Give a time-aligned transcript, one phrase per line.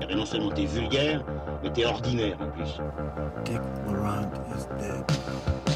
[0.00, 1.24] Eh Et non seulement t'es vulgaire,
[1.62, 2.78] mais t'es ordinaire en plus.
[3.44, 5.75] Dick Laurent is dead.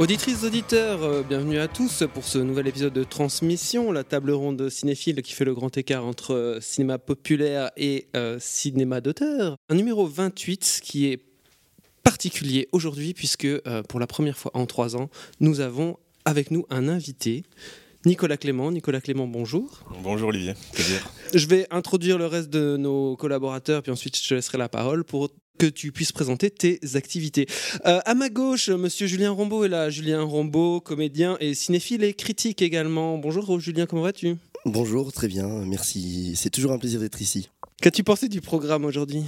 [0.00, 4.70] Auditrices, auditeurs, euh, bienvenue à tous pour ce nouvel épisode de Transmission, la table ronde
[4.70, 9.56] cinéphile qui fait le grand écart entre euh, cinéma populaire et euh, cinéma d'auteur.
[9.68, 11.20] Un numéro 28 qui est
[12.02, 13.46] particulier aujourd'hui puisque
[13.90, 17.42] pour la première fois en trois ans, nous avons avec nous un invité.
[18.06, 18.70] Nicolas Clément.
[18.70, 19.84] Nicolas Clément, bonjour.
[20.02, 21.06] Bonjour Olivier, plaisir.
[21.34, 25.04] Je vais introduire le reste de nos collaborateurs, puis ensuite je te laisserai la parole
[25.04, 25.28] pour
[25.60, 27.46] que tu puisses présenter tes activités.
[27.84, 29.90] Euh, à ma gauche, monsieur Julien Rombaud est là.
[29.90, 33.18] Julien Rombaud, comédien et cinéphile et critique également.
[33.18, 34.36] Bonjour Julien, comment vas-tu?
[34.64, 36.32] Bonjour, très bien, merci.
[36.34, 37.50] C'est toujours un plaisir d'être ici.
[37.82, 39.22] Qu'as-tu pensé du programme aujourd'hui?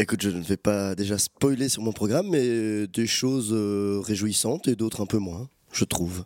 [0.00, 4.66] Écoute, je ne vais pas déjà spoiler sur mon programme, mais des choses euh, réjouissantes
[4.66, 6.24] et d'autres un peu moins, je trouve.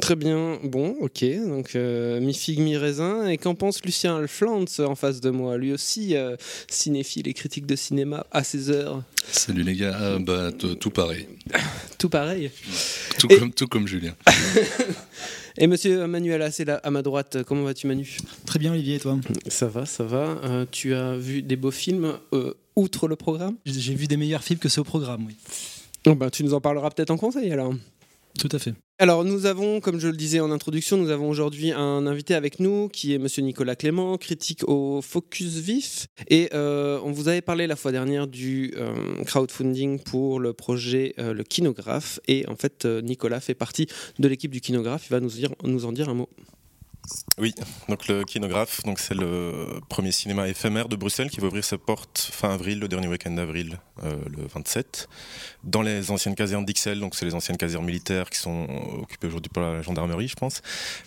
[0.00, 3.26] Très bien, bon, ok, donc euh, mi figue, mi raisin.
[3.28, 6.36] Et qu'en pense Lucien Alflands en face de moi Lui aussi, euh,
[6.68, 9.02] cinéphile et critique de cinéma à ses heures?
[9.32, 11.26] Salut les gars, Ah, bah, tout pareil,
[11.98, 12.50] Tout pareil.
[13.18, 14.14] tout, Et- comme, tout comme Julien.
[15.58, 18.16] Et monsieur Manuel c'est là à ma droite, comment vas-tu Manu?
[18.46, 19.18] Très bien Olivier et toi?
[19.48, 20.38] Ça va, ça va.
[20.44, 23.56] Euh, tu as vu des beaux films euh, outre le programme?
[23.66, 25.34] J'ai vu des meilleurs films que ceux au programme, oui.
[26.06, 27.74] Oh, ben, Tu nous en parleras peut-être en conseil alors.
[28.38, 28.74] Tout à fait.
[28.98, 32.60] Alors nous avons, comme je le disais en introduction, nous avons aujourd'hui un invité avec
[32.60, 36.06] nous qui est Monsieur Nicolas Clément, critique au Focus Vif.
[36.28, 41.14] Et euh, on vous avait parlé la fois dernière du euh, crowdfunding pour le projet
[41.18, 42.20] euh, Le Kinographe.
[42.28, 43.86] Et en fait, euh, Nicolas fait partie
[44.18, 45.06] de l'équipe du Kinographe.
[45.06, 46.28] Il va nous, dire, nous en dire un mot.
[47.38, 47.54] Oui,
[47.88, 51.78] donc le Kinographe, donc c'est le premier cinéma éphémère de Bruxelles qui va ouvrir ses
[51.78, 55.08] portes fin avril, le dernier week-end d'avril, euh, le 27,
[55.64, 58.66] dans les anciennes casernes d'Ixelles, donc c'est les anciennes casernes militaires qui sont
[59.02, 60.62] occupées aujourd'hui par la gendarmerie, je pense.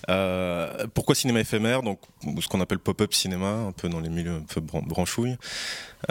[0.10, 1.82] Euh, pourquoi cinéma éphémère?
[1.82, 2.00] Donc
[2.40, 5.38] ce qu'on appelle pop-up cinéma, un peu dans les milieux un peu bran- branchouilles,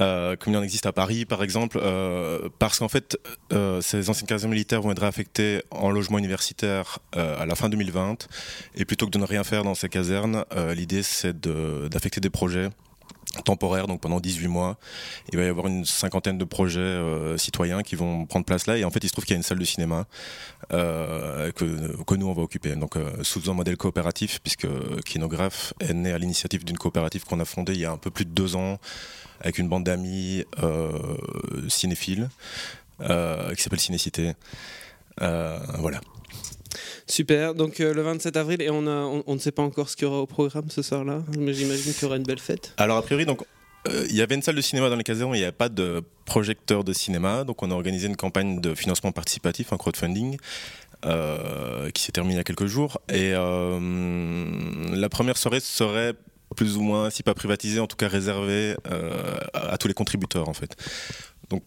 [0.00, 3.18] euh, comme il en existe à Paris par exemple, euh, parce qu'en fait
[3.52, 8.28] euh, ces anciennes casernes militaires vont être réaffectées en logement universitaire à la fin 2020.
[8.74, 10.44] Et plutôt que de ne rien faire dans ces casernes,
[10.74, 12.70] l'idée c'est d'affecter des projets
[13.44, 14.76] temporaires, donc pendant 18 mois.
[15.32, 18.76] Il va y avoir une cinquantaine de projets euh, citoyens qui vont prendre place là.
[18.76, 20.06] Et en fait, il se trouve qu'il y a une salle de cinéma
[20.72, 22.76] euh, que, nous, on va occuper.
[22.76, 24.66] Donc, euh, sous un modèle coopératif, puisque
[25.04, 28.10] Kinograph est né à l'initiative d'une coopérative qu'on a fondée il y a un peu
[28.10, 28.78] plus de deux ans
[29.40, 30.44] avec une bande d'amis
[31.68, 32.28] cinéphiles
[33.00, 34.34] qui s'appelle Cinécité.
[35.18, 36.00] Voilà.
[37.06, 40.10] Super, donc euh, le 27 avril, et on, ne sait pas encore ce qu'il y
[40.10, 42.74] aura au programme ce soir-là, mais j'imagine qu'il y aura une belle fête.
[42.76, 43.42] Alors a priori, donc
[43.88, 45.68] euh, il y avait une salle de cinéma dans les casernes, il n'y avait pas
[45.68, 50.36] de projecteur de cinéma, donc on a organisé une campagne de financement participatif, un crowdfunding.
[51.04, 56.14] euh, qui s'est terminée il y a quelques jours et la première soirée serait
[56.54, 58.76] plus ou moins, si pas privatisée, en tout cas réservée
[59.52, 60.76] à tous les contributeurs en fait.
[61.52, 61.62] Donc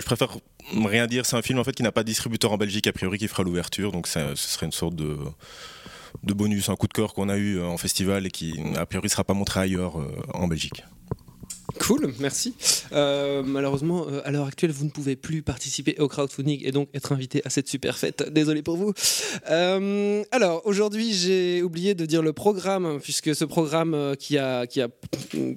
[0.00, 0.36] je préfère
[0.84, 2.92] rien dire, c'est un film en fait qui n'a pas de distributeur en Belgique a
[2.92, 5.16] priori qui fera l'ouverture, donc ce serait une sorte de
[6.34, 9.08] bonus, un coup de cœur qu'on a eu euh, en festival et qui a priori
[9.08, 10.82] sera pas montré ailleurs euh, en Belgique.
[11.78, 12.54] Cool, merci.
[12.92, 16.88] Euh, malheureusement, euh, à l'heure actuelle, vous ne pouvez plus participer au crowdfunding et donc
[16.94, 18.32] être invité à cette super fête.
[18.32, 18.94] Désolé pour vous.
[19.50, 24.80] Euh, alors, aujourd'hui, j'ai oublié de dire le programme, puisque ce programme qui, a, qui
[24.80, 24.88] a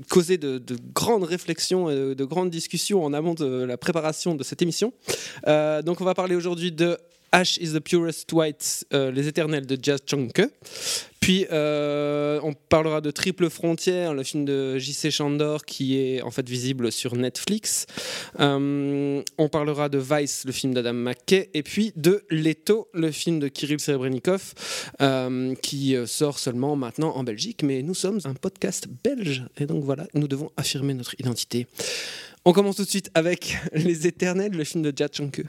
[0.10, 4.36] causé de, de grandes réflexions et de, de grandes discussions en amont de la préparation
[4.36, 4.94] de cette émission.
[5.48, 6.98] Donc, on va parler aujourd'hui de
[7.34, 10.50] Ash is the Purest White, euh, Les Éternels de Jazz Chonke.
[11.22, 15.12] Puis euh, on parlera de Triple Frontière, le film de J.C.
[15.12, 17.86] Chandor qui est en fait visible sur Netflix.
[18.40, 23.40] Euh, on parlera de Vice, le film d'Adam McKay, et puis de Leto, le film
[23.40, 24.54] de Kirill Serebrennikov,
[25.62, 27.64] qui sort seulement maintenant en Belgique.
[27.64, 31.68] Mais nous sommes un podcast belge, et donc voilà, nous devons affirmer notre identité.
[32.44, 35.44] On commence tout de suite avec Les Éternels, le film de Jad Chonke.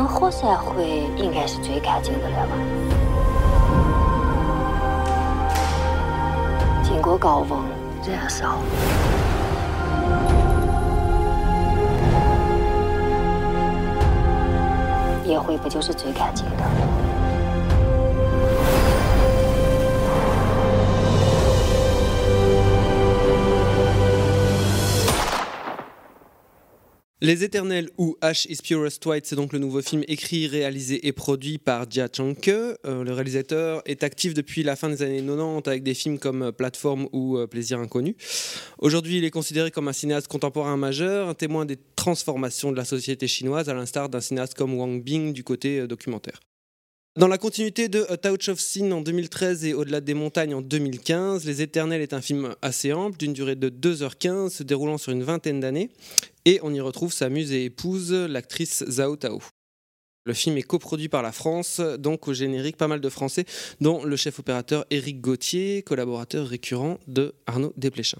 [0.00, 2.56] 能活下回应该是最干净的了吧？
[6.82, 7.60] 经过高温
[8.10, 8.56] 燃烧，
[15.26, 16.64] 烟灰不就是最干净的？
[27.22, 31.58] Les Éternels ou Ash is Purest White, c'est donc le nouveau film écrit, réalisé et produit
[31.58, 32.48] par Jia Changke.
[32.48, 36.50] Euh, le réalisateur est actif depuis la fin des années 90 avec des films comme
[36.50, 38.16] Plateforme ou euh, Plaisir inconnu.
[38.78, 42.86] Aujourd'hui, il est considéré comme un cinéaste contemporain majeur, un témoin des transformations de la
[42.86, 46.40] société chinoise, à l'instar d'un cinéaste comme Wang Bing du côté euh, documentaire.
[47.20, 50.62] Dans la continuité de A Touch of Sin en 2013 et Au-delà des montagnes en
[50.62, 55.12] 2015, Les Éternels est un film assez ample, d'une durée de 2h15, se déroulant sur
[55.12, 55.90] une vingtaine d'années,
[56.46, 59.42] et on y retrouve sa muse et épouse, l'actrice Zhao Tao.
[60.24, 63.44] Le film est coproduit par la France, donc au générique pas mal de Français,
[63.82, 68.16] dont le chef opérateur Éric Gauthier, collaborateur récurrent de Arnaud Desplechin.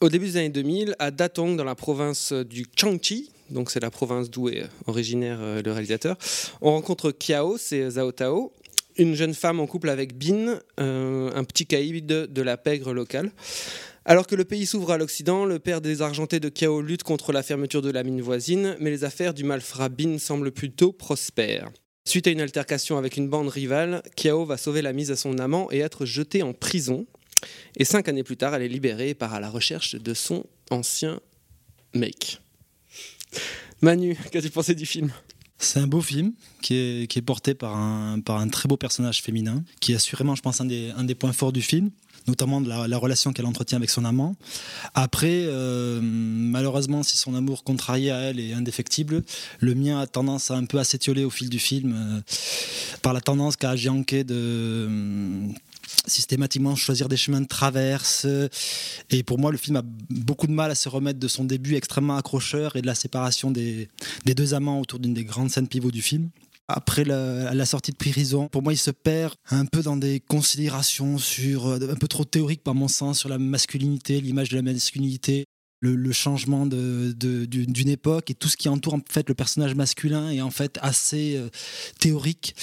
[0.00, 3.90] Au début des années 2000, à Datong, dans la province du Changchi, donc c'est la
[3.90, 6.16] province d'où est originaire euh, le réalisateur,
[6.60, 8.52] on rencontre Kiao, c'est Zhao Tao,
[8.96, 13.30] une jeune femme en couple avec Bin, euh, un petit caïd de la pègre locale.
[14.04, 17.42] Alors que le pays s'ouvre à l'Occident, le père désargenté de Kiao lutte contre la
[17.42, 21.70] fermeture de la mine voisine, mais les affaires du malfrat Bin semblent plutôt prospères.
[22.06, 25.38] Suite à une altercation avec une bande rivale, Kiao va sauver la mise à son
[25.38, 27.06] amant et être jeté en prison.
[27.76, 30.46] Et cinq années plus tard, elle est libérée et part à la recherche de son
[30.70, 31.20] ancien
[31.94, 32.40] mec.
[33.80, 35.12] Manu, qu'as-tu pensé du film?
[35.58, 36.32] C'est un beau film
[36.62, 38.20] qui est, porté par un,
[38.50, 41.90] très beau personnage féminin, qui est assurément, je pense, un des, points forts du film
[42.26, 44.36] notamment de la, relation qu'elle entretient avec son amant.
[44.94, 49.24] Après, euh, malheureusement, si son amour contrarié à elle est indéfectible,
[49.60, 52.20] le mien a tendance à un peu à s'étioler au fil du film euh,
[53.00, 54.88] par la tendance qu'a Gianque de
[56.06, 58.26] systématiquement choisir des chemins de traverse.
[59.10, 61.74] Et pour moi, le film a beaucoup de mal à se remettre de son début
[61.76, 63.88] extrêmement accrocheur et de la séparation des,
[64.24, 66.30] des deux amants autour d'une des grandes scènes pivots du film.
[66.70, 71.16] Après la, sortie de prison, pour moi, il se perd un peu dans des considérations
[71.16, 74.62] sur euh, un peu trop théoriques, par mon sens, sur la masculinité, l'image de la
[74.62, 75.46] masculinité
[75.80, 80.40] le, changement d'une époque et tout ce qui entoure en fait le personnage masculin est
[80.40, 81.48] en fait assez euh,
[82.00, 82.54] théorique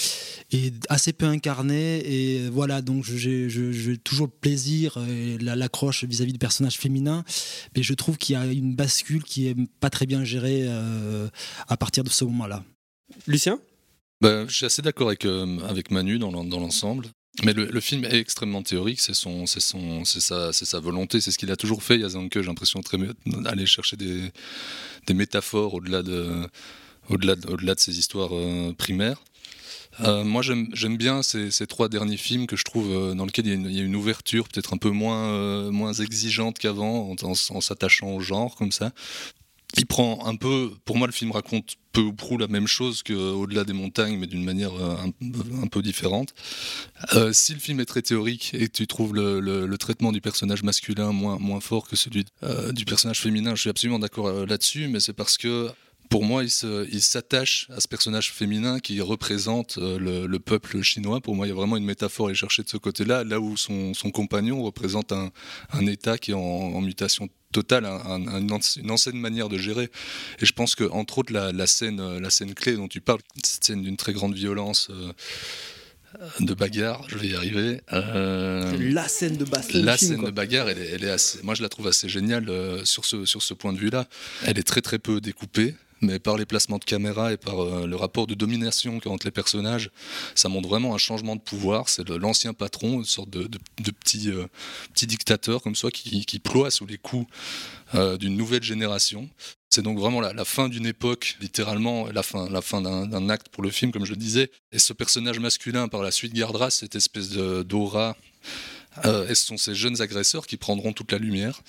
[0.52, 6.40] et assez peu incarné et voilà donc j'ai toujours le plaisir et l'accroche vis-à-vis du
[6.40, 7.24] personnage féminin
[7.76, 11.28] mais je trouve qu'il y a une bascule qui est pas très bien gérée euh,
[11.68, 12.64] à partir de ce moment-là.
[13.28, 13.60] Lucien?
[14.22, 17.08] Bah, je suis assez d'accord avec, euh, avec Manu dans l'ensemble.
[17.44, 21.20] Mais le, film est extrêmement théorique, c'est son, c'est son, c'est sa, c'est sa volonté,
[21.20, 21.98] c'est ce qu'il a toujours fait.
[21.98, 22.82] Yazanke, j'ai l'impression
[23.26, 24.32] d'aller chercher des,
[25.06, 26.48] des métaphores au-delà de,
[27.10, 29.22] au-delà de, au-delà de ses histoires euh, primaires.
[30.02, 33.26] Euh, moi, j'aime, j'aime bien ces, ces, trois derniers films que je trouve euh, dans
[33.26, 38.10] lesquels il y, a une, ouverture peut-être un peu moins, moins exigeante qu'avant, en s'attachant
[38.12, 38.92] au genre comme ça
[39.78, 43.04] il prend un peu, pour moi le film raconte peu ou prou la même chose
[43.04, 44.96] qu'au-delà des montagnes, mais d'une manière euh,
[45.62, 46.34] un, peu différente.
[47.14, 50.64] Euh, si le film est très théorique et que tu trouves le, traitement du personnage
[50.64, 55.00] masculin moins, fort que celui euh, du personnage féminin, je suis absolument d'accord là-dessus, mais
[55.00, 55.70] c'est parce que
[56.10, 61.22] pour moi, il s'attache à ce personnage féminin qui représente le, peuple chinois.
[61.22, 63.40] Pour moi, il y a vraiment une métaphore à aller chercher de ce côté-là, là
[63.40, 65.32] où son, compagnon représente un,
[65.88, 69.90] État qui est en mutation total, une ancienne manière de gérer.
[70.42, 73.22] Et je pense que entre autres la, scène, euh, la scène clé dont tu parles,
[73.44, 74.90] cette scène d'une très grande violence.
[74.90, 75.14] Euh,
[76.40, 77.82] de bagarre, je vais y arriver.
[77.92, 79.84] Euh, la scène de bagarre.
[79.84, 82.50] La scène de bagarre, elle est, assez, moi je la trouve assez géniale
[82.86, 84.08] sur, ce, sur ce point de vue-là.
[84.46, 87.88] Elle est très très peu découpée mais par les placements de caméra et par euh,
[87.88, 89.92] le rapport de domination entre les personnages,
[90.34, 91.90] ça montre vraiment un changement de pouvoir.
[91.90, 93.48] C'est l'ancien patron, une sorte de,
[93.92, 94.48] petit, euh,
[94.94, 97.28] petit dictateur comme qui, qui ploie sous les coups
[97.94, 99.30] euh, d'une nouvelle génération.
[99.70, 103.62] C'est donc vraiment la, fin d'une époque, littéralement la fin, la fin d'un acte pour
[103.62, 104.50] le film, comme je le disais.
[104.72, 108.16] Et ce personnage masculin, par la suite, gardera cette espèce d'aura
[109.04, 111.62] euh, et ce sont ces jeunes agresseurs qui prendront toute la lumière.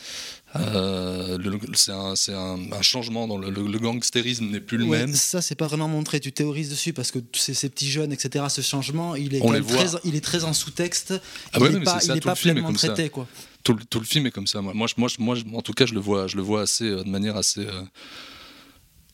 [0.54, 1.38] Euh,
[1.74, 5.14] c'est un, changement dans le, gangstérisme n'est plus le même.
[5.14, 6.20] Ça, c'est pas vraiment montré.
[6.20, 8.44] Tu théorises dessus parce que ces, ces petits jeunes, etc.
[8.48, 11.14] Ce changement, il est, très, il est très en sous-texte.
[11.52, 13.26] Ah il n'est pas, il est pas pleinement traité, quoi.
[13.64, 14.62] Tout, le film est comme ça.
[14.62, 17.08] Moi, moi, moi, en tout cas, je le vois, je le vois assez, euh, de
[17.08, 17.66] manière assez,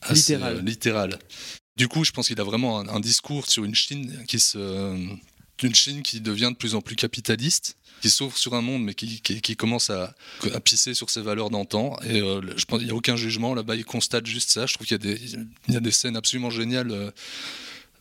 [0.01, 1.17] assez littérale.
[1.75, 4.95] Du coup, je pense qu'il a vraiment un, un, discours sur une Chine qui se,
[5.63, 8.95] une Chine qui devient de plus en plus capitaliste qui s'ouvre sur un monde, mais
[8.95, 10.13] qui, commence à,
[10.65, 11.97] pisser sur ses valeurs d'antan.
[12.03, 14.65] Et euh, je pense qu'il n'y a aucun jugement là-bas, il constate juste ça.
[14.65, 14.97] Je trouve qu'il
[15.69, 16.91] y, a des, scènes absolument géniales.
[16.91, 17.11] Euh,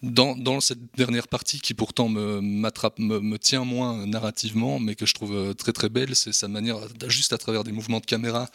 [0.03, 5.55] dans, cette dernière partie qui pourtant me, tient moins narrativement, mais que je trouve euh,
[5.55, 8.51] très très belle, c'est sa manière, juste à travers des mouvements de caméra,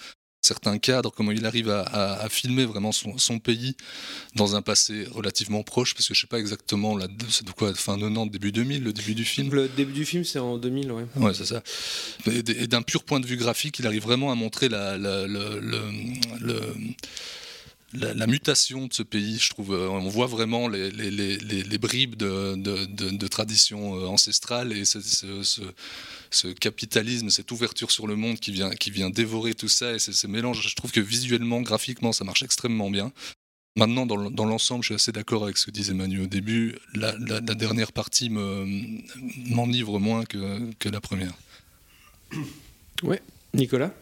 [0.48, 3.76] certains cadres, comment il arrive à, filmer vraiment son, pays
[4.36, 7.74] dans un passé relativement proche, parce que je sais pas exactement, là, c'est de quoi,
[7.76, 10.92] fin 90, début 2000, le début du film Le début du film, c'est en 2000,
[10.92, 11.06] ouais.
[11.16, 11.62] Ouais, c'est ça.
[12.26, 15.28] Et, d'un pur point de vue graphique, il arrive vraiment à montrer la, la,
[17.94, 19.38] la mutation de ce pays.
[19.40, 23.28] Je trouve, euh, on voit vraiment les, les, les, les bribes de, de, de, de
[23.28, 25.62] tradition euh, ancestrale et ce, ce, ce,
[26.32, 30.00] ce capitalisme, cette ouverture sur le monde qui vient, qui vient dévorer tout ça et
[30.00, 30.68] ce mélange.
[30.68, 33.12] Je trouve que visuellement, graphiquement, ça marche extrêmement bien.
[33.78, 36.76] Maintenant, dans, l'ensemble, je suis assez d'accord avec ce que disait Manu au début.
[36.96, 41.34] La, la, la dernière partie m'enivre moins que, que la première.
[43.04, 43.22] Ouais,
[43.54, 43.94] Nicolas?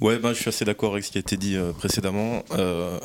[0.00, 2.44] Ouais, ben, je suis assez d'accord avec ce qui a été dit euh, précédemment.
[2.52, 2.98] Euh,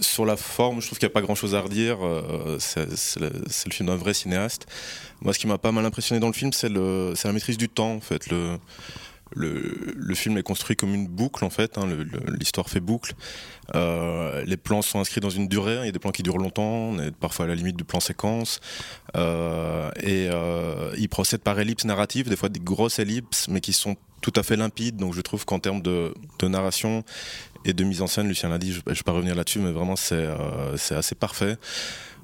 [0.00, 1.98] sur la forme, je trouve qu'il n'y a pas grand chose à redire.
[2.02, 3.30] Euh, c'est le,
[3.70, 4.66] film d'un vrai cinéaste.
[5.20, 7.94] Moi, ce qui m'a pas mal impressionné dans le film, c'est la maîtrise du temps,
[7.94, 8.28] en fait.
[9.36, 11.88] Le, film est construit comme une boucle en fait, hein,
[12.38, 13.14] l'histoire fait boucle.
[13.74, 16.38] Euh, les plans sont inscrits dans une durée, il y a des plans qui durent
[16.38, 18.60] longtemps, on est parfois à la limite du plan séquence.
[19.16, 23.72] Euh, et euh, il procède par ellipses narratives, des fois des grosses ellipses, mais qui
[23.72, 24.96] sont tout à fait limpides.
[24.96, 27.04] Donc je trouve qu'en termes de, narration
[27.64, 29.72] et de mise en scène, Lucien l'a dit, je ne vais pas revenir là-dessus, mais
[29.72, 31.56] vraiment c'est euh, assez parfait.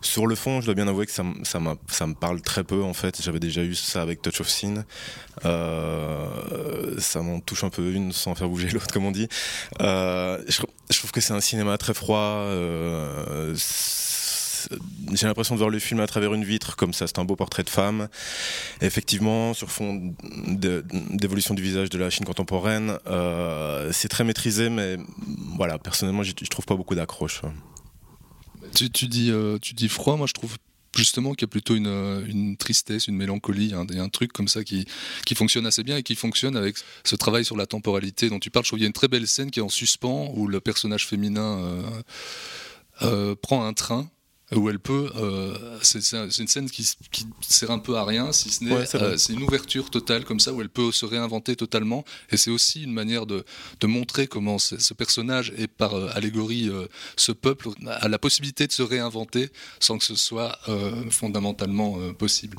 [0.03, 3.21] Sur le fond, je dois bien avouer que ça, me parle très peu en fait.
[3.23, 4.85] J'avais déjà eu ça avec Touch of Sin.
[5.45, 9.29] Euh, ça m'en touche un peu une sans faire bouger l'autre, comme on dit.
[9.83, 12.47] Euh, je, trouve que c'est un cinéma très froid.
[15.13, 17.37] J'ai l'impression de voir le film à travers une vitre, comme ça, c'est un beau
[17.37, 18.09] portrait de femme.
[18.81, 20.15] Effectivement, sur fond
[20.49, 24.97] d'évolution du visage de la Chine contemporaine, euh, c'est très maîtrisé, mais
[25.57, 27.43] voilà, personnellement, je trouve pas beaucoup d'accroche.
[28.73, 30.57] Dis, euh, tu dis froid, moi je trouve
[30.97, 34.87] justement qu'il y a plutôt une, tristesse, une mélancolie, un, un truc comme ça qui,
[35.35, 38.65] fonctionne assez bien et qui fonctionne avec ce travail sur la temporalité dont tu parles.
[38.65, 40.61] Je trouve qu'il y a une très belle scène qui est en suspens où le
[40.61, 41.83] personnage féminin
[43.03, 44.11] euh, prend un train
[44.57, 45.11] où elle peut.
[45.17, 48.73] Euh, c'est une scène qui, qui, sert un peu à rien, si ce n'est.
[48.73, 52.05] Ouais, euh, c'est une ouverture totale, comme ça, où elle peut se réinventer totalement.
[52.31, 53.45] Et c'est aussi une manière de,
[53.81, 56.71] de montrer comment ce personnage, et par euh, allégorie,
[57.17, 60.59] ce peuple, a la possibilité de se réinventer sans que ce soit
[61.11, 62.59] fondamentalement possible.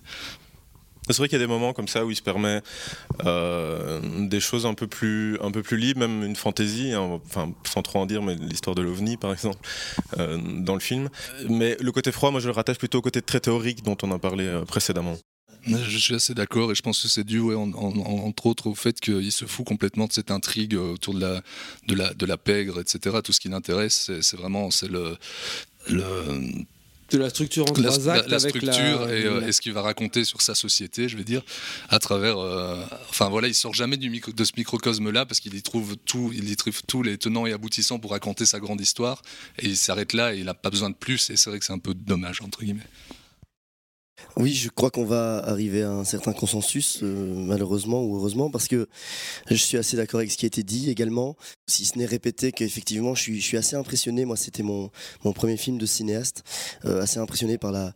[1.10, 2.62] C'est vrai qu'il y a des moments comme ça où il se permet
[3.26, 7.52] euh, des choses un peu plus, un peu plus libres, même une fantaisie, hein, enfin
[7.64, 9.60] sans trop en dire, mais l'histoire de l'OVNI par exemple
[10.20, 11.10] euh, dans le film.
[11.50, 14.12] Mais le côté froid, moi je le rattache plutôt au côté très théorique dont on
[14.12, 15.18] a parlé euh, précédemment.
[15.68, 19.32] Je suis assez d'accord et je pense que c'est dû, entre autres, au fait qu'il
[19.32, 21.42] se fout complètement de cette intrigue autour de la,
[21.88, 23.18] de la, de la pègre, etc.
[23.24, 25.18] Tout ce qui l'intéresse, c'est vraiment le,
[25.88, 26.66] le
[27.12, 29.16] de la structure en trois la, actes la, la avec structure la...
[29.16, 31.44] et, euh, et, ce qu'il va raconter sur sa société, je veux dire,
[31.90, 32.38] à travers.
[32.38, 35.98] Euh, enfin voilà, il sort jamais du micro, de ce microcosme-là parce qu'il y trouve
[36.06, 39.22] tout, il y trouve tous les tenants et aboutissants pour raconter sa grande histoire
[39.60, 41.66] et il s'arrête là et il n'a pas besoin de plus et c'est vrai que
[41.66, 42.88] c'est un peu dommage entre guillemets.
[44.38, 48.68] Oui, je crois qu'on va arriver à un certain consensus, euh, malheureusement ou heureusement, parce
[48.68, 48.88] que
[49.50, 51.36] je suis assez d'accord avec ce qui a été dit également,
[51.68, 54.90] si ce n'est répété qu'effectivement je suis, je suis assez impressionné, moi c'était mon,
[55.26, 56.44] mon premier film de cinéaste,
[56.86, 57.94] euh, assez impressionné par la,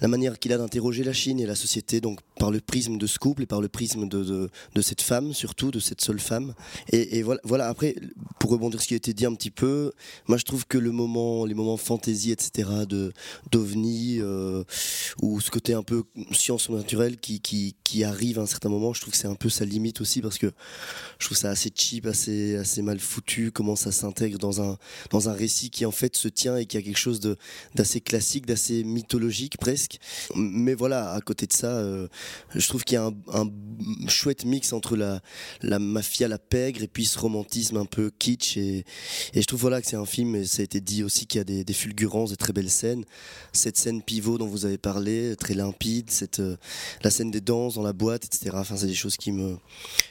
[0.00, 3.06] la manière qu'il a d'interroger la Chine et la société, donc par le prisme de
[3.06, 6.54] ce couple et par le prisme de, de, cette femme, surtout de cette seule femme.
[6.92, 7.94] Et, voilà, voilà, après,
[8.38, 9.92] pour rebondir sur ce qui a été dit un petit peu,
[10.26, 12.68] moi je trouve que le moment, les moments fantaisie, etc.,
[13.50, 14.64] d'OVNI, euh,
[15.20, 19.00] ou ce un peu science naturelle qui, qui, qui, arrive à un certain moment, je
[19.00, 20.50] trouve que c'est un peu sa limite aussi parce que
[21.18, 24.78] je trouve ça assez cheap, assez, assez mal foutu, comment ça s'intègre dans un,
[25.10, 27.20] dans un récit qui en fait se tient et qui a quelque chose
[27.74, 29.98] d'assez classique, d'assez mythologique presque.
[30.34, 32.08] Mais voilà, à côté de ça, euh,
[32.54, 33.50] je trouve qu'il y a un, un,
[34.08, 35.20] chouette mix entre la,
[35.62, 38.56] la mafia, la pègre et puis ce romantisme un peu kitsch.
[38.56, 38.84] Et,
[39.34, 41.38] et je trouve voilà, que c'est un film, et ça a été dit aussi qu'il
[41.38, 43.04] y a des, des fulgurances, des très belles scènes.
[43.52, 46.56] Cette scène pivot dont vous avez parlé, très limpide, euh,
[47.02, 48.56] la scène des danses dans la boîte, etc.
[48.64, 49.56] C'est des choses qui me,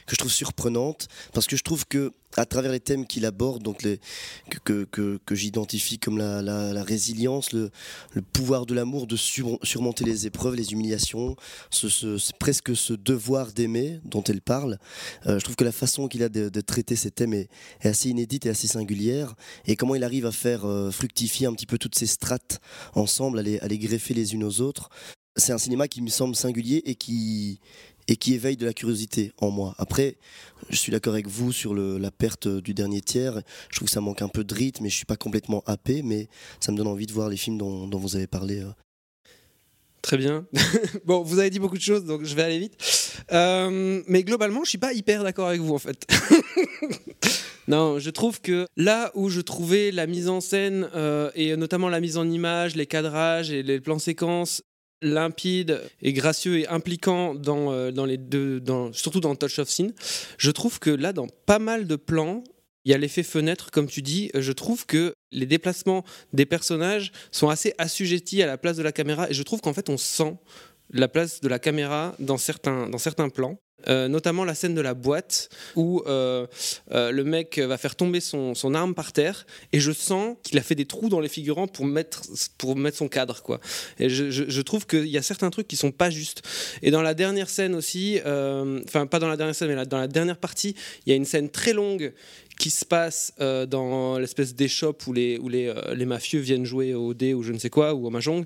[0.06, 3.62] que je trouve surprenantes parce que je trouve que à travers les thèmes qu'il aborde,
[3.62, 3.86] donc
[4.64, 7.70] que, j'identifie comme la, résilience, le,
[8.32, 11.36] pouvoir de l'amour, de sur, surmonter les épreuves, les humiliations,
[12.38, 14.78] presque ce devoir d'aimer dont elle parle,
[15.26, 17.48] euh, je trouve que la façon qu'il a de, traiter ces thèmes est,
[17.82, 19.34] assez inédite et assez singulière,
[19.66, 22.60] et comment il arrive à faire euh, fructifier un petit peu toutes ces strates
[22.94, 24.90] ensemble, à les greffer les unes aux autres,
[25.36, 27.60] c'est un cinéma qui me semble singulier et qui,
[28.10, 29.74] et qui éveille de la curiosité en moi.
[29.78, 30.16] Après,
[30.68, 33.40] je suis d'accord avec vous sur la perte du dernier tiers.
[33.70, 36.02] Je trouve que ça manque un peu de rythme et je suis pas complètement happé,
[36.02, 38.60] mais ça me donne envie de voir les films dont, vous avez parlé.
[38.62, 38.70] euh.
[40.02, 40.44] Très bien.
[41.04, 42.76] bon, vous avez dit beaucoup de choses, donc je vais aller vite.
[43.30, 46.04] Euh, mais globalement, je suis pas hyper d'accord avec vous en fait.
[47.68, 51.88] non, je trouve que là où je trouvais la mise en scène euh, et notamment
[51.88, 54.62] la mise en image, les cadrages et les plans séquences
[55.02, 59.68] limpide et gracieux et impliquant dans, euh, dans les deux, dans, surtout dans Touch of
[59.68, 59.88] Sin,
[60.38, 62.44] je trouve que là, dans pas mal de plans,
[62.86, 64.30] Il y a l'effet fenêtre, comme tu dis.
[64.34, 66.02] Je trouve que les déplacements
[66.32, 69.74] des personnages sont assez assujettis à la place de la caméra et je trouve qu'en
[69.74, 70.38] fait on sent
[70.92, 73.58] la place de la caméra dans certains, dans certains plans.
[73.88, 76.46] Euh, notamment la scène de la boîte où euh,
[76.92, 80.58] euh, le mec va faire tomber son, son, arme par terre et je sens qu'il
[80.58, 82.20] a fait des trous dans les figurants pour mettre,
[82.58, 83.58] pour mettre son cadre quoi.
[83.98, 86.42] Je, je trouve qu'il y a certains trucs qui sont pas justes.
[86.82, 90.08] Et dans la dernière scène aussi, enfin pas dans la dernière scène mais dans la
[90.08, 90.74] dernière partie,
[91.06, 92.12] il y a une scène très longue
[92.60, 96.66] qui se passe euh, dans l'espèce d'échoppe où, les, où les, euh, les, mafieux viennent
[96.66, 98.44] jouer au dé ou je ne sais quoi, ou au mahjong.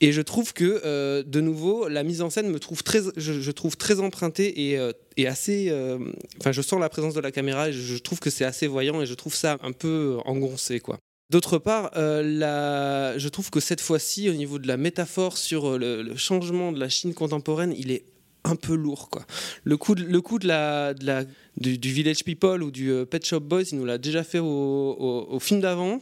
[0.00, 3.50] Et je trouve que, euh, de nouveau, la mise en scène me trouve très, je,
[3.50, 4.78] trouve très empruntée et,
[5.16, 5.72] et assez.
[6.40, 9.02] Enfin, je sens la présence de la caméra et je trouve que c'est assez voyant
[9.02, 10.98] et je trouve ça un peu engoncé, quoi.
[11.28, 13.18] D'autre part, euh, la...
[13.18, 16.78] je trouve que cette fois-ci, au niveau de la métaphore sur le, le, changement de
[16.78, 18.04] la Chine contemporaine, il est
[18.46, 19.08] un peu lourd.
[19.10, 19.24] Quoi.
[19.64, 20.94] Le coup le coup de la,
[21.56, 25.38] du, Village People ou du euh, Pet Shop Boys, il nous l'a déjà fait au,
[25.40, 26.00] film d'avant.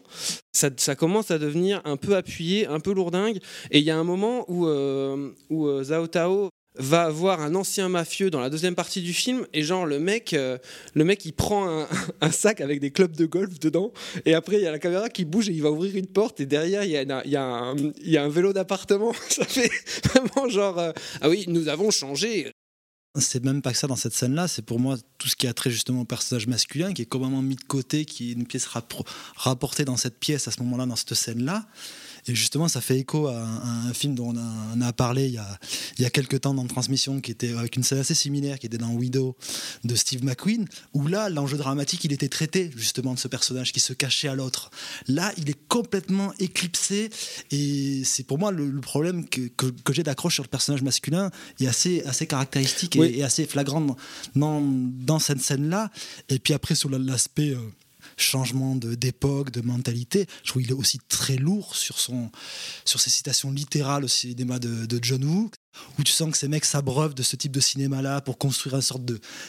[0.52, 3.38] Ça, commence à devenir un peu appuyé, un peu lourdingue.
[3.70, 7.54] Et il y a un moment où, euh, où euh, Zhao Tao va voir un
[7.54, 10.58] ancien mafieux dans la deuxième partie du film et genre le mec euh,
[10.94, 11.86] le mec il prend
[12.20, 13.92] un, sac avec des clubs de golf dedans
[14.24, 16.40] et après il y a la caméra qui bouge et il va ouvrir une porte
[16.40, 19.70] et derrière il y a, un, y a un vélo d'appartement ça fait
[20.04, 22.50] vraiment genre euh, ah oui nous avons changé
[23.20, 25.54] c'est même pas que ça dans cette scène-là, c'est pour moi tout ce qui a
[25.54, 28.66] trait justement au personnage masculin, qui est complètement mis de côté, qui est une pièce
[29.36, 31.64] rapportée dans cette pièce à ce moment-là, dans cette scène-là.
[32.26, 34.92] Et justement, ça fait écho à un, à un film dont on a, on a,
[34.92, 35.58] parlé il y a,
[35.98, 38.66] il y a quelques temps dans Transmission, qui était avec une scène assez similaire, qui
[38.66, 39.36] était dans Widow
[39.84, 43.80] de Steve McQueen, où là, l'enjeu dramatique, il était traité justement de ce personnage qui
[43.80, 44.70] se cachait à l'autre.
[45.08, 47.10] Là, il est complètement éclipsé,
[47.50, 50.82] et c'est pour moi le, le problème que, que, que j'ai d'accroche sur le personnage
[50.82, 53.14] masculin est assez, assez caractéristique oui.
[53.16, 53.96] et, assez flagrant
[54.34, 55.90] dans, dans cette scène-là.
[56.28, 57.50] Et puis après, sur l'aspect.
[57.50, 57.58] Euh,
[58.16, 60.26] changement d'époque, de, mentalité.
[60.42, 64.98] Je trouve qu'il est aussi très lourd sur ses citations littérales au cinéma de, de
[65.02, 65.50] John Woo,
[65.98, 68.82] où tu sens que ces mecs s'abreuvent de ce type de cinéma-là pour construire une
[68.82, 69.02] sorte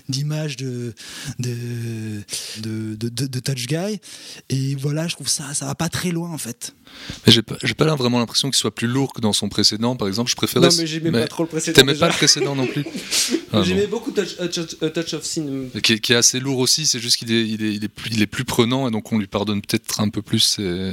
[0.09, 0.93] d'image de
[1.39, 1.55] de,
[2.59, 3.99] de, de, de, touch guy.
[4.49, 6.73] Et voilà, je trouve ça, ça va pas très loin en fait.
[7.25, 9.95] Mais j'ai pas, pas là vraiment l'impression qu'il soit plus lourd que dans son précédent,
[9.95, 10.29] par exemple.
[10.29, 10.67] Je préférais.
[10.67, 11.75] Non, mais j'aimais pas trop le précédent.
[11.75, 12.85] T'aimais pas le précédent non plus
[13.53, 15.69] ah, J'aimais beaucoup touch, uh, touch, uh, touch, of Sin.
[15.81, 18.11] Qui, qui, est assez lourd aussi, c'est juste qu'il est, il est, il est, plus,
[18.11, 20.59] il est plus prenant et donc on lui pardonne peut-être un peu plus.
[20.59, 20.91] Et...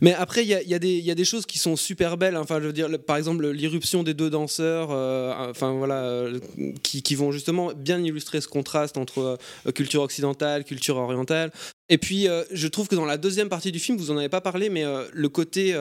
[0.00, 2.36] Mais après, il y a, y, a y a, des choses qui sont super belles.
[2.36, 6.40] Enfin, je veux dire, par exemple, l'irruption des deux danseurs, euh, enfin voilà, euh,
[6.82, 11.52] qui, qui, vont justement bien illustrer ce contraste entre euh, culture occidentale, culture orientale.
[11.88, 14.40] Et puis, je trouve que dans la deuxième partie du film, vous en avez pas
[14.40, 15.74] parlé, mais le côté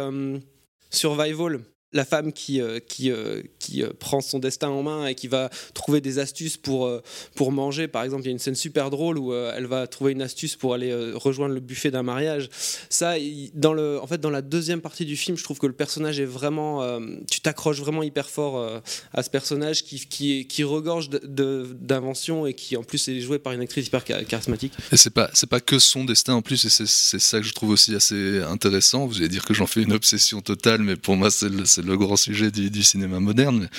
[0.90, 1.60] survival,
[1.92, 5.28] la femme qui, euh, qui, euh, qui euh, prend son destin en main et qui
[5.28, 6.92] va trouver des astuces pour,
[7.36, 7.88] pour manger.
[7.88, 10.56] Par exemple, il y a une scène super drôle où elle va trouver une astuce
[10.56, 12.50] pour aller rejoindre le buffet d'un mariage.
[12.90, 13.16] Ça,
[13.54, 16.20] dans le, en fait, dans la deuxième partie du film, je trouve que le personnage
[16.20, 17.00] est vraiment.
[17.30, 18.82] Tu t'accroches vraiment hyper fort
[19.14, 23.54] à ce personnage qui, qui, qui regorge d'inventions et qui, en plus, est joué par
[23.54, 24.74] une actrice hyper charismatique.
[24.92, 27.72] Et c'est pas, pas que son destin en plus, et c'est ça que je trouve
[27.72, 29.08] aussi assez intéressant.
[29.08, 31.98] Vous allez dire que j'en fais une obsession totale, mais pour moi, c'est c'est le
[31.98, 33.70] grand sujet du, cinéma moderne.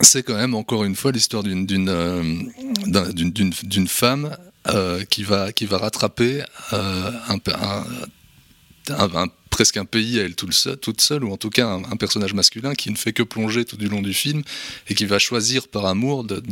[0.00, 4.36] C'est quand même encore une fois l'histoire d'une euh, femme
[4.68, 6.42] euh, qui va rattraper
[6.74, 7.10] euh,
[9.48, 12.90] presque un pays à elle toute seule, ou en tout cas un, personnage masculin qui
[12.90, 14.42] ne fait que plonger tout du long du film
[14.88, 16.42] et qui va choisir par amour de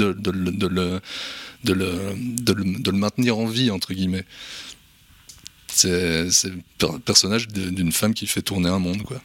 [1.65, 4.25] le maintenir en vie entre guillemets.
[5.67, 9.21] C'est le personnage d'une femme qui fait tourner un monde quoi.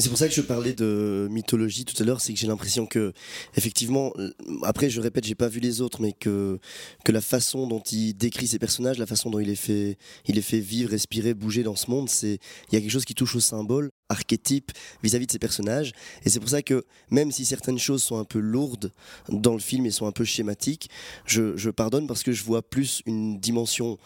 [0.00, 2.86] C'est pour ça que je parlais de mythologie tout à l'heure, c'est que j'ai l'impression
[2.86, 3.12] que,
[3.54, 4.14] effectivement,
[4.62, 6.58] après je répète, j'ai pas vu les autres, mais que,
[7.04, 10.36] que la façon dont il décrit ses personnages, la façon dont il les fait, il
[10.36, 12.38] les fait vivre, respirer, bouger dans ce monde, c'est
[12.70, 15.92] il y a quelque chose qui touche au symbole, archétype vis-à-vis -vis de ses personnages.
[16.24, 18.92] Et c'est pour ça que même si certaines choses sont un peu lourdes
[19.28, 20.88] dans le film et sont un peu schématiques,
[21.26, 23.98] je, je pardonne parce que je vois plus une dimension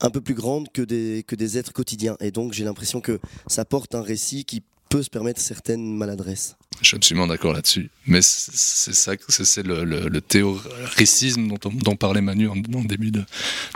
[0.00, 2.16] un peu plus grande que des, que des êtres quotidiens.
[2.20, 6.56] Et donc j'ai l'impression que ça porte un récit qui peut se permettre certaines maladresses.
[6.80, 7.90] Je suis absolument d'accord là-dessus.
[8.06, 13.10] Mais c'est ça, c'est le, le, le, théoricisme dont, dont parlait Manu en, en début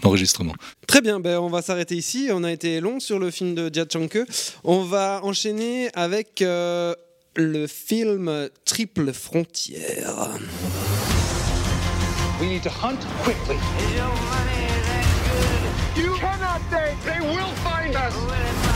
[0.03, 0.53] d'enregistrement.
[0.53, 2.29] De, Très bien, ben on va s'arrêter ici.
[2.33, 4.19] On a été long sur le film de Djatchanke.
[4.63, 6.95] On va enchaîner avec euh,
[7.35, 10.29] le film Triple Frontière.
[12.41, 13.57] We need to hunt quickly.
[15.97, 18.72] You cannot think they will find us.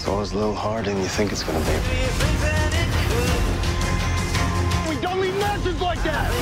[0.00, 1.76] It's always a little harder than you think it's gonna be.
[4.88, 6.32] We don't leave messages like that!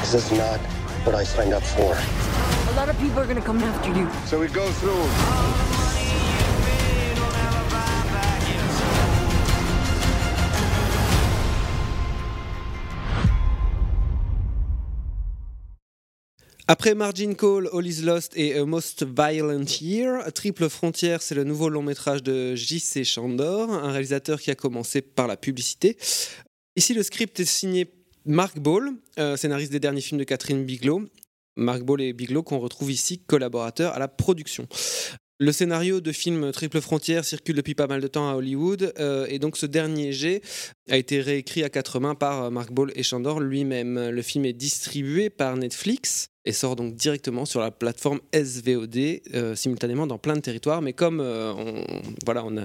[0.00, 0.58] This is not
[1.04, 1.94] what I signed up for.
[2.72, 4.08] A lot of people are gonna come after you.
[4.24, 5.73] So we go through.
[16.66, 21.44] Après Margin Call, All is Lost et A Most Violent Year, Triple Frontière, c'est le
[21.44, 23.04] nouveau long métrage de J.C.
[23.04, 25.98] Chandor, un réalisateur qui a commencé par la publicité.
[26.74, 27.92] Ici, le script est signé
[28.24, 31.02] Mark Ball, euh, scénariste des derniers films de Catherine Bigelow.
[31.56, 34.66] Mark Ball et Bigelow qu'on retrouve ici collaborateurs à la production.
[35.38, 39.26] Le scénario de film Triple Frontière circule depuis pas mal de temps à Hollywood euh,
[39.28, 40.40] et donc ce dernier jet
[40.88, 44.08] a été réécrit à quatre mains par Mark Ball et Chandor lui-même.
[44.08, 48.96] Le film est distribué par Netflix et sort donc directement sur la plateforme SVOD
[49.34, 50.82] euh, simultanément dans plein de territoires.
[50.82, 51.82] Mais comme euh, on,
[52.24, 52.64] voilà, on, a,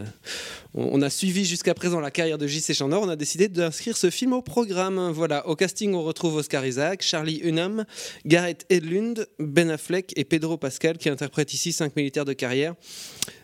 [0.73, 2.73] on, a suivi jusqu'à présent la carrière de J.C.
[2.73, 5.11] Chandor, on a décidé d'inscrire ce film au programme.
[5.11, 7.85] Voilà, au casting, on retrouve Oscar Isaac, Charlie Hunnam,
[8.25, 12.75] Gareth Edlund, Ben Affleck et Pedro Pascal qui interprètent ici cinq militaires de carrière,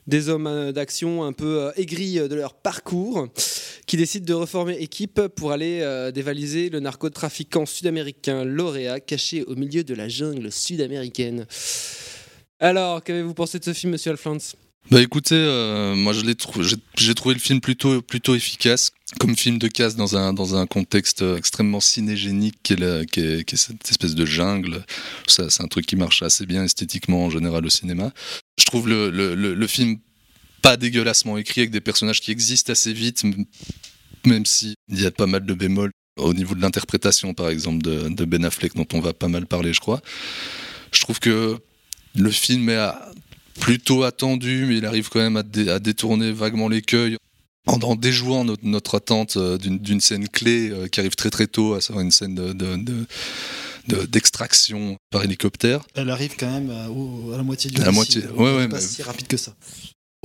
[0.07, 3.27] des hommes euh, d'action un peu euh, aigris euh, de leur parcours,
[3.87, 9.83] qui décident de reformer équipe pour aller dévaliser le narcotrafiquant sud-américain lauréat caché au milieu
[9.83, 11.45] de la jungle sud-américaine.
[12.59, 14.39] Alors, qu'avez-vous pensé de ce film, monsieur Alflans
[14.89, 15.35] Bah écoutez,
[15.95, 16.21] moi je
[16.97, 20.65] j'ai trouvé le film plutôt plutôt efficace comme film de casse dans un dans un
[20.65, 24.83] contexte euh, extrêmement cinégénique qui est, cette espèce de jungle.
[25.27, 28.11] Ça c'est un truc qui marche assez bien esthétiquement en général au cinéma.
[28.57, 29.97] Je trouve le le, le, film
[30.61, 33.23] pas dégueulassement écrit avec des personnages qui existent assez vite,
[34.25, 37.83] même si il y a pas mal de bémols au niveau de l'interprétation par exemple
[37.83, 40.01] de, de Ben Affleck dont on va pas mal parler je crois.
[40.91, 41.59] Je trouve que
[42.15, 42.89] le film est
[43.59, 47.17] plutôt attendu, mais il arrive quand même à détourner vaguement l'écueil
[47.67, 51.47] en, en déjouant notre, notre attente euh, d'une scène clé euh, qui arrive très très
[51.47, 53.05] tôt, à savoir une scène de- de- de-
[53.87, 55.81] de- d'extraction par hélicoptère.
[55.95, 58.67] Elle arrive quand même à, au- à la moitié du À la moitié, ouais, ouais,
[58.67, 59.53] pas mais- si rapide que ça.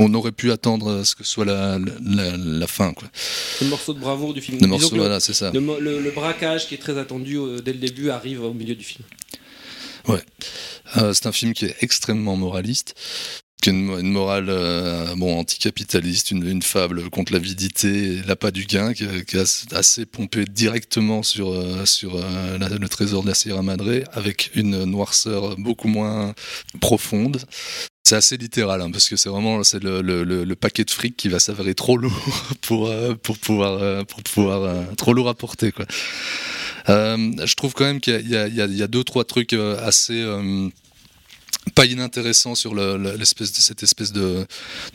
[0.03, 2.95] On aurait pu attendre à ce que ce soit la, la, la fin.
[2.95, 3.07] Quoi.
[3.61, 4.57] Le morceau de bravoure du film.
[4.59, 5.51] Le morceau, voilà, c'est ça.
[5.53, 8.55] Le, mo- le- le braquage qui est très attendu euh, dès le début arrive au
[8.55, 9.05] milieu du film.
[10.09, 10.23] Ouais.
[10.97, 12.95] Euh, c'est un film qui est extrêmement moraliste,
[13.67, 19.05] une, morale euh, bon, anticapitaliste, une, une fable contre l'avidité et l'appât du gain, qui,
[19.27, 23.63] qui est assez- assez pompé directement sur, euh, sur euh, le trésor de la Sierra
[23.63, 26.35] Madre, avec une noirceur beaucoup moins
[26.81, 27.39] profonde.
[28.05, 31.29] C'est assez littéral, hein, parce que c'est vraiment c'est le, le- paquet de fric qui
[31.29, 32.13] va s'avérer trop lourd
[32.63, 32.93] pour,
[33.23, 35.71] pour pouvoir, pour pouvoir trop lourd à porter.
[35.73, 35.87] Quoi.
[36.89, 40.25] Je trouve quand même qu'il y y, y y a deux, trois trucs assez
[41.75, 42.75] pas inintéressants sur
[43.25, 44.47] cette espèce de,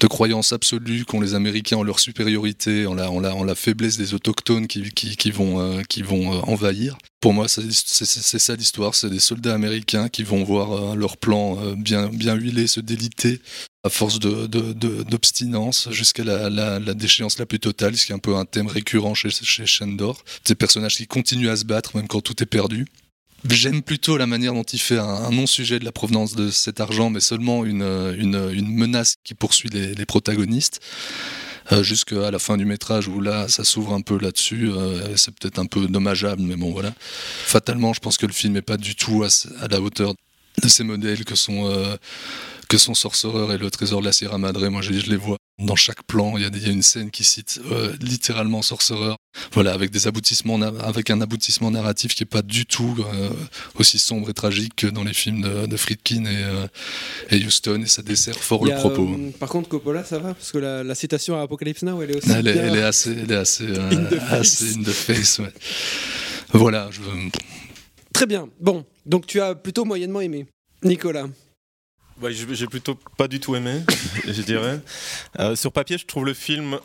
[0.07, 5.31] croyance absolue qu'ont les Américains en leur supériorité, en la, la, faiblesse des autochtones qui,
[5.31, 6.97] vont, euh, euh, envahir.
[7.19, 8.95] Pour moi, c'est ça l'histoire.
[8.95, 13.41] C'est des soldats américains qui vont voir euh, leur plan bien, huilé se déliter
[13.83, 18.45] à force d'obstinence jusqu'à la déchéance la plus totale, ce qui est un peu un
[18.45, 20.23] thème récurrent chez, chez Shandor.
[20.45, 22.87] Des personnages qui continuent à se battre même quand tout est perdu.
[23.49, 27.09] J'aime plutôt la manière dont il fait un, non-sujet de la provenance de cet argent,
[27.09, 27.83] mais seulement une,
[28.17, 30.81] une, une menace qui poursuit les, protagonistes.
[31.71, 35.33] Euh, jusqu'à la fin du métrage où là ça s'ouvre un peu là-dessus euh, c'est
[35.33, 38.77] peut-être un peu dommageable mais bon voilà fatalement je pense que le film n'est pas
[38.77, 39.29] du tout à,
[39.63, 40.13] à la hauteur
[40.61, 41.97] de ces modèles que sont euh,
[42.69, 45.75] que sont Sorcerer et le trésor de la Sierra Madre moi je les vois dans
[45.77, 48.61] chaque plan il y a, des- il y a une scène qui cite euh, littéralement
[48.61, 49.15] Sorcerer
[49.53, 53.29] voilà avec des aboutissements avec un aboutissement narratif qui est pas du tout euh,
[53.75, 56.67] aussi sombre et tragique que dans les films de, de Friedkin et, euh,
[57.31, 60.33] et Houston et ça dessert fort le propos par contre, Coppola, ça va?
[60.33, 62.31] Parce que la, la citation à Apocalypse Now, elle est aussi.
[62.31, 64.31] elle est, bien- elle est assez, elle est assez, In the face.
[64.31, 65.51] assez in the face, ouais.
[66.53, 67.01] Voilà, je,
[68.13, 68.47] Très bien.
[68.59, 70.45] Bon, donc tu as plutôt moyennement aimé.
[70.83, 71.27] Nicolas.
[72.25, 73.81] Ouais, j'ai plutôt pas du tout aimé,
[74.27, 74.79] je dirais.
[75.39, 76.79] Euh, sur papier, je trouve le film.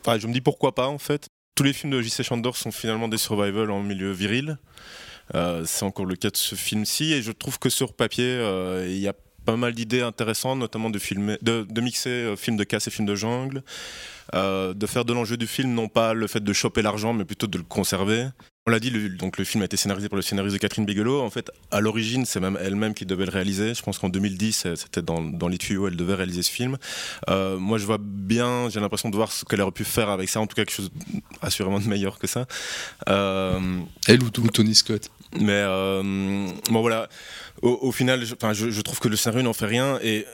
[0.00, 1.26] Enfin, je me dis pourquoi pas en fait.
[1.56, 2.22] Tous les films de J.C.
[2.22, 4.58] Chandor sont finalement des survival en milieu viril.
[5.34, 8.86] Euh, c'est encore le cas de ce film-ci, et je trouve que sur papier, euh,
[8.88, 12.62] il y a pas mal d'idées intéressantes, notamment de, filmer, de, mixer euh, film de
[12.62, 13.64] casse et film de jungle,
[14.32, 17.48] de faire de l'enjeu du film non pas le fait de choper l'argent, mais plutôt
[17.48, 18.28] de le conserver.
[18.70, 20.84] On l'a dit, le, donc le film a été scénarisé par le scénariste de Catherine
[20.84, 21.22] Bigelow.
[21.22, 23.74] En fait, à l'origine, c'est même elle-même qui devait le réaliser.
[23.74, 26.78] Je pense qu'en 2010, euh, c'était dans, dans les tuyaux, elle devait réaliser ce film.
[27.28, 30.28] Euh, moi, je vois bien, j'ai l'impression de voir ce qu'elle aurait pu faire avec
[30.28, 30.92] ça, en tout cas quelque chose
[31.42, 32.46] assurément de meilleur que ça.
[33.08, 35.10] Euh, elle ou, Tony Scott.
[35.40, 37.08] mais euh, bon voilà,
[37.62, 40.26] au, au final, je, je, je trouve que le scénario n'en fait rien et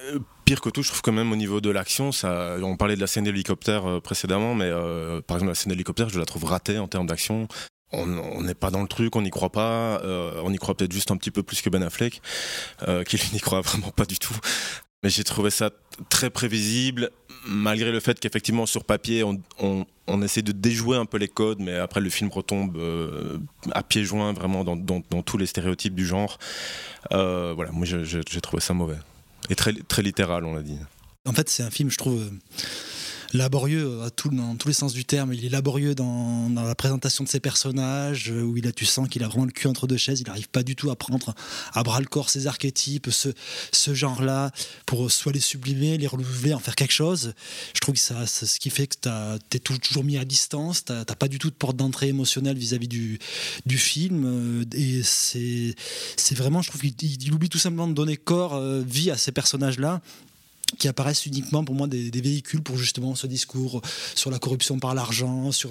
[0.47, 3.01] pire que tout, je trouve quand même au niveau de l'action, ça, on parlait de
[3.01, 6.45] la scène d'hélicoptère euh, précédemment, mais euh, par exemple la scène d'hélicoptère, je la trouve
[6.45, 7.49] ratée en termes d'action.
[7.97, 10.93] On n'est pas dans le truc, on n'y croit pas, euh, on y croit peut-être
[10.93, 12.21] juste un petit peu plus que Ben Affleck,
[12.87, 14.37] euh, qui n'y croit vraiment pas du tout.
[15.03, 15.71] Mais j'ai trouvé ça
[16.09, 17.11] très prévisible,
[17.47, 21.77] malgré le fait qu'effectivement sur papier on, essaie de déjouer un peu les codes, mais
[21.77, 23.39] après le film retombe euh,
[23.73, 26.39] à pieds joints vraiment dans, tous les stéréotypes du genre.
[27.11, 28.99] voilà, moi j'ai trouvé ça mauvais.
[29.49, 30.79] Et très, très littéral, on l'a dit.
[31.25, 32.31] En fait, c'est un film, je trouve
[33.33, 35.33] laborieux tout, dans tous les sens du terme.
[35.33, 39.09] Il est laborieux dans, la présentation de ses personnages, euh, où il a, tu sens
[39.09, 40.21] qu'il a vraiment le cul entre deux chaises.
[40.21, 41.35] Il n'arrive pas du tout à prendre
[41.73, 43.31] à bras le corps ces archétypes, ce,
[43.73, 44.51] ce genre-là,
[44.87, 47.35] pour soit les sublimer, les renouveler, en faire quelque chose.
[47.75, 48.97] Je trouve que ça, c'est ce qui fait que
[49.51, 52.57] tu es toujours mis à distance, tu n'as pas du tout de porte d'entrée émotionnelle
[52.57, 53.19] vis-à-vis du,
[53.65, 54.25] du film.
[54.27, 59.11] Euh, et c'est vraiment, je trouve qu'il oublie tout simplement de donner corps, euh, vie
[59.11, 60.01] à ces personnages-là
[60.79, 63.83] qui apparaissent uniquement pour moi des, véhicules pour justement ce discours
[64.15, 65.71] sur la corruption par l'argent, sur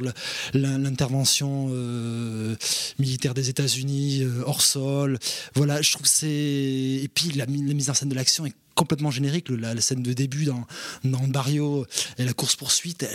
[0.53, 2.55] l'intervention euh,
[2.97, 5.19] militaire des États-Unis euh, hors sol.
[5.53, 9.49] Voilà, je trouve c'est et puis la, mise en scène de l'action est complètement générique.
[9.49, 10.65] La, scène de début dans,
[11.03, 11.85] dans Barrio
[12.17, 13.05] et la course poursuite,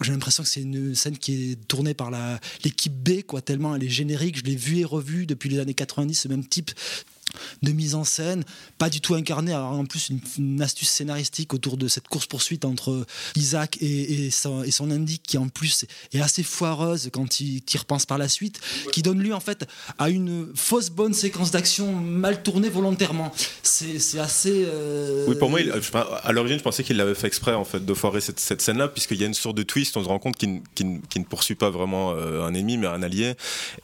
[0.00, 2.10] j'ai l'impression que c'est une scène qui est tournée par
[2.64, 4.38] l'équipe B, quoi, tellement elle est générique.
[4.38, 6.72] Je l'ai vue et revue depuis les années 90, ce même type
[7.62, 8.44] de mise en scène,
[8.78, 9.52] pas du tout incarné.
[9.52, 14.62] Alors en plus une, astuce scénaristique autour de cette course poursuite entre Isaac et, son,
[14.64, 14.70] et
[15.26, 18.60] qui en plus est assez foireuse quand il, y repense par la suite,
[18.92, 19.66] qui donne lieu en fait
[19.98, 23.32] à une fausse bonne séquence d'action mal tournée volontairement.
[23.62, 24.64] C'est assez.
[24.66, 25.60] Euh, oui, pour moi,
[26.22, 29.20] à l'origine, je pensais qu'il l'avait fait exprès en fait de foirer cette, scène-là, puisqu'il
[29.20, 29.96] y a une sorte de twist.
[29.96, 33.34] On se rend compte qu'il ne poursuit pas vraiment euh, un ennemi, mais un allié.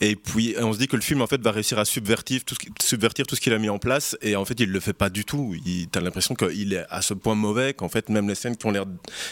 [0.01, 2.55] Et puis on se dit que le film en fait va réussir à subvertir tout
[2.55, 5.11] ce, subvertir tout qu'il a mis en place et en fait il le fait pas
[5.11, 5.55] du tout.
[5.65, 8.67] Tu as l'impression qu'il est à ce point mauvais qu'en fait même les scènes qui
[8.67, 8.85] ont l'air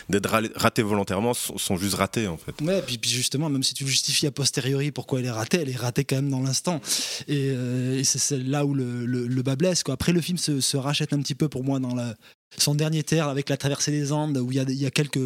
[0.09, 2.61] d'être ratées volontairement sont, juste ratées en fait.
[2.63, 5.77] Ouais, puis, justement même si tu justifies a posteriori pourquoi elle est ratée, elle est
[5.77, 6.81] ratée quand même dans l'instant
[7.29, 9.95] et, euh, c'est là où le, le, bas blesse quoi.
[9.95, 12.15] Après le film se, rachète un petit peu pour moi dans la
[12.57, 15.17] son dernier terre avec la traversée des Andes où il y a, y a quelques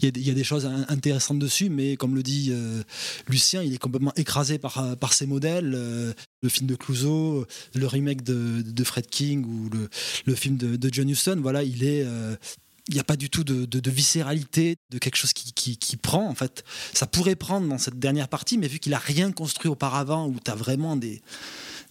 [0.00, 2.82] il y a, des choses intéressantes dessus mais comme le dit euh,
[3.28, 6.12] Lucien il est complètement écrasé par, par ses modèles euh,
[6.42, 9.88] le film de Clouseau le remake de, Fred King ou le,
[10.26, 12.36] le film de, John Huston voilà il est euh,
[12.88, 16.28] il n'y a pas du tout de, de, viscéralité, de quelque chose qui, qui, prend
[16.28, 16.62] en fait.
[16.94, 20.36] Ça pourrait prendre dans cette dernière partie, mais vu qu'il a rien construit auparavant, où
[20.38, 21.20] tu as vraiment des,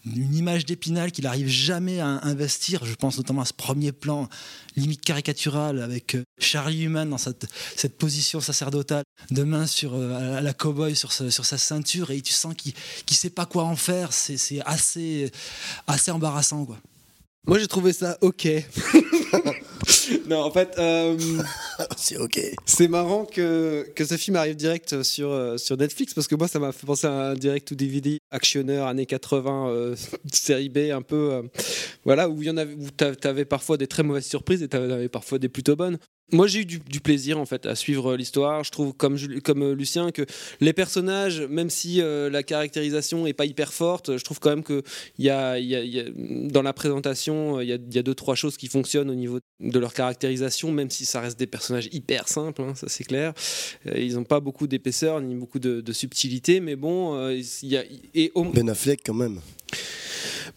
[0.05, 2.85] une image d'Épinal qu'il n'arrive jamais à investir.
[2.85, 4.29] Je pense notamment à ce premier plan
[4.75, 10.41] limite caricatural avec euh, Charlie Human dans cette, cette position sacerdotale, de main sur, euh,
[10.41, 12.73] la cowboy sur, sur sa ceinture et tu sens qu'il
[13.09, 14.13] ne sait pas quoi en faire.
[14.13, 15.31] C'est assez,
[15.87, 16.65] assez embarrassant.
[16.65, 16.77] Quoi.
[17.47, 18.47] Moi j'ai trouvé ça ok.
[20.27, 21.17] non, en fait, euh,
[21.97, 22.39] c'est ok.
[22.65, 26.47] C'est marrant que, que ce film arrive direct sur, euh, sur Netflix parce que moi,
[26.47, 29.95] ça m'a fait penser à un direct to DVD actionneur années 80, euh,
[30.31, 31.43] série B, un peu.
[32.03, 35.97] voilà, où où t'avais parfois des très mauvaises surprises et t'avais parfois des plutôt bonnes.
[36.31, 38.63] Moi, j'ai eu du, plaisir en fait à suivre l'histoire.
[38.63, 40.25] Je trouve, comme, euh, Lucien, que
[40.59, 44.63] les personnages, même si euh, la caractérisation est pas hyper forte, je trouve quand même
[44.63, 44.81] que
[45.19, 45.55] y a,
[46.17, 49.39] dans la présentation, il y a, y a, deux trois choses qui fonctionnent au niveau
[49.59, 53.33] de leur caractérisation, même si ça reste des personnages hyper simples, hein, ça c'est clair.
[53.85, 57.77] Euh, ils n'ont pas beaucoup d'épaisseur ni beaucoup de, de, subtilité, mais bon, il y
[57.77, 57.83] a
[58.15, 59.39] et Ben Affleck quand même.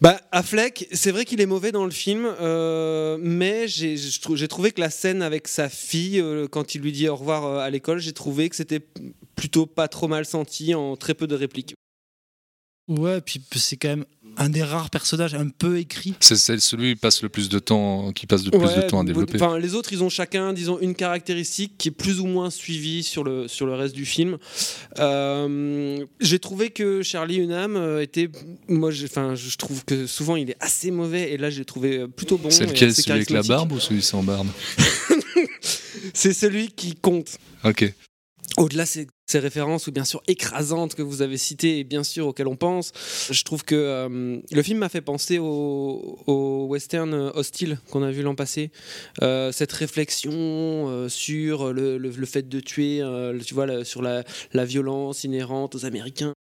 [0.01, 4.81] Bah, Affleck, c'est vrai qu'il est mauvais dans le film, euh, mais j'ai trouvé que
[4.81, 7.99] la scène avec sa fille, euh, quand il lui dit au revoir euh, à l'école,
[7.99, 8.81] j'ai trouvé que c'était
[9.35, 11.75] plutôt pas trop mal senti en très peu de répliques.
[12.89, 14.05] Ouais, puis c'est quand même
[14.37, 16.15] un des rares personnages un peu écrits.
[16.19, 19.03] C'est celui qui passe le plus de temps, qui passe le plus de temps à
[19.03, 19.35] développer.
[19.35, 23.03] Enfin, les autres, ils ont chacun, disons, une caractéristique qui est plus ou moins suivie
[23.03, 24.37] sur le sur le reste du film.
[24.97, 28.29] Euh, j'ai trouvé que Charlie Hunnam euh, était,
[28.67, 32.37] moi, enfin, je trouve que souvent il est assez mauvais, et là, j'ai trouvé plutôt
[32.37, 32.49] bon.
[32.49, 34.47] C'est lequel, celui avec la barbe ou celui sans barbe?
[36.13, 37.37] C'est celui qui compte.
[37.63, 37.93] Ok.
[38.59, 42.27] Au-delà de ces références, ou bien sûr écrasantes que vous avez citées et bien sûr
[42.27, 42.91] auxquelles on pense,
[43.31, 48.21] je trouve que euh, le film m'a fait penser au, western hostile qu'on a vu
[48.21, 48.71] l'an passé.
[49.21, 53.01] Euh, cette réflexion euh, sur le, fait de tuer,
[53.45, 56.33] tu vois, sur la violence inhérente aux Américains.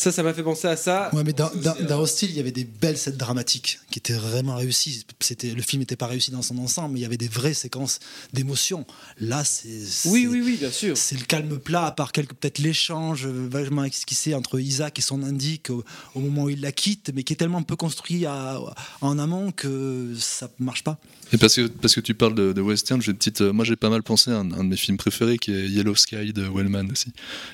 [0.00, 1.10] Ça, ça m'a fait penser à ça.
[1.12, 4.56] Ouais, mais dans, dans, Hostile, il y avait des belles scènes dramatiques qui étaient vraiment
[4.56, 5.04] réussies.
[5.20, 7.52] C'était, le film n'était pas réussi dans son ensemble, mais il y avait des vraies
[7.52, 7.98] séquences
[8.32, 8.86] d'émotion.
[9.18, 10.08] Là, c'est.
[10.08, 10.96] Oui, oui, oui, bien sûr.
[10.96, 15.22] C'est le calme plat, à part quelques, peut-être l'échange vachement esquissé entre Isaac et son
[15.22, 15.84] indique au,
[16.14, 20.50] moment où il la quitte, mais qui est tellement peu construit en amont que ça
[20.58, 20.98] marche pas.
[21.32, 23.88] Et parce que, parce que tu parles de, western, j'ai petite, euh, moi j'ai pas
[23.88, 27.12] mal pensé à un, de mes films préférés qui est Yellow Sky de Wellman aussi.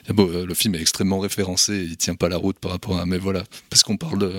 [0.09, 3.07] bon, euh, le film est extrêmement référencé, il tient pas la route par rapport à.
[3.07, 4.33] Mais voilà, parce qu'on parle de.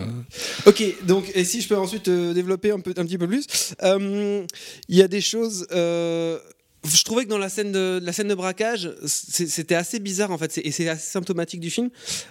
[0.65, 3.45] Ok, donc et si je peux ensuite euh, développer un, peu, un petit peu plus,
[3.83, 4.45] euh,
[4.89, 5.67] il y a des choses.
[5.71, 6.39] euh,
[6.88, 10.38] je trouvais que dans la scène de, la scène de braquage, c'était assez bizarre en
[10.38, 11.89] fait, et c'est assez symptomatique du film.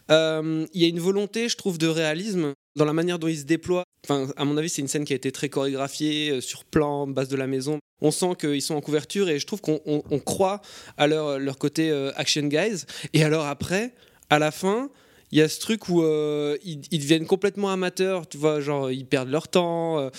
[0.08, 3.44] Il y a une volonté, je trouve, de réalisme dans la manière dont il se
[3.44, 3.82] déploie.
[4.04, 7.28] Enfin, à mon avis, c'est une scène qui a été très chorégraphiée sur plan, base
[7.28, 7.78] de la maison.
[8.00, 10.62] On sent qu'ils sont en couverture et je trouve qu'on on- on croit
[10.96, 12.84] à leur, leur côté action guys.
[13.12, 13.92] Et alors après,
[14.30, 14.90] à la fin,
[15.32, 19.06] il y a ce truc où euh, ils, deviennent complètement amateurs, tu vois, genre ils
[19.06, 19.98] perdent leur temps.
[19.98, 20.10] euh,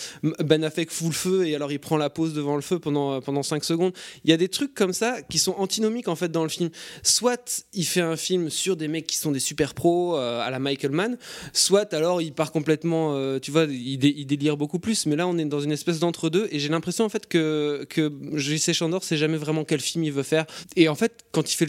[0.44, 3.14] Ben Affleck fout le feu et alors il prend la pause devant le feu pendant,
[3.14, 3.94] euh, pendant 5 secondes.
[4.26, 6.70] Il y a des trucs comme ça qui sont antinomiques en fait dans le film.
[7.04, 10.60] Soit il fait un film sur des mecs qui sont des super pros à la
[10.60, 11.18] Michael Mann,
[11.54, 15.06] soit alors il part complètement, tu vois, il, dé- il délire beaucoup plus.
[15.06, 18.12] Mais là on est dans une espèce d'entre-deux et j'ai l'impression en fait que, que
[18.34, 18.74] J.C.
[18.74, 20.46] Chandor sait jamais vraiment quel film il veut faire.
[20.76, 21.68] Et en fait, quand il fait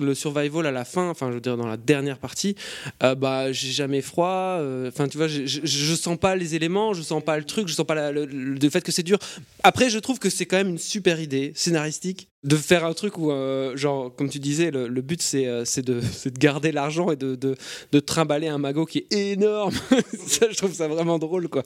[0.00, 2.54] le survival à la fin, enfin je veux dire dans la dernière partie,
[3.02, 4.58] euh, bah j'ai jamais froid.
[4.60, 7.74] euh, Enfin tu vois, je, sens pas les éléments, je sens pas le truc, je
[7.74, 9.18] sens pas le, le- fait que c'est dur.
[9.62, 13.18] Après, je trouve que c'est quand même une super idée scénaristique de faire un truc
[13.18, 16.00] où, euh, genre, comme tu disais, le, but c'est de,
[16.38, 19.74] garder l'argent et de, de, trimballer un magot qui est énorme.
[20.26, 21.62] ça, je trouve ça vraiment drôle, quoi.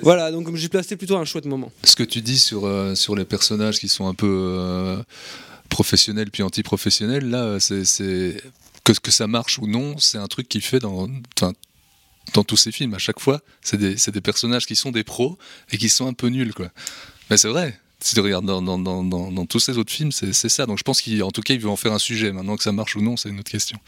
[0.00, 1.72] Voilà, donc j'ai placé plutôt un chouette moment.
[1.84, 5.02] Ce que tu dis sur, sur les personnages qui sont un peu
[5.68, 7.84] professionnels puis anti-professionnels, là, c'est-
[8.84, 11.08] que, ça marche ou non, c'est un truc qu'il fait dans,
[12.34, 12.94] dans tous ses films.
[12.94, 15.38] À chaque fois, c'est des, des personnages qui sont des pros
[15.70, 16.70] et qui sont un peu nuls, quoi.
[17.30, 17.78] Mais c'est vrai.
[18.00, 20.66] Si tu regardes dans, dans, dans, dans, tous ses autres films, c'est ça.
[20.66, 22.32] Donc je pense qu'en tout cas, il veut en faire un sujet.
[22.32, 23.78] Maintenant que ça marche ou non, c'est une autre question.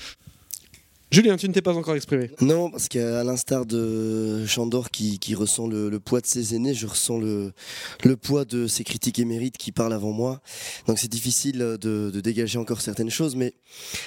[1.15, 2.29] Julien, tu ne t'es pas encore exprimé.
[2.41, 7.19] Non, parce qu'à l'instar de Chandor qui, ressent le, poids de ses aînés, je ressens
[7.19, 7.53] le,
[8.03, 10.41] le poids de ses critiques émérites qui parlent avant moi.
[10.89, 13.55] Donc c'est difficile de, dégager encore certaines choses, mais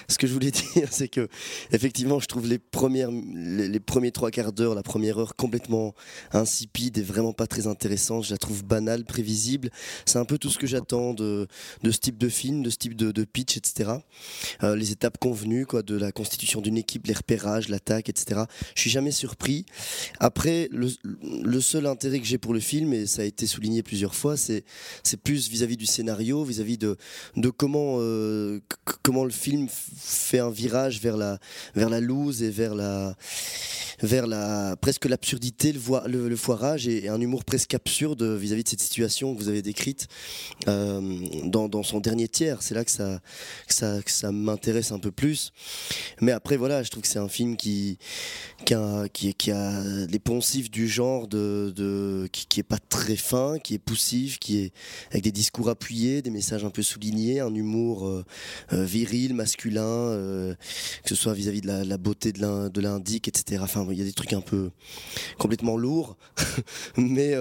[0.10, 1.30] ce que je voulais dire, c'est que
[1.72, 5.96] effectivement, je trouve les, premières, les, premiers trois quarts d'heure, la première heure complètement
[6.34, 8.26] insipide et vraiment pas très intéressante.
[8.26, 9.70] Je la trouve banale, prévisible.
[10.06, 11.48] C'est un peu tout ce que j'attends de,
[11.84, 13.91] de ce type de film, de ce type de, de pitch, etc.
[14.63, 18.42] Euh, les étapes convenues, quoi, de la constitution d'une équipe, les repérages, l'attaque, etc.
[18.76, 19.66] Je suis jamais surpris.
[20.20, 24.16] Après, le, seul intérêt que j'ai pour le film, et ça a été souligné plusieurs
[24.16, 24.64] fois, c'est
[25.24, 26.98] plus vis-à-vis du scénario, vis-à-vis de,
[27.36, 28.60] de comment, euh,
[29.04, 31.40] comment le film fait un virage vers la,
[31.76, 33.16] vers la loose et vers la,
[34.02, 38.64] vers la, presque l'absurdité, le, le, le foirage et, et un humour presque absurde vis-à-vis
[38.64, 40.08] de cette situation que vous avez décrite
[40.68, 41.02] euh,
[41.44, 42.62] dans, dans son dernier tiers.
[42.62, 43.20] C'est là que ça,
[43.68, 45.52] que ça, que ça m'intéresse un peu plus.
[46.22, 47.97] Mais après, voilà, je trouve que c'est un film qui,
[48.71, 49.06] a,
[50.10, 54.60] les poncifs du genre de, qui, qui est pas très fin, qui est poussif, qui
[54.60, 54.73] est
[55.12, 58.23] avec des discours appuyés, des messages un peu soulignés, un humour euh,
[58.71, 60.56] euh, viril, masculin, euh,
[61.04, 63.62] que ce soit vis-à-vis de la, beauté de l'in- de l'indique, etc.
[63.62, 64.71] Enfin, il y a des trucs un peu
[65.38, 66.15] complètement lourds.
[66.97, 67.34] Mais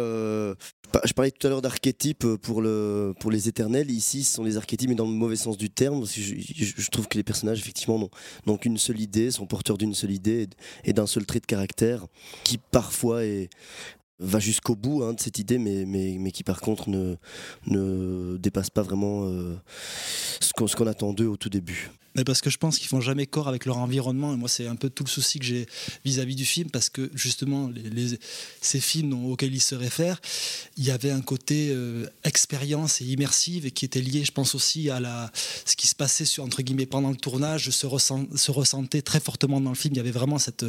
[1.05, 3.91] je parlais tout à l'heure d'archétypes pour, le, pour les éternels.
[3.91, 6.01] Ici, ce sont les archétypes, mais dans le mauvais sens du terme.
[6.01, 8.09] Parce que je, trouve que les personnages, effectivement,
[8.47, 10.49] n'ont qu'une seule idée, sont porteurs d'une seule idée
[10.85, 12.07] et d'un seul trait de caractère
[12.45, 13.21] qui, parfois,
[14.19, 19.25] va jusqu'au bout hein, de cette idée, mais, qui, par contre, ne, dépasse pas vraiment
[19.25, 19.57] euh,
[20.41, 21.91] ce qu'on ce qu'on attend d'eux au tout début.
[22.17, 24.33] Mais parce que je pense qu'ils font jamais corps avec leur environnement.
[24.33, 25.67] Et moi, c'est un peu tout le souci que j'ai
[26.05, 28.19] vis-à-vis du film, parce que justement, les, les-
[28.61, 30.21] ces films auxquels ils se réfèrent,
[30.77, 34.55] il y avait un côté euh, expérience et immersive et qui était lié, je pense
[34.55, 35.31] aussi à la,
[35.65, 39.21] ce qui se passait sur, entre guillemets pendant le tournage, se, ressent, se ressentait très
[39.21, 39.95] fortement dans le film.
[39.95, 40.65] Il y avait vraiment cette,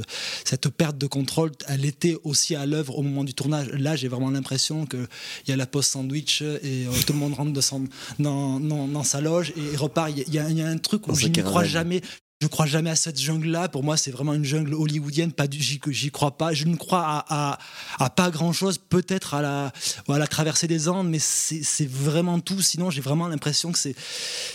[0.46, 1.52] cette perte de contrôle.
[1.68, 3.68] Elle était aussi à l'œuvre au moment du tournage.
[3.70, 5.08] Là, j'ai vraiment l'impression qu'il
[5.48, 7.86] y a la pause sandwich et euh, tout le monde rentre de son-
[8.20, 10.12] dans, dans- dans sa loge et repart.
[10.12, 12.02] Il y y, a- il y a un truc où je n'y crois jamais.
[12.40, 13.68] Je crois jamais à cette jungle-là.
[13.68, 15.32] Pour moi, c'est vraiment une jungle hollywoodienne.
[15.32, 16.54] Pas j'y, crois pas.
[16.54, 17.58] Je ne crois à, à,
[17.98, 18.78] à pas grand-chose.
[18.78, 19.74] Peut-être à la,
[20.08, 22.62] ou à la traversée des Andes, mais c'est, vraiment tout.
[22.62, 23.96] Sinon, j'ai vraiment l'impression que c'est,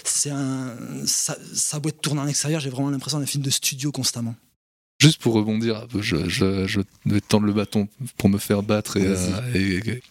[0.04, 2.60] c'est un, ça, ça doit être tourné en extérieur.
[2.60, 4.36] J'ai vraiment l'impression d'un film de studio constamment.
[5.00, 8.62] Juste pour rebondir, un peu, je, je, je vais tendre le bâton pour me faire
[8.62, 10.02] battre et, euh, et- et-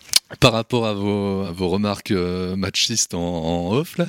[0.41, 4.07] par rapport à vos, à vos remarques euh, machistes en, en off là.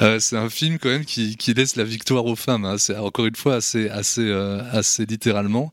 [0.00, 2.64] Euh, c'est un film quand même qui, laisse la victoire aux femmes.
[2.64, 2.78] hein.
[2.78, 5.72] C'est encore une fois assez, assez, euh, assez littéralement.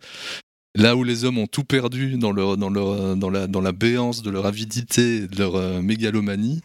[0.77, 4.29] Là où les hommes ont tout perdu dans, dans, dans, la, dans la béance de
[4.29, 6.61] leur avidité, de leur euh, mégalomanie,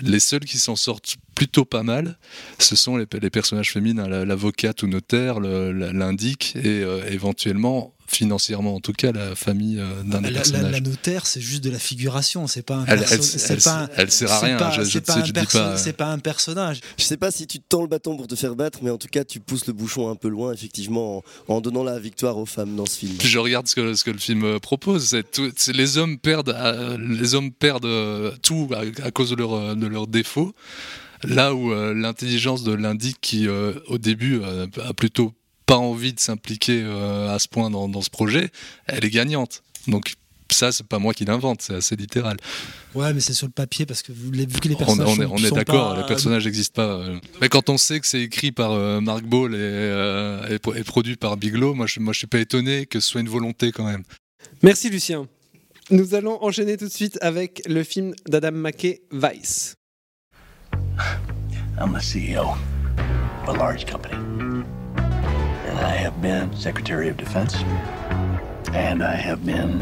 [0.00, 2.18] les seuls qui s'en sortent plutôt pas mal,
[2.58, 8.92] ce sont les, personnages féminins, la- l'avocate ou notaire, l'indique, et éventuellement, financièrement en tout
[8.92, 10.72] cas, la famille euh, d'un des la- personnages.
[10.72, 13.82] la notaire, c'est juste de la figuration, c'est pas un Elle- elle- c'est elle- pas
[13.84, 16.06] un- elle sert à rien, pas- je- je- c'est pas je dis pas- C'est pas
[16.12, 16.80] un personnage.
[16.98, 18.98] Je sais pas si tu te tends le bâton pour te faire battre, mais en
[18.98, 22.36] tout cas, tu pousses le bouchon un peu loin, effectivement, en, en donnant la victoire
[22.38, 23.14] aux femmes dans ce film.
[23.22, 25.04] Je regarde ce que, ce que le film euh, propose.
[25.08, 29.30] C'est tout- c'est les hommes perdent, euh, les hommes perdent euh, tout à, à cause
[29.30, 30.52] de, leur, euh, de leurs défauts.
[31.24, 35.32] Là où euh, l'intelligence de l'indique, qui euh, au début euh, a plutôt
[35.66, 38.50] pas envie de s'impliquer euh, à ce point dans, dans ce projet,
[38.86, 39.62] elle est gagnante.
[39.88, 40.14] Donc
[40.50, 42.36] ça, c'est pas moi qui l'invente, c'est assez littéral.
[42.94, 45.24] Ouais, mais c'est sur le papier parce que vu que les On, personnages on est,
[45.26, 46.88] sont- on est d'accord, pas- les personnages n'existent pas.
[46.92, 47.18] euh.
[47.40, 51.16] Mais quand on sait que c'est écrit par euh, Mark Ball et, euh, et produit
[51.16, 53.84] par Bigelow, moi je, moi je suis pas étonné que ce soit une volonté quand
[53.86, 54.02] même.
[54.62, 55.26] Merci Lucien.
[55.90, 59.74] Nous allons enchaîner tout de suite avec le film d'Adam McKay, Vice.
[61.80, 62.56] I'm the CEO
[63.42, 64.14] of a large company.
[65.82, 67.56] I have been Secretary of Defense.
[68.72, 69.80] And I have been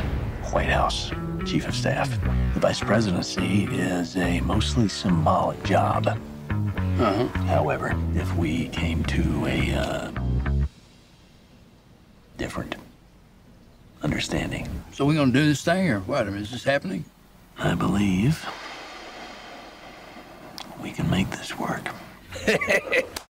[0.50, 1.12] White House
[1.44, 2.10] Chief of Staff.
[2.54, 6.06] The Vice Presidency is a mostly symbolic job.
[6.08, 7.26] Uh-huh.
[7.44, 10.10] However, if we came to a uh,
[12.38, 12.76] different
[14.02, 16.26] understanding, So we're gonna do this thing, or what?
[16.26, 17.04] I mean, is this happening?
[17.58, 18.48] I believe
[20.82, 21.90] we can make this work.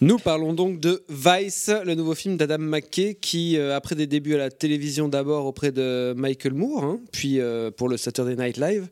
[0.00, 4.34] Nous parlons donc de Vice, le nouveau film d'Adam McKay qui, euh, après des débuts
[4.34, 8.58] à la télévision d'abord auprès de Michael Moore, hein, puis euh, pour le Saturday Night
[8.58, 8.86] Live,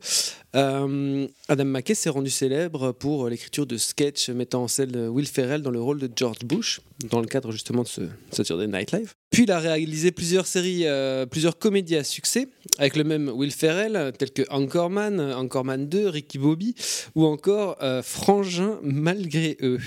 [0.57, 5.61] euh, Adam McKay s'est rendu célèbre pour l'écriture de sketchs mettant en scène Will Ferrell
[5.61, 8.01] dans le rôle de George Bush, dans le cadre justement de ce
[8.31, 9.13] Saturday Night Live.
[9.37, 12.47] Puis il a réalisé plusieurs séries, euh, plusieurs comédies à succès
[12.79, 16.73] avec le même Will Ferrell, tels que Anchorman, Anchorman 2, Ricky Bobby
[17.13, 19.77] ou encore euh, Frangin malgré eux.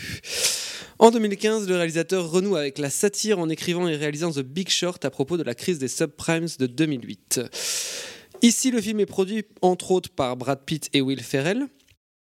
[1.00, 5.04] En 2015, le réalisateur renoue avec la satire en écrivant et réalisant The Big Short
[5.04, 7.40] à propos de la crise des subprimes de 2008.
[8.42, 11.66] Ici, le film est produit entre autres par Brad Pitt et Will Ferrell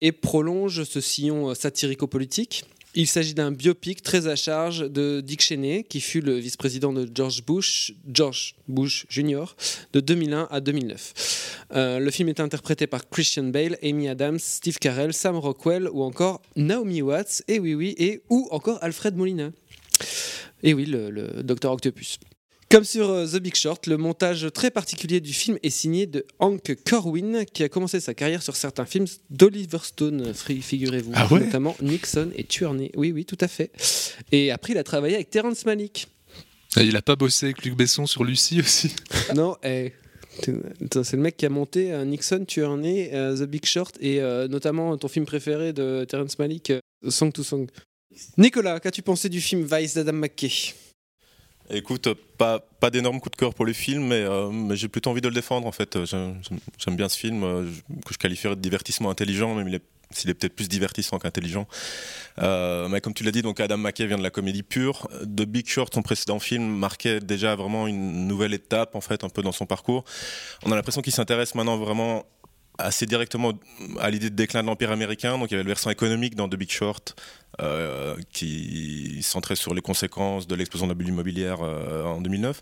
[0.02, 2.64] et prolonge ce sillon euh, satirico-politique.
[2.96, 7.08] Il s'agit d'un biopic très à charge de Dick Cheney, qui fut le vice-président de
[7.14, 9.46] George Bush, George Bush Jr.,
[9.94, 11.66] de 2001 à 2009.
[11.74, 16.02] Euh, le film est interprété par Christian Bale, Amy Adams, Steve Carell, Sam Rockwell ou
[16.02, 19.52] encore Naomi Watts, et oui, oui, et ou encore Alfred Molina.
[20.64, 22.20] Et oui, le, le Dr Octopus.
[22.70, 26.26] Comme sur euh, The Big Short, le montage très particulier du film est signé de
[26.40, 31.28] Hank Corwin, qui a commencé sa carrière sur certains films d'Oliver Stone, fri- figurez-vous, Ah
[31.32, 32.92] ouais notamment Nixon et Tuerney.
[32.98, 33.72] Oui, oui, tout à fait.
[34.34, 36.08] Et après, il a travaillé avec Terrence Malick.
[36.78, 38.94] Et il a pas bossé avec Luc Besson sur Lucie aussi
[39.36, 39.94] non, eh,
[40.44, 44.50] c'est le mec qui a monté euh, Nixon, Tuerney, euh, The Big Short et euh,
[44.50, 47.68] notamment ton film préféré de Terrence Malick, euh, Song to Song.
[48.38, 50.52] Nicolas, qu'as-tu pensé du film Vice d'Adam McKay?
[51.70, 52.08] Écoute,
[52.38, 55.20] pas, pas d'énorme coup de cœur pour le film, mais, euh, mais j'ai plutôt envie
[55.20, 56.06] de le défendre en fait.
[56.06, 56.40] J'aime
[56.78, 57.66] j'aime bien ce film, euh,
[58.06, 59.78] que je qualifierais de divertissement intelligent, même
[60.12, 61.68] s'il est peut-être plus divertissant qu'intelligent.
[62.40, 65.10] Euh, mais comme tu l'as dit, donc Adam McKay vient de la comédie pure.
[65.24, 69.30] The Big Short, son précédent film, marquait déjà vraiment une nouvelle étape en fait, un
[69.30, 70.06] peu dans son parcours.
[70.64, 72.26] On a l'impression qu'il s'intéresse maintenant vraiment
[72.78, 73.54] assez directement
[74.00, 75.38] à l'idée de déclin de l'Empire américain.
[75.38, 77.16] Donc il y avait le versant économique dans The Big Short,
[77.60, 82.62] euh, qui centrait sur les conséquences de l'explosion de la bulle immobilière euh, en 2009.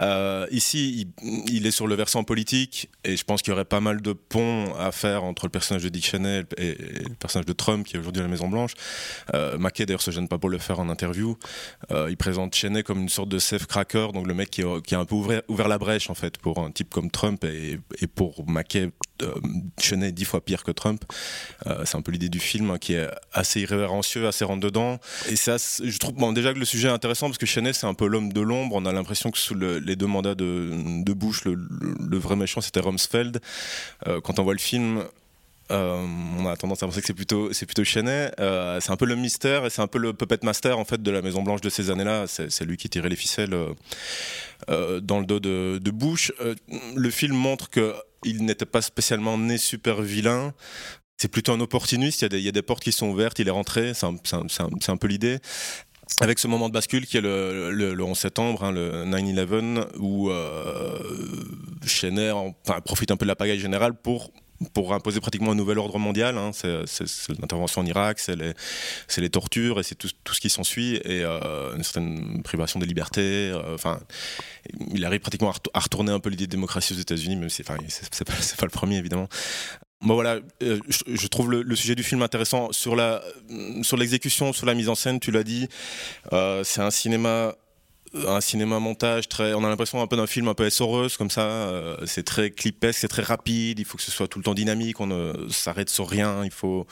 [0.00, 1.08] Euh, ici,
[1.46, 4.12] il, est sur le versant politique, et je pense qu'il y aurait pas mal de
[4.12, 7.96] ponts à faire entre le personnage de Dick Cheney et, le personnage de Trump, qui
[7.96, 8.72] est aujourd'hui à la Maison Blanche.
[9.32, 11.38] Euh, McKay, d'ailleurs, se gêne pas pour le faire en interview.
[11.90, 15.04] Il présente Cheney comme une sorte de safe cracker, donc le mec qui, a- un
[15.06, 17.78] peu ouvert, la brèche, en fait, pour un type comme Trump, et,
[18.14, 19.34] pour euh,
[19.80, 21.02] Cheney dix fois pire que Trump.
[21.84, 24.98] C'est un peu l'idée du film hein, qui est assez irrévérencieux, assez rentre dedans.
[25.28, 27.86] Et ça, je trouve bon, déjà que le sujet est intéressant parce que Cheney c'est
[27.86, 28.76] un peu l'homme de l'ombre.
[28.76, 30.70] On a l'impression que sous le- les deux mandats de,
[31.04, 31.56] de Bush, le,
[32.18, 33.40] vrai méchant c'était Rumsfeld.
[34.06, 35.04] Euh, quand on voit le film.
[35.70, 36.02] euh,
[36.38, 38.30] on a tendance à penser que c'est plutôt c'est plutôt Cheney.
[38.40, 41.02] Euh, c'est un peu le mystère et c'est un peu le puppet master en fait
[41.02, 42.24] de la Maison Blanche de ces années-là.
[42.26, 43.54] C'est lui qui tirait les ficelles
[44.68, 46.32] dans le dos de, de Bush.
[46.96, 47.94] Le film montre que
[48.24, 50.52] il n'était pas spécialement né super vilain.
[51.20, 52.20] C'est plutôt un opportuniste.
[52.20, 53.38] Il y, a des, il y a des portes qui sont ouvertes.
[53.40, 53.92] Il est rentré.
[53.94, 55.38] C'est un, un- un- un peu l'idée.
[56.20, 59.86] Avec ce moment de bascule qui est le, le- le 11 septembre, hein, le 9-11,
[59.98, 60.98] où euh,
[61.86, 64.32] Cheney en- enfin, profite un peu de la pagaille générale pour
[64.74, 66.36] pour imposer pratiquement un nouvel ordre mondial.
[66.36, 66.50] hein.
[66.52, 66.82] C'est
[67.40, 68.54] l'intervention en Irak, c'est les,
[69.18, 72.86] les tortures et c'est tout, tout ce qui s'ensuit et euh, une certaine privation des
[72.86, 73.52] libertés.
[73.52, 74.00] euh, Enfin,
[74.92, 77.50] il arrive pratiquement à, retou- à retourner un peu l'idée de démocratie aux États-Unis, même
[77.50, 79.28] si enfin, c'est pas, pas le premier évidemment.
[80.00, 82.96] Bon voilà, euh, je, trouve le, sujet du film intéressant sur
[83.82, 85.18] sur l'exécution, sur la mise en scène.
[85.18, 85.68] Tu l'as dit,
[86.32, 87.56] euh, c'est un cinéma
[88.26, 91.28] un cinéma montage très on a l'impression un peu d'un film un peu essoreuse comme
[91.28, 94.44] ça euh, c'est très clipesque c'est très rapide il faut que ce soit tout le
[94.44, 96.86] temps dynamique on ne s'arrête sur rien il faut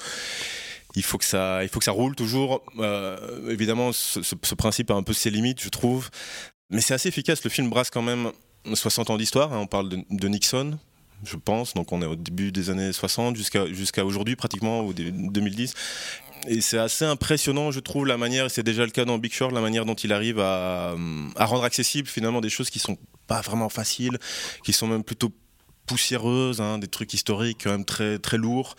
[0.95, 2.63] il faut que ça il faut que ça roule toujours.
[2.79, 6.11] Euh, évidemment ce, principe a un peu ses limites je trouve.
[6.71, 8.33] Mais c'est assez efficace le film brasse quand même
[8.73, 10.79] 60 ans d'histoire hein, on parle de Nixon
[11.25, 11.75] je pense.
[11.75, 15.75] Donc on est au début des années 60 jusqu'à aujourd'hui pratiquement, au 2010.
[16.49, 19.33] Et c'est assez impressionnant, je trouve, la manière, et c'est déjà le cas dans Big
[19.33, 20.95] Short, la manière dont il arrive à,
[21.35, 24.19] à rendre accessible finalement des choses qui sont pas vraiment faciles,
[24.63, 25.33] qui sont même plutôt
[25.87, 28.77] poussiéreuses, hein, des trucs historiques quand même très très lourds.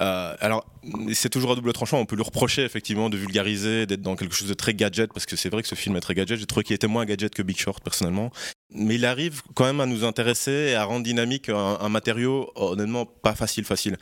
[0.00, 0.66] Euh, alors
[1.12, 1.98] c'est toujours à double tranchant.
[1.98, 5.26] On peut lui reprocher effectivement de vulgariser, d'être dans quelque chose de très gadget, parce
[5.26, 6.38] que c'est vrai que ce film est très gadget.
[6.38, 8.30] J'ai trouvé qu'il était moins gadget que Big Short personnellement,
[8.74, 12.50] mais il arrive quand même à nous intéresser et à rendre dynamique un, un matériau
[12.56, 13.96] honnêtement pas facile facile.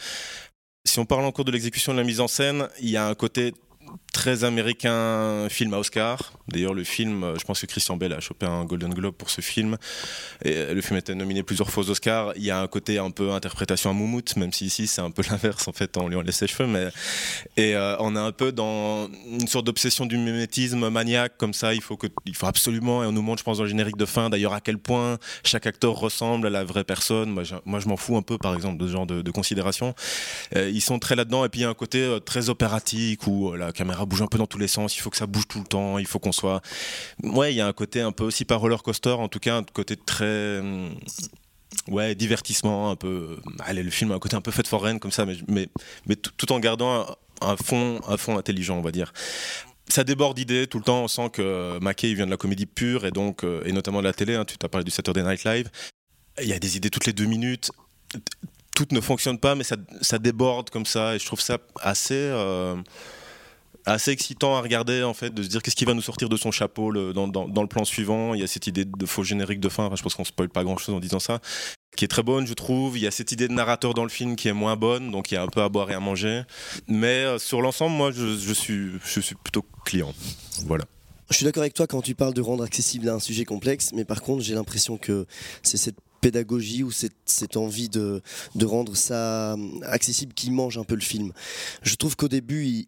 [0.84, 3.14] Si on parle encore de l'exécution de la mise en scène, il y a un
[3.14, 3.52] côté
[4.12, 6.32] très américain film à Oscar.
[6.48, 9.40] D'ailleurs, le film, je pense que Christian Bell a chopé un Golden Globe pour ce
[9.40, 9.76] film.
[10.44, 12.32] Le film a été nominé plusieurs fois aux Oscars.
[12.36, 15.10] Il y a un côté un peu interprétation à moumoute, même si ici c'est un
[15.10, 16.68] peu l'inverse en fait, on lui enlève ses cheveux.
[16.68, 16.88] Mais...
[17.56, 21.74] Et euh, on est un peu dans une sorte d'obsession du mimétisme maniaque, comme ça.
[21.74, 22.06] Il faut, que...
[22.26, 24.52] il faut absolument, et on nous montre, je pense, dans le générique de fin, d'ailleurs,
[24.52, 27.30] à quel point chaque acteur ressemble à la vraie personne.
[27.30, 29.30] Moi, je, moi, je m'en fous un peu, par exemple, de ce genre de, de
[29.30, 29.94] considération.
[30.56, 31.44] Euh, ils sont très là-dedans.
[31.44, 34.26] Et puis, il y a un côté euh, très opératique où la caméra bouge un
[34.26, 36.18] peu dans tous les sens, il faut que ça bouge tout le temps, il faut
[36.18, 36.60] qu'on soit.
[37.22, 39.56] Ouais, il y a un côté un peu aussi par roller coaster, en tout cas,
[39.56, 40.60] un côté très.
[41.88, 43.38] Ouais, divertissement, un peu.
[43.60, 45.68] Allez, le film a un côté un peu fête foraine comme ça, mais,
[46.06, 47.06] mais, tout en gardant
[47.40, 49.12] un, fond, un fond intelligent, on va dire.
[49.88, 51.04] Ça déborde d'idées tout le temps.
[51.04, 54.12] On sent que Mackay vient de la comédie pure et donc et notamment de la
[54.12, 54.34] télé.
[54.34, 55.70] Hein, tu t'as parlé du Saturday Night Live.
[56.42, 57.70] Il y a des idées toutes les deux minutes
[58.78, 62.14] toutes ne fonctionnent pas, mais ça, ça, déborde comme ça, et je trouve ça assez,
[62.14, 62.76] euh,
[63.92, 66.36] assez excitant à regarder, en fait, de se dire qu'est-ce qui va nous sortir de
[66.36, 68.34] son chapeau dans, le plan suivant.
[68.34, 70.64] Il y a cette idée de faux générique de fin, je pense qu'on spoil pas
[70.64, 71.40] grand-chose en disant ça,
[71.96, 72.96] qui est très bonne, je trouve.
[72.96, 75.30] Il y a cette idée de narrateur dans le film qui est moins bonne, donc
[75.30, 76.42] il y a un peu à boire et à manger.
[76.86, 80.12] Mais euh, sur l'ensemble, moi, je, suis, je suis plutôt client.
[80.66, 80.84] Voilà.
[81.30, 84.04] Je suis d'accord avec toi quand tu parles de rendre accessible un sujet complexe, mais
[84.04, 85.26] par contre, j'ai l'impression que
[85.62, 88.22] c'est cette pédagogie ou cette, cette envie de,
[88.54, 91.32] de, rendre ça accessible qui mange un peu le film.
[91.82, 92.86] Je trouve qu'au début, il,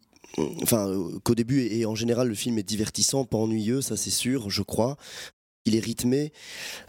[0.62, 0.93] enfin
[1.24, 4.62] qu'au début et en général le film est divertissant, pas ennuyeux, ça c'est sûr, je
[4.62, 4.97] crois.
[5.66, 6.33] Il est rythmé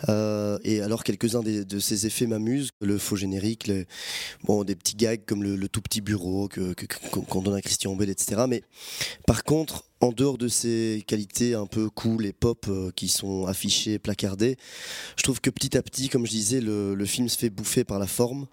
[0.07, 2.69] euh, et alors quelques-uns de, ces effets m'amusent.
[2.79, 3.69] Le faux générique,
[4.43, 7.95] bon, des petits gags comme le, tout petit bureau que, que, qu'on donne à Christian
[7.95, 8.45] Bell, etc.
[8.47, 8.63] Mais
[9.27, 13.45] par contre, en dehors de ces qualités un peu cool et pop euh, qui sont
[13.45, 14.57] affichées, placardées,
[15.15, 17.99] je trouve que petit à petit, comme je disais, le, film se fait bouffer par
[17.99, 18.47] la forme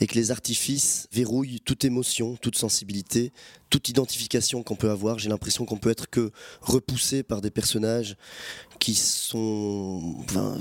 [0.00, 3.32] et que les artifices verrouillent toute émotion, toute sensibilité,
[3.70, 5.18] toute identification qu'on peut avoir.
[5.18, 8.16] J'ai l'impression qu'on peut être que repoussé par des personnages
[8.78, 10.16] qui sont,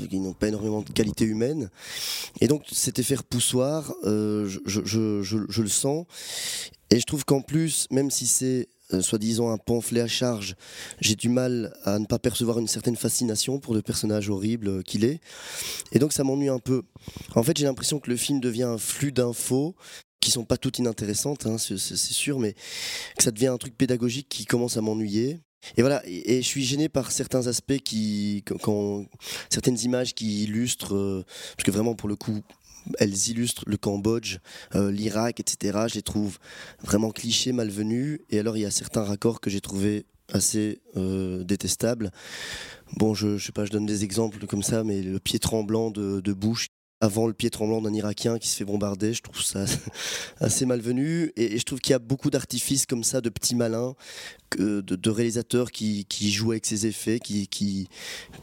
[0.10, 1.70] qui n'ont pas énormément de qualité humaine.
[2.40, 6.06] Et donc cet effet repoussoir, euh, je le sens.
[6.92, 10.56] Et je trouve qu'en plus, même si c'est euh, soi-disant un pamphlet à charge,
[11.00, 15.04] j'ai du mal à ne pas percevoir une certaine fascination pour le personnage horrible qu'il
[15.04, 15.20] est.
[15.92, 16.84] Et donc ça m'ennuie un peu.
[17.36, 19.76] En fait, j'ai l'impression que le film devient un flux d'infos
[20.20, 22.54] qui sont pas toutes inintéressantes, hein, c'est sûr, mais
[23.18, 25.40] que ça devient un truc pédagogique qui commence à m'ennuyer.
[25.78, 29.06] Et voilà, et, et, je suis gêné par certains aspects qui, quand,
[29.50, 31.26] certaines images qui illustrent, euh,
[31.56, 32.42] parce que vraiment pour le coup,
[32.98, 34.38] elles illustrent le Cambodge,
[34.76, 35.86] euh, l'Irak, etc.
[35.88, 36.38] Je les trouve
[36.82, 38.20] vraiment clichés, malvenus.
[38.30, 42.12] Et alors, il y a certains raccords que j'ai trouvé assez euh, détestables.
[42.98, 45.92] Bon, je, je sais pas, je donne des exemples comme ça, mais le pied tremblant
[45.92, 46.70] de, de Bush
[47.02, 49.14] avant le pied tremblant d'un Irakien qui se fait bombarder.
[49.14, 49.66] Je trouve ça
[50.40, 51.32] assez malvenu.
[51.36, 53.96] Et, je trouve qu'il y a beaucoup d'artifices comme ça, de petits malins,
[54.58, 57.88] de, réalisateurs qui, jouent avec ses effets, qui,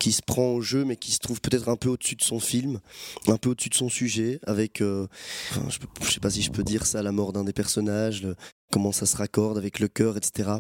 [0.00, 2.80] se prend au jeu, mais qui se trouve peut-être un peu au-dessus de son film,
[3.26, 5.07] un peu au-dessus de son sujet, avec, euh,
[5.52, 8.26] je ne sais pas si je peux dire ça, la mort d'un des personnages,
[8.70, 10.50] comment ça se raccorde avec le cœur, etc.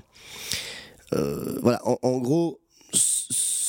[1.12, 2.60] Euh, voilà, en, en gros,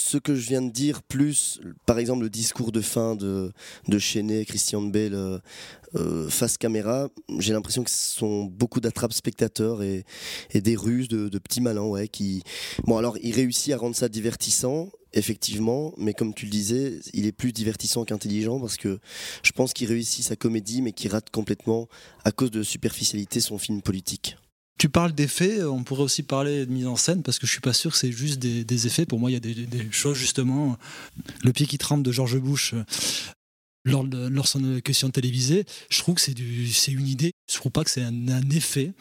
[0.08, 3.52] ce que je viens de dire, plus par exemple le discours de fin de,
[3.90, 5.40] de Chenet, Christian Bale euh,
[5.96, 10.06] euh, face caméra, j'ai l'impression que ce sont beaucoup d'attrapes spectateurs et,
[10.54, 12.10] des ruses de, petits malins, ouais.
[12.86, 17.26] Bon, alors il réussit à rendre ça divertissant, effectivement, mais comme tu le disais, il
[17.26, 19.00] est plus divertissant qu'intelligent parce que
[19.44, 21.90] je pense qu'il réussit sa comédie, mais qu'il rate complètement
[22.24, 24.38] à cause de superficialité son film politique.
[24.78, 27.62] Tu parles d'effets, on pourrait aussi parler de mise en scène parce que je suis
[27.62, 29.06] pas sûr que c'est juste des, effets.
[29.06, 30.78] Pour moi, il y a des, choses justement.
[31.44, 32.76] Le pied qui tremble de George Bush,
[33.86, 35.66] lors de, lors son question télévisée.
[35.90, 37.32] Je trouve que c'est une idée.
[37.52, 38.94] Je trouve pas que c'est un, effet.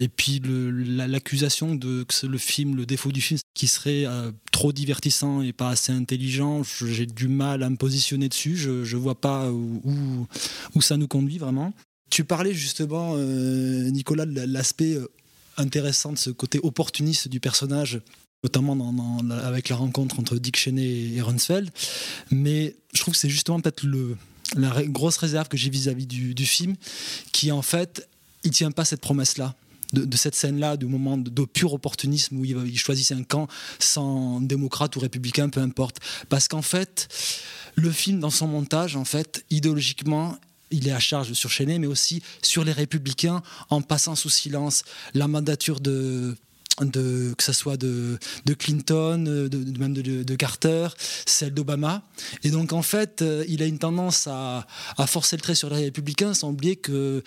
[0.00, 4.72] Et puis l'accusation de que le film, le défaut du film, qui serait euh, trop
[4.72, 8.56] divertissant et pas assez intelligent, j'ai du mal à me positionner dessus.
[8.56, 10.26] Je, je vois pas où
[10.80, 11.74] ça nous conduit vraiment.
[12.12, 15.10] Tu parlais justement, euh, Nicolas, de l'aspect euh,
[15.56, 18.02] intéressant de ce côté opportuniste du personnage,
[18.44, 21.70] notamment avec la rencontre entre Dick Cheney et Runsfeld.
[22.30, 23.86] Mais je trouve que c'est justement peut-être
[24.56, 26.74] la grosse réserve que j'ai vis-à-vis du, film,
[27.32, 28.06] qui en fait,
[28.44, 29.54] il tient pas cette promesse-là.
[29.94, 33.48] De, cette scène-là, du moment de, pur opportunisme où il, il choisit un camp
[33.78, 35.96] sans démocrate ou républicain, peu importe.
[36.28, 37.08] Parce qu'en fait,
[37.74, 40.38] le film, dans son montage, en fait, idéologiquement,
[40.72, 44.84] il est à charge sur Cheney, mais aussi sur les républicains, en passant sous silence
[45.14, 46.36] la mandature de
[46.90, 48.18] que ce soit de,
[48.58, 50.88] Clinton, de, même de, Carter,
[51.26, 52.02] celle d'Obama.
[52.44, 54.66] Et donc, en fait, euh, il a une tendance à,
[54.96, 57.22] à forcer le trait sur les républicains, sans oublier que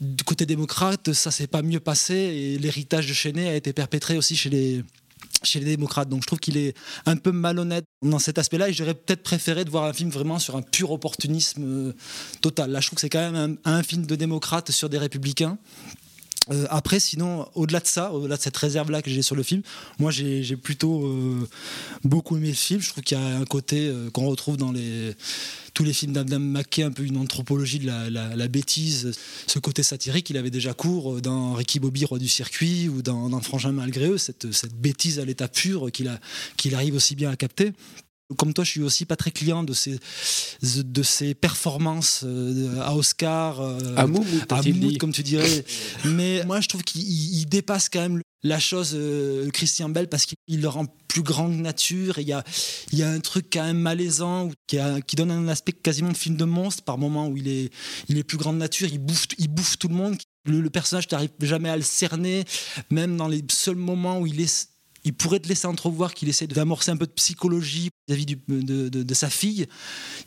[0.00, 4.16] du côté démocrate, ça s'est pas mieux passé et l'héritage de Cheney a été perpétré
[4.16, 4.84] aussi chez les
[5.46, 6.08] chez les démocrates.
[6.08, 6.74] Donc je trouve qu'il est
[7.06, 10.38] un peu malhonnête dans cet aspect-là et j'aurais peut-être préféré de voir un film vraiment
[10.38, 11.92] sur un pur opportunisme euh,
[12.40, 12.70] total.
[12.70, 15.58] Là, je trouve que c'est quand même un, un film de démocrates sur des républicains.
[16.50, 19.62] Euh, après, sinon, au-delà de ça, au-delà de cette réserve-là que j'ai sur le film,
[19.98, 21.48] moi j'ai plutôt euh,
[22.04, 22.80] beaucoup aimé le film.
[22.80, 24.72] Je trouve qu'il y a un côté euh, qu'on retrouve dans
[25.72, 29.12] tous les films d'Adam McKay, un peu une anthropologie de la, bêtise,
[29.46, 33.28] ce côté satirique, il avait déjà cours dans Ricky Bobby, Roi du circuit, ou dans,
[33.30, 37.72] dans Frangin malgré eux, cette, bêtise à l'état pur qu'il arrive aussi bien à capter.
[38.38, 39.98] Comme toi, je suis aussi pas très client de ces,
[40.62, 44.52] de ces performances euh, à Oscar, euh, À Moumout,
[44.96, 45.64] à comme tu dirais.
[46.06, 50.08] Mais moi, je trouve qu'il il- il dépasse quand même la chose, euh, Christian Bell,
[50.08, 52.18] parce qu'il le rend plus grand que nature.
[52.18, 52.42] Il y a,
[52.92, 56.10] il y a un truc quand même malaisant qui, a- qui donne un aspect quasiment
[56.12, 57.70] de film de monstre par moment où il est,
[58.08, 60.16] il est plus grand de nature, il bouffe, il bouffe tout le monde.
[60.46, 62.44] Le, le personnage, tu n'arrives jamais à le cerner,
[62.90, 64.68] même dans les seuls moments où il est.
[65.04, 69.30] Il pourrait te laisser entrevoir qu'il essaie d'amorcer un peu de psychologie vis-à-vis de, sa
[69.30, 69.66] fille.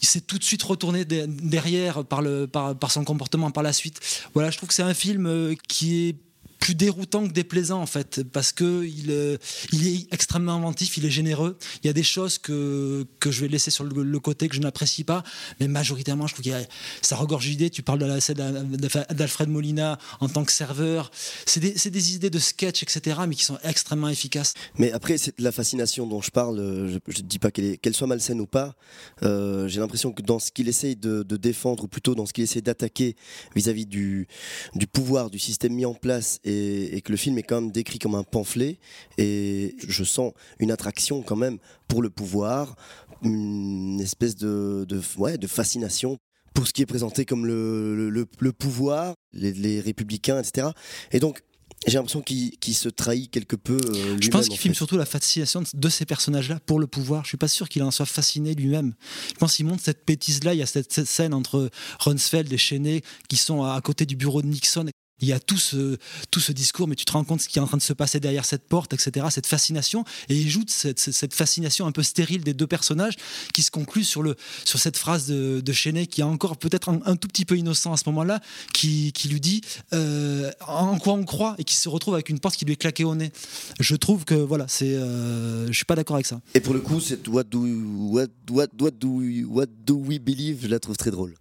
[0.02, 4.00] Il s'est tout de suite retourné de- derrière par son comportement par la suite.
[4.34, 6.16] Voilà, je trouve que c'est un film euh, qui est
[6.60, 9.38] plus déroutant que déplaisant en fait parce que euh,
[9.72, 11.58] il est extrêmement inventif il est généreux.
[11.84, 14.62] Il y a des choses que, que je vais laisser sur le, côté que je
[14.62, 15.24] n'apprécie pas
[15.60, 16.68] mais majoritairement je trouve qu'il
[17.02, 17.70] ça regorge d'idées.
[17.70, 21.12] Tu parles d'Alfred Molina en tant que serveur.
[21.46, 24.54] C'est des, des idées de sketch etc mais qui sont extrêmement efficaces.
[24.78, 27.96] Mais après, c'est la fascination dont je parle, euh, je ne dis pas qu'elle qu'elle
[27.96, 28.76] soit malsaine ou pas,
[29.24, 32.34] euh, j'ai l'impression que dans ce qu'il essaye de, de défendre, ou plutôt dans ce
[32.34, 33.16] qu'il essaie d'attaquer
[33.56, 34.28] vis-à-vis du,
[34.76, 37.72] du pouvoir, du système mis en place, et, et que le film est quand même
[37.72, 38.80] décrit comme un pamphlet,
[39.18, 42.76] et je sens une attraction quand même pour le pouvoir,
[43.24, 46.18] une espèce de, de, ouais, de fascination
[46.54, 50.70] pour ce qui est présenté comme le, le- le- le pouvoir, les, les républicains, etc.
[51.12, 51.42] Et donc,
[51.86, 53.78] j'ai l'impression qu'il se trahit quelque peu.
[53.78, 56.88] euh, Je pense en qu'il filme surtout la fascination de- de ces personnages-là pour le
[56.88, 57.24] pouvoir.
[57.24, 58.96] Je suis pas sûr qu'il en soit fasciné lui-même.
[59.30, 60.56] Je pense qu'il montre cette bêtise-là.
[60.56, 61.70] Il y a cette, cette scène entre
[62.00, 64.88] Rumsfeld et Cheney qui sont à, à côté du bureau de Nixon.
[65.20, 65.98] Il y a tout ce,
[66.30, 67.94] tout ce discours, mais tu te rends compte ce qui est en train de se
[67.94, 69.26] passer derrière cette porte, etc.
[69.32, 70.06] Cette fascination.
[70.30, 73.16] Et il joue cette, fascination un peu stérile des deux personnages
[73.54, 77.16] qui se conclut sur, le, sur cette phrase de, Cheney qui est encore peut-être un,
[77.16, 78.42] tout petit peu innocent à ce moment-là,
[78.74, 79.62] qui, qui lui dit
[79.94, 82.78] euh, en quoi on croit et qui se retrouve avec une porte qui lui est
[82.78, 83.32] claquée au nez.
[83.80, 86.42] Je trouve que voilà, c'est, euh, je suis pas d'accord avec ça.
[86.54, 90.60] Et pour le coup, cette what do, what, what, what do, what do we believe,
[90.62, 91.36] je la trouve très drôle.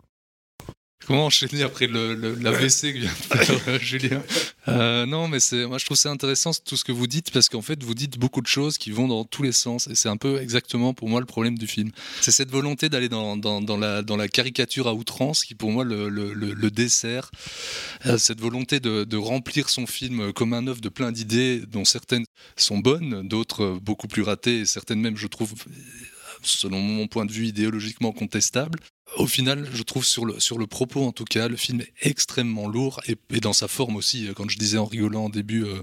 [1.06, 4.22] Comment enchaîner après le, le- l'AVC que vient de faire euh, Julien
[4.68, 7.48] Euh, Non, mais c'est, moi je trouve c'est intéressant tout ce que vous dites parce
[7.48, 10.08] qu'en fait vous dites beaucoup de choses qui vont dans tous les sens et c'est
[10.08, 11.92] un peu exactement pour moi le problème du film.
[12.20, 15.70] C'est cette volonté d'aller dans, dans, dans la, dans la caricature à outrance qui pour
[15.70, 17.30] moi le, dessert.
[18.06, 21.84] Euh, cette volonté de, de remplir son film comme un œuvre de plein d'idées dont
[21.84, 22.24] certaines
[22.56, 25.54] sont bonnes, d'autres beaucoup plus ratées et certaines même je trouve
[26.42, 28.80] selon mon point de vue idéologiquement contestable.
[29.14, 31.92] Au final, je trouve sur le, sur le propos, en tout cas, le film est
[32.02, 34.28] extrêmement lourd et, et dans sa forme aussi.
[34.34, 35.80] Quand je disais en rigolant au début, euh,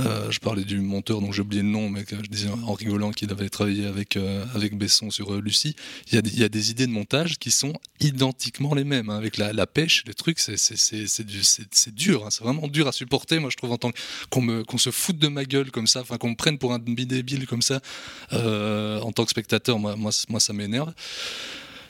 [0.00, 3.12] euh, je parlais du monteur dont j'ai oublié le nom, mais je disais en rigolant
[3.12, 5.76] qu'il avait travaillé avec, euh, avec Besson sur euh, Lucie.
[6.08, 9.10] Il y, a il y a des idées de montage qui sont identiquement les mêmes.
[9.10, 12.24] hein, avec la, la pêche, les trucs, c'est, c'est, c'est, c'est, du- c'est- c'est dur.
[12.26, 13.92] hein, c'est vraiment dur à supporter, moi, je trouve, en tant
[14.30, 16.78] qu'on, qu'on se foute de ma gueule comme ça, enfin, qu'on me prenne pour un
[16.78, 17.80] débile comme ça,
[18.32, 20.92] euh, en tant que spectateur, moi, moi, moi ça m'énerve.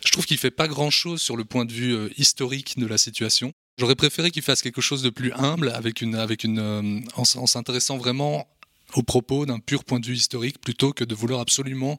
[0.04, 2.86] Je trouve qu'il fait pas grand chose sur le point de vue euh, historique de
[2.86, 3.52] la situation.
[3.78, 7.46] J'aurais préféré qu'il fasse quelque chose de plus humble, avec une, avec une, euh, en
[7.46, 8.46] s'intéressant vraiment
[8.94, 11.96] au propos d'un pur point de vue historique plutôt que de vouloir absolument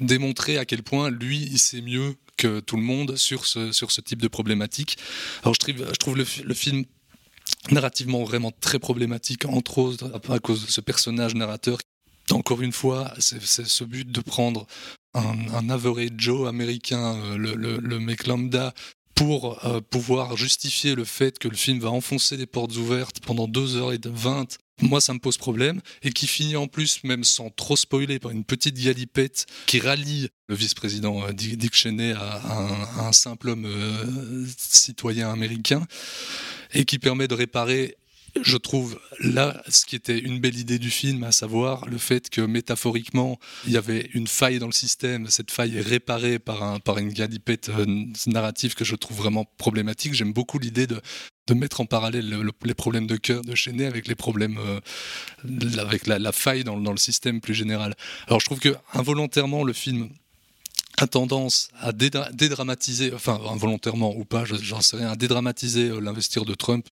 [0.00, 3.90] démontrer à quel point lui il sait mieux que tout le monde sur ce, sur
[3.90, 4.98] ce type de problématique.
[5.42, 6.84] Alors je trouve, je trouve le, le film
[7.70, 11.78] narrativement vraiment très problématique, entre autres à cause de ce personnage narrateur.
[12.32, 14.66] Encore une fois, c'est ce but de prendre
[15.14, 18.74] un, un average Joe américain, euh, le, le, mec lambda,
[19.14, 23.48] pour euh, pouvoir justifier le fait que le film va enfoncer les portes ouvertes pendant
[23.48, 28.18] 2h20 moi ça me pose problème, et qui finit en plus, même sans trop spoiler,
[28.18, 33.66] par une petite galipette qui rallie le vice-président euh, Dick Cheney à un, simple homme
[34.58, 35.86] citoyen américain,
[36.74, 37.96] et qui permet de réparer
[38.42, 42.30] je trouve là ce qui était une belle idée du film, à savoir le fait
[42.30, 45.28] que métaphoriquement il y avait une faille dans le système.
[45.28, 49.44] Cette faille est réparée par, un, par une galipette euh, narrative que je trouve vraiment
[49.58, 50.14] problématique.
[50.14, 51.00] J'aime beaucoup l'idée de,
[51.46, 54.58] de mettre en parallèle le, le, les problèmes de cœur de Chenet avec les problèmes,
[54.58, 54.80] euh,
[55.78, 57.94] avec la, la faille dans, dans, le système plus général.
[58.26, 60.08] Alors je trouve que involontairement le film
[60.98, 66.44] a tendance à dédramatiser, enfin involontairement ou pas, j'en sais rien, à dédramatiser euh, l'investir
[66.44, 66.86] de Trump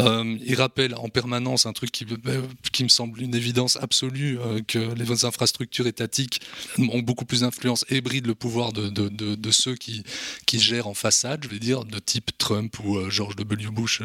[0.00, 2.42] euh, il rappelle en permanence un truc qui, euh,
[2.80, 6.40] me semble une évidence absolue, euh, que les infrastructures étatiques
[6.78, 10.04] ont beaucoup plus d'influence et brident le pouvoir de, ceux qui,
[10.52, 13.70] gèrent en façade, je vais dire, de type Trump ou euh, George W.
[13.70, 14.02] Bush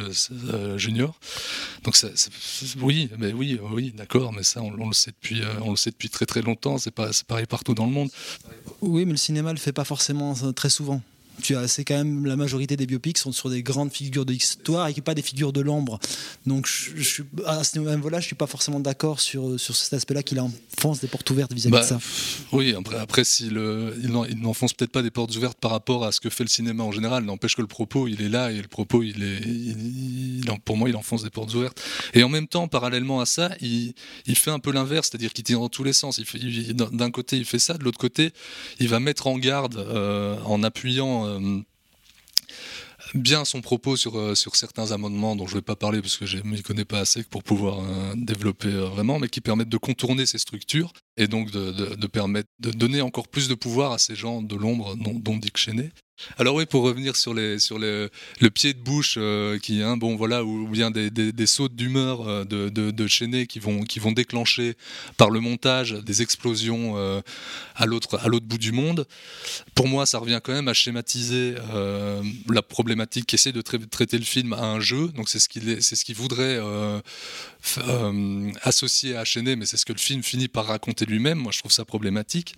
[0.77, 1.07] Jr.
[1.83, 1.95] Donc
[2.81, 6.09] oui, mais oui, oui, d'accord, mais ça on, le sait depuis, on le sait depuis
[6.09, 6.77] très très longtemps.
[6.77, 8.09] C'est pareil partout dans le monde.
[8.81, 11.01] Oui, mais le cinéma le fait pas forcément très souvent
[11.41, 14.33] tu as, c'est quand même la majorité des biopics sont sur des grandes figures de
[14.33, 15.99] l'histoire et pas des figures de l'ombre.
[16.45, 20.23] Donc, je, je, à ce niveau-là, je suis pas forcément d'accord sur, sur cet aspect-là
[20.23, 21.99] qu'il enfonce des portes ouvertes vis-à-vis bah, de ça.
[22.51, 26.11] Oui, après, après si le, il n'enfonce peut-être pas des portes ouvertes par rapport à
[26.11, 28.61] ce que fait le cinéma en général, n'empêche que le propos, il est là et
[28.61, 31.81] le propos, il est, il, il, pour moi, il enfonce des portes ouvertes.
[32.13, 33.93] Et en même temps, parallèlement à ça, il,
[34.35, 36.17] fait un peu l'inverse, c'est-à-dire qu'il tire dans tous les sens.
[36.17, 38.31] Il d'un côté, il fait ça, de l'autre côté,
[38.79, 41.25] il va mettre en garde euh, en appuyant
[43.13, 46.17] bien son propos sur, euh, sur certains amendements dont je ne vais pas parler parce
[46.17, 49.41] que je ne m'y connais pas assez pour pouvoir euh, développer euh, vraiment, mais qui
[49.41, 54.15] permettent de contourner ces structures et donc de donner encore plus de pouvoir à ces
[54.15, 55.91] gens de l'ombre dont, dont Dick Cheney.
[56.37, 58.07] Alors oui, pour revenir sur, les, sur les,
[58.39, 61.75] le pied de bouche, euh, qui, hein, bon voilà, ou, bien des, des, des sautes
[61.75, 64.75] d'humeur euh, de, de, de Chenet qui vont, qui vont déclencher
[65.17, 67.21] par le montage des explosions euh,
[67.75, 69.07] à l'autre à l'autre bout du monde.
[69.75, 71.55] Pour moi, ça revient quand même à schématiser
[72.49, 75.09] la problématique qui essaie de tra traiter le film à un jeu.
[75.09, 76.59] Donc c'est ce qu'il c'est ce qu'il voudrait
[78.61, 81.37] associer à Chenet, mais c'est ce que le film finit par raconter lui-même.
[81.37, 82.55] Moi, je trouve ça problématique.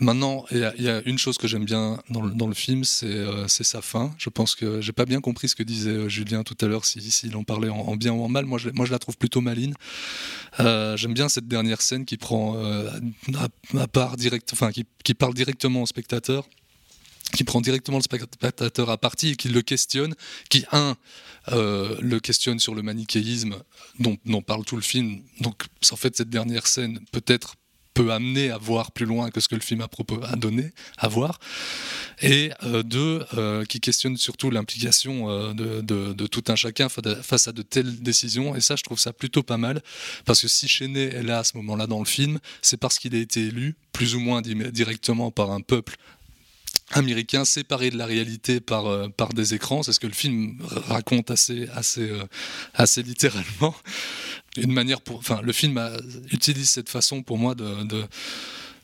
[0.00, 3.80] Maintenant, il y, a une chose que j'aime bien dans le, film, c'est euh, sa
[3.80, 4.14] fin.
[4.18, 6.84] Je pense que j'ai pas bien compris ce que disait euh, Julien tout à l'heure,
[6.84, 8.44] s'il si, si en parlait en, en, bien ou en mal.
[8.44, 9.74] Moi, je, moi, je la trouve plutôt maline.
[10.60, 15.32] Euh, j'aime bien cette dernière scène qui prend à, part direct, enfin, qui, qui parle
[15.32, 16.46] directement au spectateur
[17.32, 20.14] qui prend directement le spectateur à partie et qui le questionne,
[20.48, 20.94] qui, un,
[21.50, 23.56] le questionne sur le manichéisme
[23.98, 25.22] dont, dont parle tout le film.
[25.40, 27.56] Donc, en fait, cette dernière scène, peut-être
[27.96, 31.38] peut amener à voir plus loin que ce que le film a, donné à voir.
[32.20, 37.52] Et euh, deux, euh, qui questionne surtout l'implication euh, de, tout un chacun face à
[37.52, 38.54] de telles décisions.
[38.54, 39.80] Et ça, je trouve ça plutôt pas mal.
[40.26, 43.14] Parce que si Chenet est là à ce moment-là dans le film, c'est parce qu'il
[43.14, 45.96] a été élu, plus ou moins directement par un peuple
[46.92, 48.84] américain séparé de la réalité par,
[49.34, 52.12] des écrans, c'est ce que le film raconte assez, assez,
[52.74, 53.74] assez littéralement.
[54.56, 55.80] Une manière pour, enfin, le film
[56.30, 58.04] utilise cette façon pour moi de, de,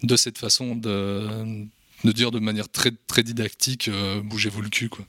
[0.03, 1.67] de cette façon de,
[2.05, 5.05] de dire de manière très, très didactique, euh, bougez-vous le cul, quoi.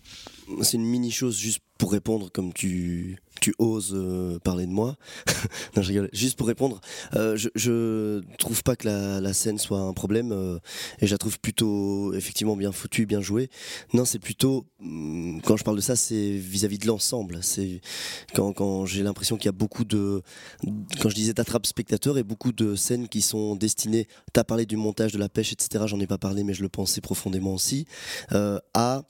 [0.62, 4.96] C'est une mini chose juste pour répondre comme tu tu oses euh, parler de moi.
[6.14, 6.80] Juste pour répondre,
[7.16, 10.60] euh, je, je trouve pas que la, scène soit un problème euh,
[11.00, 13.50] et je la trouve plutôt effectivement bien foutue, bien jouée.
[13.94, 17.40] Non, c'est plutôt mm, quand je parle de ça, c'est vis-à-vis de l'ensemble.
[17.42, 17.82] C'est
[18.34, 20.22] quand, quand j'ai l'impression qu'il y a beaucoup de
[21.02, 24.08] quand je disais t'attrapes spectateur et beaucoup de scènes qui sont destinées.
[24.32, 25.84] T'as parlé du montage de la pêche, etc.
[25.88, 27.88] J'en ai pas parlé, mais je le pensais profondément aussi.
[28.74, 29.04] À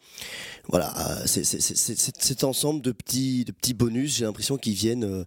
[0.70, 0.94] voilà,
[1.28, 5.26] c'est cet ensemble de petits de petits bonus j'ai l'impression qu'ils viennent, euh,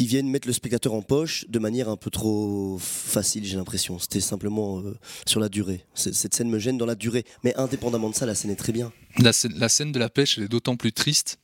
[0.00, 3.98] viennent mettre le spectateur en poche de manière un peu trop facile, j'ai l'impression.
[3.98, 4.96] C'était simplement euh,
[5.26, 5.84] sur la durée.
[5.94, 7.24] Cette scène me gêne dans la durée.
[7.44, 8.92] Mais indépendamment de ça, la scène est très bien.
[9.18, 11.38] La scène, la scène de la pêche, elle est d'autant plus triste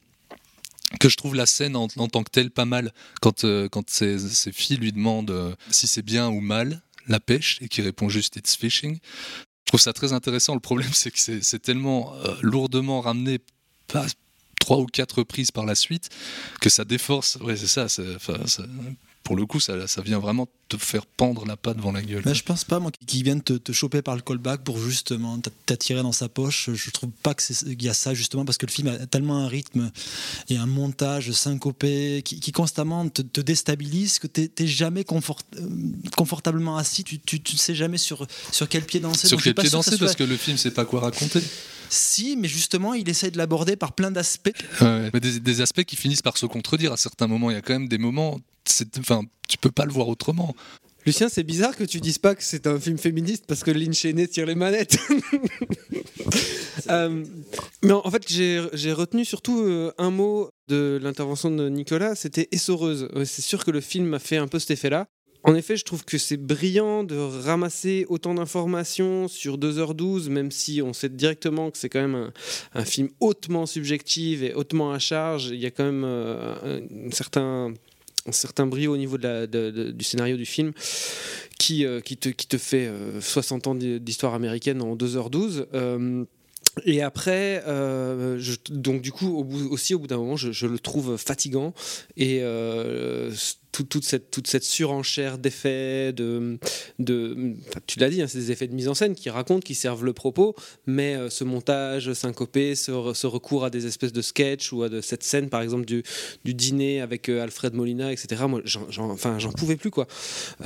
[1.00, 4.18] que je trouve la scène en, tant que telle pas mal quand, euh, quand ses,
[4.18, 8.08] ses, filles lui demandent euh, si c'est bien ou mal la pêche et qui répond
[8.08, 8.98] juste it's fishing.
[8.98, 10.54] Je trouve ça très intéressant.
[10.54, 13.38] Le problème, c'est que c'est tellement lourdement ramené
[13.86, 14.06] pas,
[14.58, 16.10] trois ou quatre reprises par la suite
[16.60, 17.36] que ça déforce.
[17.36, 17.86] Ouais, c'est ça.
[18.16, 18.38] Enfin,
[19.28, 22.22] pour le coup, ça, ça vient vraiment te faire pendre la patte devant la gueule.
[22.24, 25.38] Mais je pense pas, moi, qu'il vienne te, te choper par le callback pour justement
[25.66, 26.70] t'attirer dans sa poche.
[26.72, 29.46] Je trouve pas qu'il y a ça, justement, parce que le film a tellement un
[29.46, 29.90] rythme
[30.48, 35.68] et un montage syncopé qui, qui constamment te, te, déstabilise, que t'es jamais confort, euh,
[36.16, 37.04] confortablement assis.
[37.04, 39.28] Tu, tu, tu, ne sais jamais sur, sur quel pied danser.
[39.28, 41.42] Sur quel pied danser, parce que le film sait pas quoi raconter.
[41.90, 44.52] Si, mais justement, il essaye de l'aborder par plein d'aspects.
[44.80, 47.50] Ouais, des, des, aspects qui finissent par se contredire à certains moments.
[47.50, 48.40] Il y a quand même des moments,
[48.98, 50.54] enfin, tu peux pas le voir autrement.
[51.06, 53.94] Lucien, c'est bizarre que tu dises pas que c'est un film féministe parce que Lynn
[53.94, 54.98] Cheney tire les manettes.
[56.90, 57.24] euh,
[57.82, 63.08] mais en fait, j'ai retenu surtout euh, un mot de l'intervention de Nicolas, c'était essoreuse.
[63.24, 65.06] C'est sûr que le film a fait un peu cet effet-là.
[65.44, 70.82] En effet, je trouve que c'est brillant de ramasser autant d'informations sur 2h12, même si
[70.82, 72.32] on sait directement que c'est quand même un,
[72.74, 75.46] un, film hautement subjectif et hautement à charge.
[75.46, 77.72] Il y a quand même euh, un certain
[78.28, 80.72] un certain brio au niveau de du scénario du film
[81.58, 85.66] qui, euh, qui, te, qui te fait euh, 60 ans d'histoire américaine en 2h12.
[85.74, 86.24] Euh,
[86.84, 91.74] et après, euh, donc du coup, aussi au bout d'un moment, je, le trouve fatigant
[92.16, 92.40] et
[93.84, 94.00] tout,
[94.30, 96.58] toute, cette, surenchère d'effets, de,
[97.86, 100.04] tu l'as dit, hein, c'est des effets de mise en scène qui racontent, qui servent
[100.04, 100.54] le propos,
[100.86, 104.88] mais euh, ce montage syncopé, ce, ce, recours à des espèces de sketchs ou à
[105.02, 106.02] cette scène, par exemple, du,
[106.44, 108.44] dîner avec euh, Alfred Molina, etc.
[108.48, 109.90] Moi, j'en, enfin, j'en pouvais plus.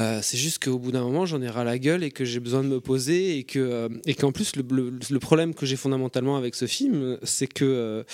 [0.00, 2.40] Euh, c'est juste qu'au bout d'un moment, j'en ai ras la gueule et que j'ai
[2.40, 6.54] besoin de me poser et que, et qu'en plus, le, problème que j'ai fondamentalement avec
[6.54, 8.04] ce film, c'est que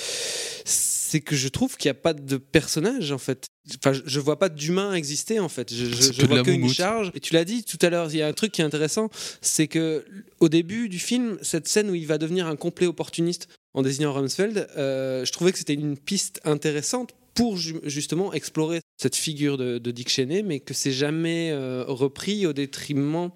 [1.09, 3.47] c'est que je trouve qu'il n'y a pas de personnage en fait.
[3.77, 5.73] Enfin, je vois pas d'humain exister en fait.
[5.73, 7.11] Je, je, je vois qu'une charge.
[7.15, 9.11] Et tu l'as dit tout à l'heure, il y a un truc qui est intéressant,
[9.41, 10.05] c'est que
[10.41, 14.13] au début du film, cette scène où il va devenir un complet opportuniste en désignant
[14.13, 19.79] Rumsfeld, euh, je trouvais que c'était une piste intéressante pour justement explorer cette figure de,
[19.79, 23.31] de Dick Cheney, mais que c'est jamais euh, repris au détriment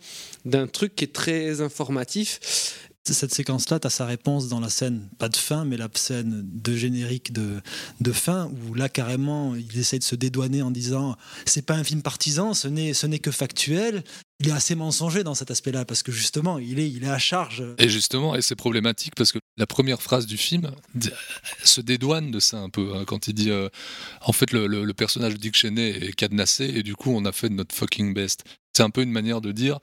[0.44, 5.08] d'un truc qui est très informatif cette séquence-là, tu as sa réponse dans la scène,
[5.18, 7.60] pas de fin, mais la scène de générique de,
[8.00, 11.82] de fin, où là, carrément, il essaie de se dédouaner en disant c'est pas un
[11.82, 14.04] film partisan, ce n'est, ce n'est que factuel.
[14.38, 17.18] Il est assez mensonger dans cet aspect-là, parce que justement, il est, il est à
[17.18, 17.64] charge.
[17.78, 20.70] Et justement, et c'est problématique, parce que la première phrase du film
[21.64, 23.68] se dédouane de ça un peu, hein, quand il dit euh,
[24.20, 27.32] en fait, le, le, personnage de Dick Cheney est cadenassé, et du coup, on a
[27.32, 28.44] fait notre fucking best.
[28.76, 29.78] C'est un peu une manière de dire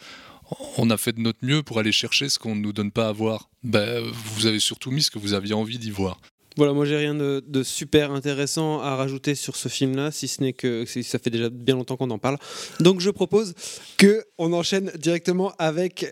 [0.78, 3.08] on a fait de notre mieux pour aller chercher ce qu'on ne nous donne pas
[3.08, 3.50] à voir.
[3.64, 4.04] Ben,
[4.36, 6.20] vous avez surtout mis ce que vous aviez envie d'y voir.
[6.58, 10.54] Voilà, moi j'ai rien de, super intéressant à rajouter sur ce film-là, si ce n'est
[10.54, 12.38] que ça fait déjà bien longtemps qu'on en parle.
[12.80, 13.54] Donc je propose
[13.97, 16.06] que on enchaîne directement avec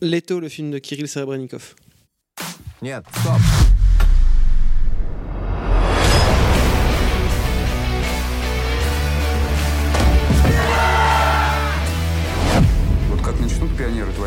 [0.00, 1.74] Leto, le film de Kirill Serebrennikov.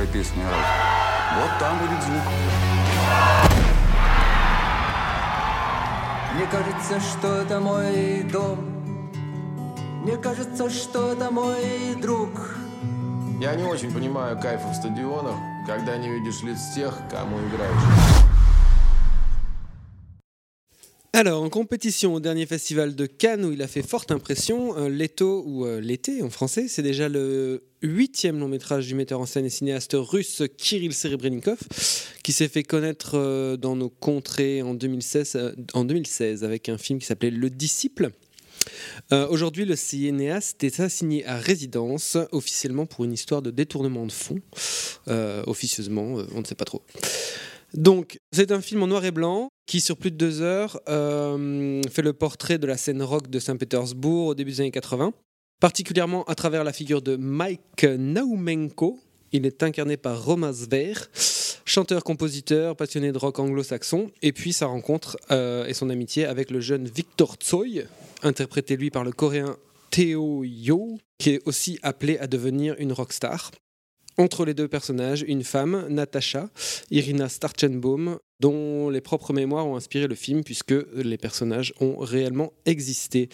[0.04, 2.22] Твои песни орать, вот там будет звук.
[6.36, 8.60] Мне кажется, что это мой дом.
[10.04, 12.56] Мне кажется, что это мой друг.
[13.40, 15.36] Я не очень понимаю кайфа в стадионах,
[15.68, 18.24] когда не видишь лиц тех, кому играешь.
[21.16, 24.90] Alors, en compétition au dernier festival de Cannes où il a fait forte impression, euh,
[24.90, 29.28] Leto, ou euh, L'été en français, c'est déjà le huitième long métrage du metteur en
[29.28, 31.60] scène et cinéaste russe Kirill Serebrennikov,
[32.24, 36.80] qui s'est fait connaître euh, dans nos contrées en 2016, euh, en 2016 avec un
[36.80, 38.10] film qui s'appelait Le Disciple.
[39.12, 44.40] Aujourd'hui, le cinéaste est assigné à résidence, officiellement pour une histoire de détournement de fonds.
[45.46, 46.82] Officieusement, on ne sait pas trop.
[47.74, 51.82] Donc, c'est un film en noir et blanc qui, sur plus de deux heures, euh,
[51.90, 55.14] fait le portrait de la scène rock de Saint-Pétersbourg au début des années 80,
[55.60, 59.00] particulièrement à travers la figure de Mike Naumenko.
[59.32, 61.10] Il est incarné par Roman Zver,
[61.66, 66.60] chanteur-compositeur passionné de rock anglo-saxon, et puis sa rencontre euh, et son amitié avec le
[66.60, 67.84] jeune Victor Tsoi,
[68.22, 69.58] interprété lui par le coréen
[69.90, 73.52] Theo Yo, qui est aussi appelé à devenir une rockstar
[74.18, 76.50] entre les deux personnages une femme, Natasha,
[76.92, 82.52] Irina Starchenbaum, dont les propres mémoires ont inspiré le film puisque les personnages ont réellement
[82.66, 83.30] existé.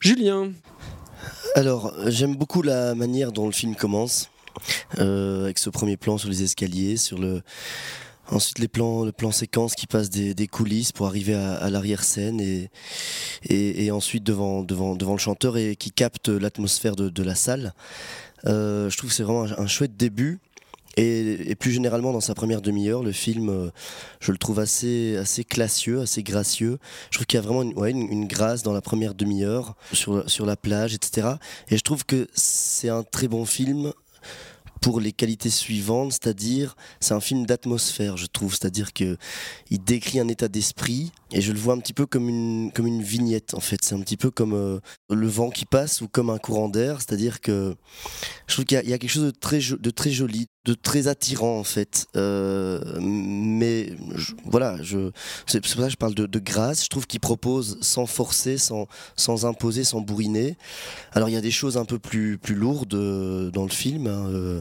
[0.00, 0.52] Julien
[1.56, 4.30] Alors, j'aime beaucoup la manière dont le film commence,
[4.98, 7.42] euh, avec ce premier plan sur les escaliers, sur le...
[8.28, 12.40] Ensuite, les plans, le plan séquence qui passe des, coulisses pour arriver à, l'arrière-scène
[13.48, 17.72] et, ensuite devant, devant, devant le chanteur et qui capte l'atmosphère de, la salle.
[18.46, 20.40] Euh, je trouve que c'est vraiment un, chouette début.
[20.96, 23.70] Et, plus généralement, dans sa première demi-heure, le film, euh,
[24.20, 26.78] je le trouve assez, assez classieux, assez gracieux.
[27.10, 29.74] Je trouve qu'il y a vraiment une, ouais, une, une grâce dans la première demi-heure
[29.92, 31.28] sur, sur la plage, etc.
[31.68, 33.92] Et je trouve que c'est un très bon film
[34.80, 39.16] pour les qualités suivantes, c'est-à-dire c'est un film d'atmosphère, je trouve, c'est-à-dire que
[39.70, 42.86] il décrit un état d'esprit et je le vois un petit peu comme une comme
[42.86, 44.78] une vignette en fait, c'est un petit peu comme euh,
[45.10, 47.74] le vent qui passe ou comme un courant d'air, c'est-à-dire que
[48.46, 51.08] je trouve qu'il y, y, a quelque chose de très de très joli, de très
[51.08, 53.94] attirant en fait, euh, mais
[54.44, 55.10] voilà, je
[55.46, 56.84] c'est pour ça que je parle de, de grâce.
[56.84, 58.86] Je trouve qu'il propose sans forcer, sans
[59.16, 60.56] sans imposer, sans bourriner.
[61.12, 64.06] Alors il y a des choses un peu plus plus lourdes euh, dans le film.
[64.06, 64.60] Hein, euh,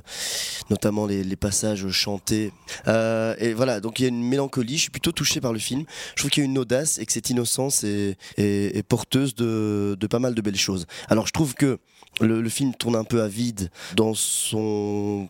[0.70, 2.51] notamment les, les, passages chantés.
[2.88, 4.78] Euh, et voilà, donc il y a une mélancolie.
[4.78, 5.86] Je suis plutôt touché par le film.
[6.16, 9.36] Je trouve qu'il y a une audace et que cette innocence est, est, est porteuse
[9.36, 10.86] de, de, pas mal de belles choses.
[11.10, 11.80] Alors je trouve que
[12.22, 15.28] le, film tourne un peu à vide dans son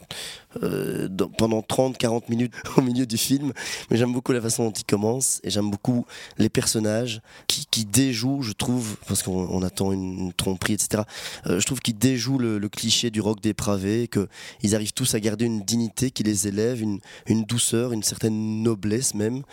[0.64, 3.52] euh, pendant 30-40 minutes au milieu du film,
[3.90, 6.06] mais j'aime beaucoup la façon dont il commence et j'aime beaucoup
[6.38, 11.04] les personnages qui, déjouent, je trouve, parce qu'on on attend une, tromperie, etc.
[11.48, 15.46] Euh, je trouve qu'ils déjouent le, cliché du rock dépravé, qu'ils arrivent tous à garder
[15.46, 19.44] une dignité qui les élève, une, une douceur, une certaine noblesse même.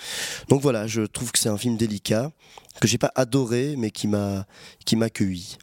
[0.48, 2.30] Donc voilà, je trouve que c'est un film délicat
[2.80, 4.46] que j'ai pas adoré, mais qui m'a
[4.84, 5.58] qui m'a accueilli.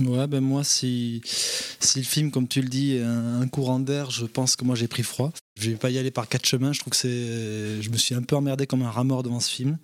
[0.00, 4.10] Ouais, ben moi, si, si le film, comme tu le dis, est un, courant d'air,
[4.10, 5.32] je pense que moi j'ai pris froid.
[5.60, 6.72] Je vais pas y aller par quatre chemins.
[6.72, 7.80] Je trouve que c'est.
[7.80, 9.78] Je me suis un peu emmerdé comme un rat devant ce film.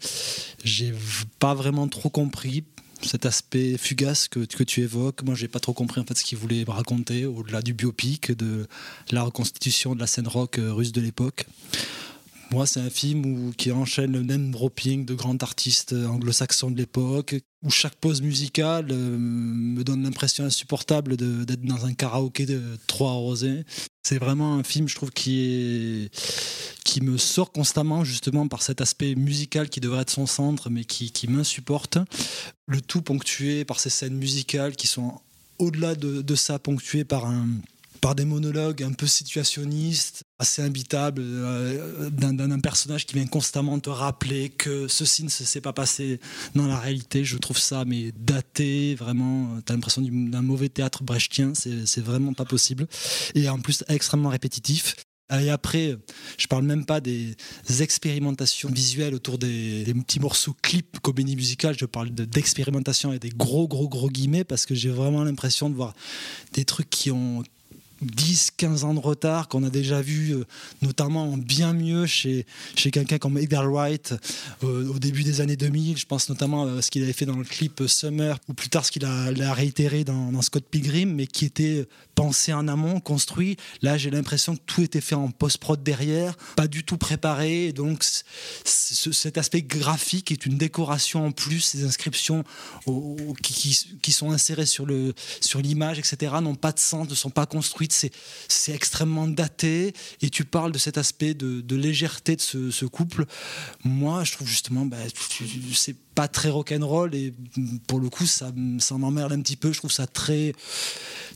[0.64, 0.92] J'ai
[1.38, 2.64] pas vraiment trop compris
[3.02, 5.22] cet aspect fugace que, que tu évoques.
[5.22, 8.66] Moi, j'ai pas trop compris en fait ce qu'il voulait raconter au-delà du biopic, de
[9.10, 11.46] la reconstitution de la scène rock euh, russe de l'époque.
[12.52, 16.78] Moi, c'est un film où, qui enchaîne le name dropping de grands artistes anglo-saxons de
[16.78, 22.60] l'époque, où chaque pause musicale euh, me donne l'impression insupportable d'être dans un karaoké de
[22.88, 23.64] trois rosés.
[24.02, 26.14] C'est vraiment un film, je trouve, qui, est,
[26.84, 30.84] qui me sort constamment justement par cet aspect musical qui devrait être son centre, mais
[30.84, 31.98] qui, m'insupporte.
[32.66, 35.20] Le tout ponctué par ces scènes musicales qui sont
[35.60, 37.46] au-delà de, de ça, ponctuées par un
[38.00, 43.90] par des monologues un peu situationnistes, assez imbitables, euh, d'un personnage qui vient constamment te
[43.90, 46.20] rappeler que ceci ne s'est pas passé
[46.54, 47.24] dans la réalité.
[47.24, 49.60] Je trouve ça mais daté, vraiment.
[49.64, 52.86] Tu as l'impression d'un mauvais théâtre brechtien, c'est vraiment pas possible.
[53.34, 54.96] Et en plus extrêmement répétitif.
[55.38, 55.96] Et après,
[56.38, 57.36] je parle même pas des
[57.80, 63.68] expérimentations visuelles autour des, petits morceaux clips comédie musicale, je parle d'expérimentation et des gros,
[63.68, 65.94] gros, gros guillemets parce que j'ai vraiment l'impression de voir
[66.52, 67.44] des trucs qui ont
[68.02, 70.44] 10, 15 ans de retard qu'on a déjà vu euh,
[70.82, 74.14] notamment bien mieux chez, chez quelqu'un comme Edgar Wright
[74.64, 75.98] euh, au début des années 2000.
[75.98, 78.84] Je pense notamment à ce qu'il avait fait dans le clip Summer ou plus tard
[78.84, 83.56] ce qu'il a, réitéré dans, dans, Scott Pilgrim, mais qui était pensé en amont, construit.
[83.82, 87.72] Là, j'ai l'impression que tout était fait en post-prod derrière, pas du tout préparé.
[87.72, 88.04] Donc,
[88.64, 92.44] ce, cet aspect graphique est une décoration en plus, ces inscriptions
[93.42, 97.46] qui, qui, sont insérées sur l'image, sur etc., n'ont pas de sens, ne sont pas
[97.46, 103.26] construites c'est extrêmement daté et tu parles de cet aspect de, légèreté de ce, couple.
[103.84, 104.96] Moi, je trouve justement, bah,
[105.74, 107.32] c'est pas très rock'n'roll et
[107.86, 109.72] pour le coup, ça, ça m'emmerde un petit peu.
[109.72, 110.52] Je trouve ça très,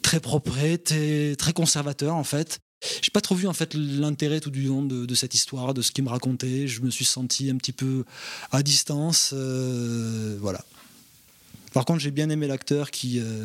[0.02, 2.60] très propre, très, très conservateur en fait.
[3.02, 5.82] J'ai pas trop vu en fait l'intérêt tout du long de, de, cette histoire, de
[5.82, 6.66] ce qu'il me racontait.
[6.68, 8.04] Je me suis senti un petit peu
[8.52, 9.30] à distance.
[9.32, 10.62] Euh, voilà.
[11.74, 13.44] Par contre, j'ai bien aimé l'acteur qui, euh,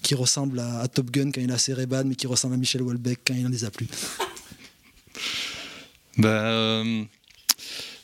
[0.00, 2.82] qui ressemble à, Top Gun quand il a ses Reban, mais qui ressemble à Michel
[2.82, 3.88] Houellebecq quand il n'en les a plus.
[6.18, 7.04] bah, euh,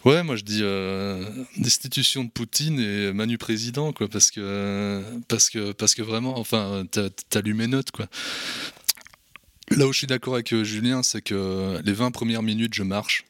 [0.05, 1.25] ouais, moi je dis euh,
[1.57, 6.85] destitution de Poutine et Manu président, quoi, parce que, parce que, parce que vraiment, enfin,
[6.91, 8.09] t'as lu mes notes, quoi.
[9.71, 13.25] Là où je suis d'accord avec Julien, c'est que les 20 premières minutes, je marche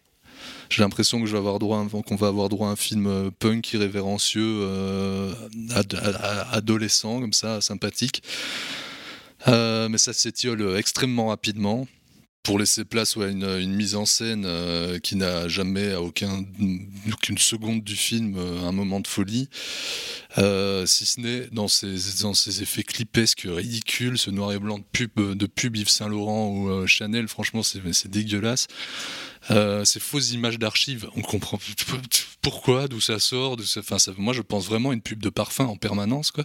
[0.70, 3.30] j'ai l'impression que je vais avoir droit qu'on va avoir droit à un film euh,
[3.38, 5.34] punk irrévérencieux euh,
[5.74, 6.18] ad, ad,
[6.52, 8.22] adolescent comme ça sympathique.
[9.48, 11.88] Euh, mais ça s'étiole extrêmement rapidement
[12.42, 16.44] pour laisser place à une, mise en scène euh, qui n'a jamais à aucun,
[17.12, 19.48] aucune seconde du film euh, un moment de folie,
[20.38, 24.78] euh, si ce n'est dans ces, dans ces effets clipesques ridicules, ce noir et blanc
[24.78, 28.66] de pub, de pub Yves Saint Laurent ou Chanel, franchement c'est dégueulasse.
[29.84, 31.58] Ces fausses images d'archives, on comprend
[32.42, 33.56] pourquoi, d'où ça sort.
[33.64, 36.30] Ça, enfin, ça, moi, je pense vraiment à une pub de parfum en permanence.
[36.30, 36.44] Quoi.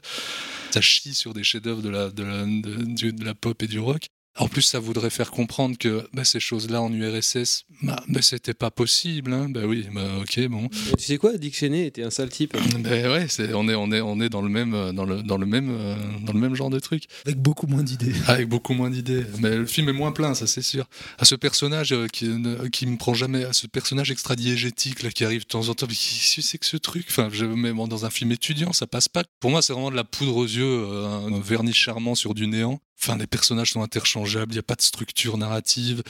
[0.72, 4.10] Ça chie sur des chefs-d'œuvre de la, de la pop et du rock.
[4.38, 8.54] En plus, ça voudrait faire comprendre que bah, ces choses-là en URSS, bah, bah, c'était
[8.54, 9.32] pas possible.
[9.32, 9.48] Hein.
[9.50, 10.68] Bah oui, bah, ok, bon.
[10.98, 12.56] Tu sais quoi, Dick Cheney était un sale type.
[12.80, 15.24] Ben ouais, c'est, on est, on est, on est dans le même, euh, dans le,
[15.24, 17.04] dans le même, euh, dans le même genre de truc.
[17.26, 18.12] Avec beaucoup moins d'idées.
[18.28, 19.26] Avec beaucoup moins d'idées.
[19.40, 20.86] Mais le film est moins plein, ça c'est sûr.
[21.18, 25.12] À ce personnage euh, qui, ne- qui me prend jamais, à ce personnage extra-diégétique là
[25.12, 25.86] qui arrive de temps en temps.
[25.88, 27.06] Mais qu'est-ce que c'est que ce truc?
[27.10, 29.24] Enfin, je, même dans un film étudiant, ça passe pas.
[29.40, 32.48] Pour moi, c'est vraiment de la poudre aux yeux, euh, un vernis charmant sur du
[32.48, 32.82] néant.
[33.02, 36.02] Enfin, les personnages sont interchangeables, il n'y a pas de structure narrative.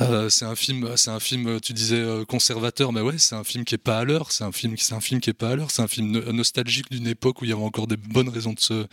[0.00, 3.44] Euh, c'est un film, c'est un film, tu disais euh, conservateur, mais ouais, c'est un
[3.44, 4.32] film qui est pas à l'heure.
[4.32, 5.70] C'est un film, c'est un film qui est pas à l'heure.
[5.70, 8.52] C'est un film no- nostalgique d'une époque où il y avait encore des bonnes raisons
[8.52, 8.86] de se,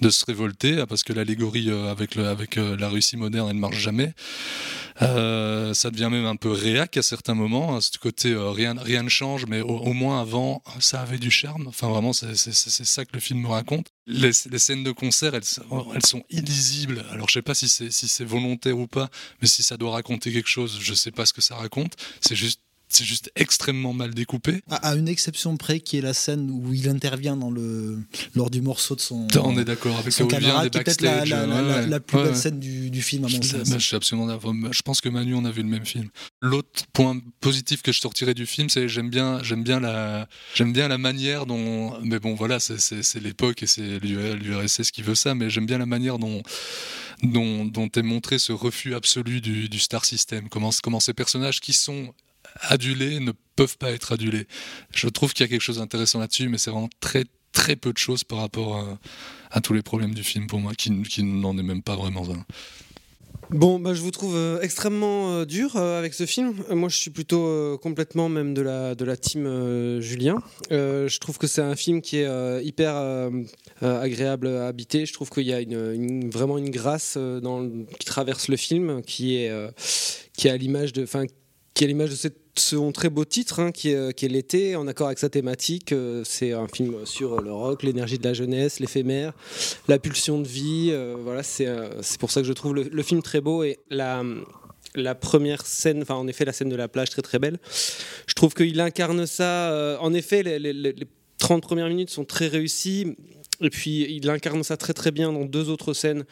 [0.00, 3.56] de se révolter, parce que l'allégorie euh, avec le, avec euh, la Russie moderne, elle
[3.56, 4.12] ne marche jamais.
[5.02, 7.76] Euh, ça devient même un peu réac à certains moments.
[7.76, 11.30] hein, ce côté euh, rien, rien ne change, mais au, moins avant, ça avait du
[11.30, 11.66] charme.
[11.68, 13.88] Enfin, vraiment, c'est ça que le film raconte.
[14.06, 15.42] Les, les scènes de concert, elles,
[15.94, 17.04] elles sont illisibles.
[17.10, 19.08] Alors, je sais pas si c'est si volontaire ou pas,
[19.40, 21.96] mais si ça doit raconter quelque chose, je sais pas ce que ça raconte.
[22.20, 22.60] C'est juste
[22.90, 24.62] c'est juste extrêmement mal découpé.
[24.70, 27.98] À, à une exception près, qui est la scène où il intervient dans le,
[28.34, 29.26] lors du morceau de son.
[29.42, 31.86] On est d'accord avec son des qui est peut-être la, la- la- ouais, la- ouais.
[31.86, 32.38] la plus Ouais, belle ouais.
[32.38, 33.70] scène du, du film, à mon sens.
[33.70, 34.54] bah, je suis absolument d'accord.
[34.72, 36.08] Je pense que Manu, on a vu le même film.
[36.42, 40.72] L'autre point positif que je sortirais du film, c'est j'aime bien, j'aime bien la, j'aime
[40.72, 45.34] bien la manière dont, mais bon, voilà, c'est- l'époque et c'est l'URSS qui veut ça,
[45.34, 46.42] mais j'aime bien la manière dont,
[47.22, 50.48] dont, dont est montré ce refus absolu du, du star system.
[50.48, 52.12] Comment, comment ces personnages qui sont
[52.62, 54.46] adulés ne peuvent pas être adulés.
[54.92, 57.92] Je trouve qu'il y a quelque chose d'intéressant là-dessus, mais c'est vraiment très très peu
[57.92, 58.98] de choses par rapport
[59.50, 62.44] à, tous les problèmes du film pour moi, qui, n'en est même pas vraiment un.
[63.50, 66.54] Bon, bah, je vous trouve euh, extrêmement euh, dur euh, avec ce film.
[66.70, 70.36] Moi, je suis plutôt complètement même de la, de la team Julien.
[70.70, 72.94] Je trouve que c'est un film qui est hyper
[73.80, 75.04] agréable à habiter.
[75.04, 75.60] Je trouve qu'il y a
[76.30, 77.18] vraiment une grâce
[77.98, 79.52] qui traverse le film, qui est,
[80.32, 81.24] qui est à l'image de, enfin,
[81.74, 84.76] qui est l'image de cette- son très beau titre, hein, qui est, qui est l'été,
[84.76, 85.92] en accord avec sa thématique.
[85.92, 89.32] Euh, c'est un film sur le rock, l'énergie de la jeunesse, l'éphémère,
[89.88, 90.88] la pulsion de vie.
[90.90, 93.78] euh, voilà, c'est euh, c'est pour ça que je trouve le, film très beau et
[93.90, 97.58] la première scène, en effet la scène de la plage très très belle.
[98.26, 99.70] Je trouve qu'il incarne ça.
[99.72, 100.94] euh, en effet, les, les- les
[101.38, 103.16] 30 premières minutes sont très réussies.
[103.62, 106.24] Et puis il incarne ça très très bien dans deux autres scènes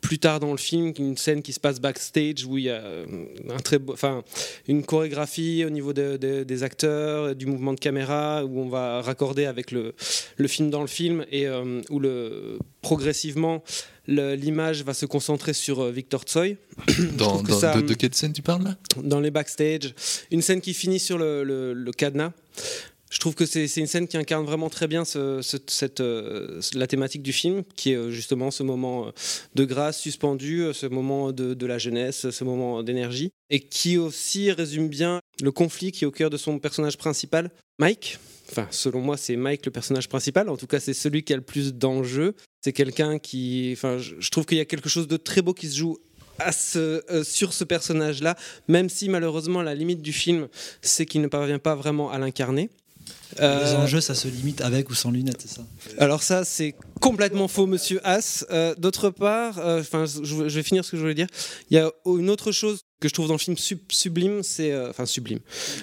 [0.00, 2.74] plus tard dans le film, une scène qui se passe backstage où il y a
[2.80, 3.04] euh,
[3.50, 4.22] un très beau, enfin
[4.68, 9.02] une chorégraphie au niveau de- de- des acteurs, du mouvement de caméra où on va
[9.02, 9.92] raccorder avec le,
[10.36, 13.62] le film dans le film et euh, où le progressivement
[14.06, 16.54] l'image va se concentrer sur euh, Victor Tsoi.
[17.18, 18.76] Dans, ça- de, de quelle scène tu parles là?
[19.02, 19.94] dans les backstage.
[20.30, 22.32] Une scène qui finit sur le, le- le cadenas.
[23.10, 25.40] Je trouve que c'est une scène qui incarne vraiment très bien euh,
[26.74, 29.10] la thématique du film, qui est euh, justement ce moment euh,
[29.54, 34.88] de grâce suspendu, ce moment de, la jeunesse, ce moment d'énergie, et qui aussi résume
[34.88, 38.18] bien le conflit qui est au cœur de son personnage principal, Mike.
[38.50, 40.48] Enfin, selon moi, c'est Mike le personnage principal.
[40.48, 42.34] En tout cas, c'est celui qui a le plus d'enjeux.
[42.62, 43.70] C'est quelqu'un qui.
[43.72, 45.98] Enfin, je, trouve qu'il y a quelque chose de très beau qui se joue
[47.24, 48.36] sur ce personnage-là,
[48.68, 50.48] même si malheureusement la limite du film,
[50.82, 52.70] c'est qu'il ne parvient pas vraiment à l'incarner.
[53.38, 55.62] Les Euh, enjeux, ça se limite avec ou sans lunettes, c'est ça
[55.98, 58.44] alors ça, c'est complètement faux, Monsieur Haas.
[58.50, 61.26] Euh, D'autre part, euh, enfin, je vais finir ce que je voulais dire.
[61.70, 64.72] Il y a une autre chose que je trouve dans le film sub- sublime, c'est
[64.72, 65.38] euh, enfin sublime.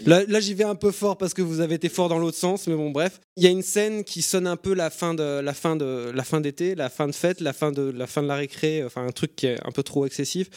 [0.05, 2.67] Là, j'y vais un peu fort parce que vous avez été fort dans l'autre sens,
[2.67, 3.19] mais bon, bref.
[3.37, 6.11] Il y a une scène qui sonne un peu la fin de la fin de
[6.13, 8.83] la fin d'été, la fin de fête, la fin de la fin de la récré,
[8.85, 10.49] enfin un truc qui est un peu trop excessif.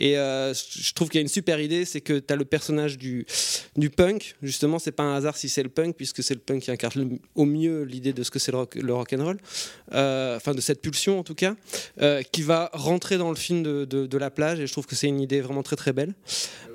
[0.00, 2.44] Et euh, je trouve qu'il y a une super idée, c'est que tu as le
[2.46, 3.26] personnage du
[3.76, 4.34] du punk.
[4.42, 7.18] Justement, c'est pas un hasard si c'est le punk, puisque c'est le punk qui incarne
[7.34, 9.38] au mieux l'idée de ce que c'est le rock, le rock and roll,
[9.94, 11.54] Euh, enfin de cette pulsion en tout cas,
[12.32, 14.58] qui va rentrer dans le film de- de la plage.
[14.60, 16.01] Et je trouve que c'est une idée vraiment très très belle.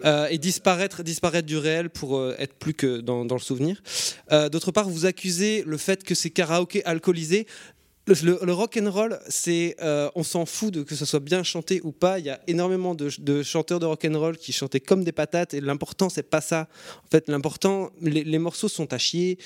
[0.06, 1.04] Euh, et disparaître,
[1.44, 3.82] du réel pour euh, être plus que dans, le souvenir.
[4.32, 7.48] Euh, D'autre part, vous accusez le fait que c'est karaoké alcoolisé.
[8.08, 11.20] Le, le- le rock and roll, c'est, euh, on s'en fout de que ce soit
[11.20, 12.20] bien chanté ou pas.
[12.20, 15.12] Il y a énormément de, de chanteurs de rock and roll qui chantaient comme des
[15.12, 15.54] patates.
[15.54, 16.68] Et l'important, c'est pas ça.
[17.06, 19.38] En fait, l'important, les, les morceaux sont à chier,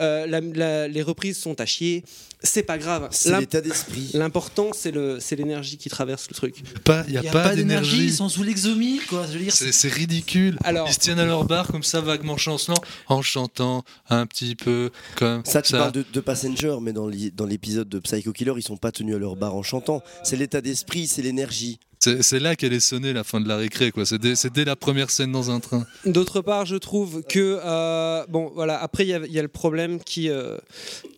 [0.00, 2.04] euh, la- la- les reprises sont à chier.
[2.42, 3.08] C'est pas grave.
[3.10, 4.10] C'est l'état d'esprit.
[4.14, 6.56] L'important, c'est le, c'est l'énergie qui traverse le truc.
[6.84, 9.26] Pas, il y a, Il n'y a pas, pas d'énergie, ils sont sous l'exomie, quoi.
[9.26, 10.56] Je veux dire, C'est c'est ridicule.
[10.62, 12.76] Alors- Ils se tiennent à leur bar comme ça, vaguement chancelant,
[13.08, 17.88] en chantant un petit peu comme Ça, tu parles de, de Passenger, mais dans l'épisode
[17.88, 20.02] de Psycho Killer, ils sont pas tenus à leur bar en chantant.
[20.24, 21.78] C'est l'état d'esprit, c'est l'énergie.
[22.00, 24.06] C'est là qu'elle est sonnée la fin de la récré, quoi.
[24.06, 25.84] C'est dès, c'est dès la première scène dans un train.
[26.06, 28.80] D'autre part, je trouve que euh, bon, voilà.
[28.80, 30.56] Après, il y, a- il y a le problème qui, euh,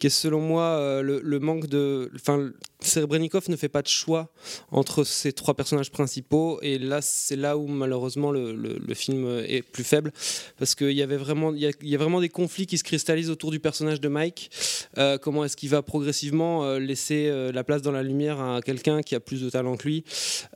[0.00, 2.48] qui est selon moi euh, le, le manque de, enfin,
[2.82, 4.30] Serebrennikov ne fait pas de choix
[4.70, 6.58] entre ces trois personnages principaux.
[6.62, 10.12] Et là c'est là où malheureusement le, le- le film est plus faible.
[10.58, 12.78] Parce qu'il y avait vraiment il y, a, il y a vraiment des conflits qui
[12.78, 14.50] se cristallisent autour du personnage de Mike.
[14.98, 18.60] Euh, comment est-ce qu'il va progressivement euh, laisser euh, la place dans la lumière à
[18.62, 20.04] quelqu'un qui a plus de talent que lui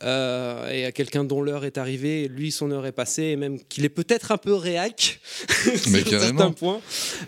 [0.02, 3.36] euh, et à quelqu'un dont l'heure est arrivée et lui son heure est passée et
[3.36, 5.20] même qu'il est peut-être un peu réac
[5.90, 6.80] Mais sur certains points.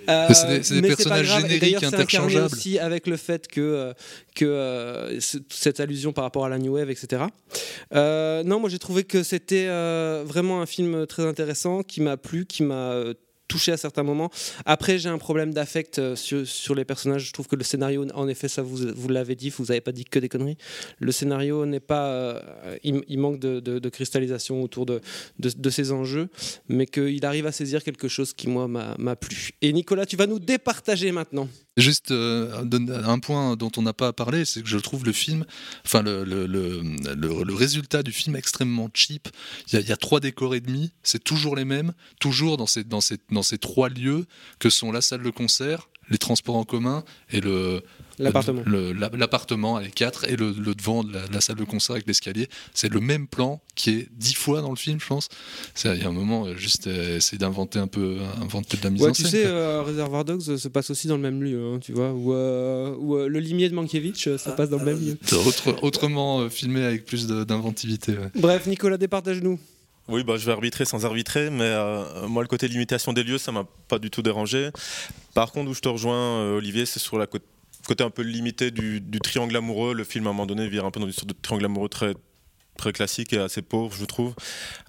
[0.08, 1.44] Euh, c'est des- des mais pas personnages grave.
[1.46, 2.46] Et génériques interchangeables.
[2.52, 3.92] aussi avec le fait que,
[4.34, 4.44] que
[4.86, 7.24] euh, ce- cette allusion par rapport à la New Wave, etc.
[7.94, 12.16] Euh, non, moi j'ai trouvé que c'était euh, vraiment un film très intéressant qui m'a
[12.16, 13.02] plu, qui m'a
[13.48, 14.28] touché à certains moments.
[14.64, 17.26] Après, j'ai un problème d'affect sur, les personnages.
[17.28, 20.04] Je trouve que le scénario, en effet, ça vous, l'avez dit, vous n'avez pas dit
[20.04, 20.58] que des conneries.
[20.98, 22.42] Le scénario n'est pas.
[22.82, 25.00] il, manque de, cristallisation autour de,
[25.38, 26.28] de, de ces enjeux,
[26.68, 29.50] mais qu'il arrive à saisir quelque chose qui, moi, m'a plu.
[29.62, 31.48] Et Nicolas, tu vas nous départager maintenant.
[31.76, 32.64] Juste euh,
[33.04, 35.44] un point dont on n'a pas parlé, c'est que je trouve le film,
[35.84, 39.28] enfin le, le, le, résultat du film extrêmement cheap.
[39.70, 42.82] Il y, y a trois décors et demi, c'est toujours les mêmes, toujours dans ces,
[42.82, 44.24] dans, ces, dans ces trois lieux
[44.58, 47.82] que sont la salle de concert, les transports en commun et le
[48.18, 48.62] L'appartement.
[49.12, 52.48] L'appartement, les quatre, et le, le devant de la, salle de concert avec l'escalier.
[52.74, 55.28] C'est le même plan qui est dix fois dans le film, je pense.
[55.74, 58.84] C'est- Il y a un moment, euh, juste euh, essayer d'inventer un peu, inventer de
[58.84, 59.30] la mise Ouais, en tu scène.
[59.30, 59.50] sais, quoi.
[59.50, 62.32] euh, Reservoir Dogs euh, se passe aussi dans le même lieu, hein, tu vois, ou
[62.32, 65.18] euh, euh, le limier de Mankiewicz ça passe dans le même lieu.
[65.46, 68.12] Autre- autrement euh, filmé avec plus d'inventivité.
[68.12, 68.30] ouais.
[68.34, 69.58] Bref, Nicolas, départage-nous.
[70.08, 73.38] Oui, bah, je vais arbitrer sans arbitrer, mais euh, moi, le côté limitation des lieux,
[73.38, 74.70] ça m'a pas du tout dérangé.
[75.34, 77.42] Par contre, où je te rejoins, euh, Olivier, c'est sur la côte-
[77.86, 79.94] côté un peu limité du, triangle amoureux.
[79.94, 81.88] Le film, à un moment donné, vire un peu dans une sorte de triangle amoureux
[81.88, 82.14] très
[82.76, 84.34] très classique et assez pauvre je trouve.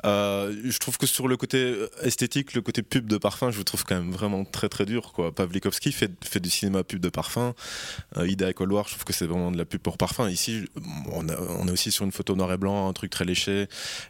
[0.03, 3.86] Euh, je trouve que sur le côté esthétique le côté pub de parfum je trouve
[3.86, 5.34] quand même vraiment très très dur quoi.
[5.34, 7.53] Pavlikovski fait, fait du cinéma pub de parfum.
[8.18, 10.30] Euh, Ida et Colloir je trouve que c'est vraiment de la pub pour parfum.
[10.30, 10.65] Ici
[11.14, 13.68] on, on est aussi sur une photo noir et blanc un truc très léché.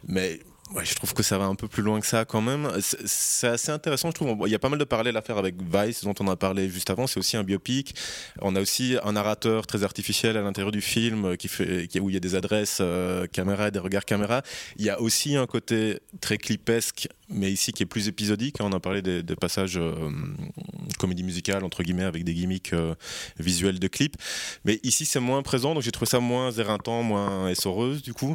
[0.08, 0.40] Mais
[0.82, 2.70] Je trouve que ça va un peu plus loin que ça quand même.
[2.80, 4.36] C'est- assez intéressant, je trouve.
[4.46, 6.68] Il y a pas mal de parallèles à faire avec Vice, dont on a parlé
[6.68, 7.06] juste avant.
[7.06, 7.94] C'est aussi un biopic.
[8.42, 12.10] On a aussi un narrateur très artificiel à l'intérieur du film euh, qui fait, où
[12.10, 14.42] il y a des adresses euh, caméra des regards caméra.
[14.76, 18.56] Il y a aussi un côté très clipesque, mais ici qui est plus épisodique.
[18.60, 19.92] On a parlé des, passages euh,
[20.98, 22.94] comédie musicale, entre guillemets, avec des gimmicks euh,
[23.38, 24.16] visuels de clips.
[24.64, 28.34] Mais ici, c'est moins présent, donc j'ai trouvé ça moins éreintant, moins essoreuse, du coup.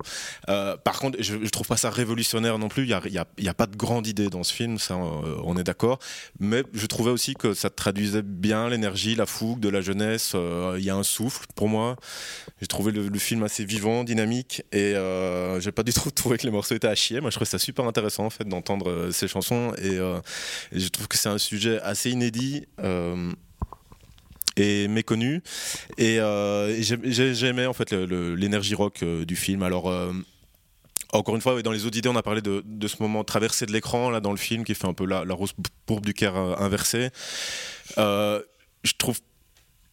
[0.50, 2.84] Euh, par contre, je, je trouve pas ça révolutionnaire non plus.
[2.84, 5.58] Il n'y a, y a- pas de grande idée dans ce film, ça, euh, on
[5.58, 6.00] est d'accord.
[6.40, 10.36] Mais je trouvais aussi que ça traduisait bien l'énergie, la fougue de la jeunesse.
[10.78, 11.98] Il y a un souffle pour moi.
[12.62, 14.94] J'ai trouvé le, le film assez vivant, dynamique, et
[15.60, 17.22] j'ai pas du tout trouvé que les morceaux étaient à chier.
[17.22, 20.20] Moi, je trouvais ça super intéressant en fait d'entendre euh, ces chansons, et, euh,
[20.72, 22.66] et je trouve que c'est un sujet assez inédit.
[22.80, 23.32] euh,
[24.56, 25.42] et méconnu
[25.98, 30.14] et, euh, j'aimais en fait l'énergie rock euh, du film alors euh,
[31.14, 33.72] encore une fois, dans les autres idées, on a parlé de, ce moment traversé de
[33.72, 35.54] l'écran là dans le film qui fait un peu la, rose
[35.86, 37.12] pourbe du Caire euh, inversée.
[38.00, 38.42] Euh,
[38.84, 39.20] je trouve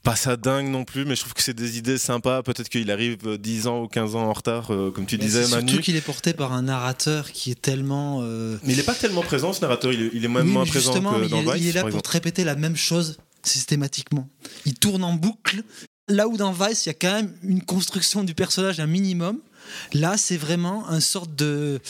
[0.03, 2.43] pas ça dingue non plus, mais je trouve que c'est des idées sympas.
[2.43, 5.25] Peut-être qu'il arrive euh, 10 ans ou 15 ans en retard, euh, comme tu Mais
[5.25, 5.69] disais, Manu.
[5.69, 8.21] Surtout qu'il est porté par un narrateur qui est tellement.
[8.23, 9.93] euh, Mais il n'est pas tellement présent, ce narrateur.
[9.93, 11.89] Il est, il est même Oui, moins présent que dans Vice, il est là pour
[11.89, 12.03] exemple.
[12.05, 14.29] te répéter la même chose systématiquement.
[14.67, 15.63] Il tourne en boucle.
[16.09, 19.39] Là où dans Vice, il y a quand même une construction du personnage un minimum.
[19.93, 21.81] Là, c'est vraiment un sorte de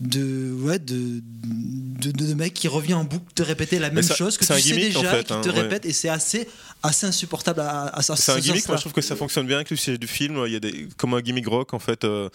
[0.00, 4.02] de ouais de, de, de- de mec qui revient en boucle te répéter la même
[4.02, 5.60] ça- chose que c'est tu un sais gimmick, déjà en fait, qui hein, te ouais.
[5.62, 6.48] répète et c'est assez
[6.82, 9.46] assez insupportable à, à, à C'est un ce gimmick, moi je trouve que ça fonctionne
[9.46, 10.42] bien avec le sujet du film.
[10.46, 12.04] Il y a des, comme un gimmick rock en fait.
[12.04, 12.28] euh,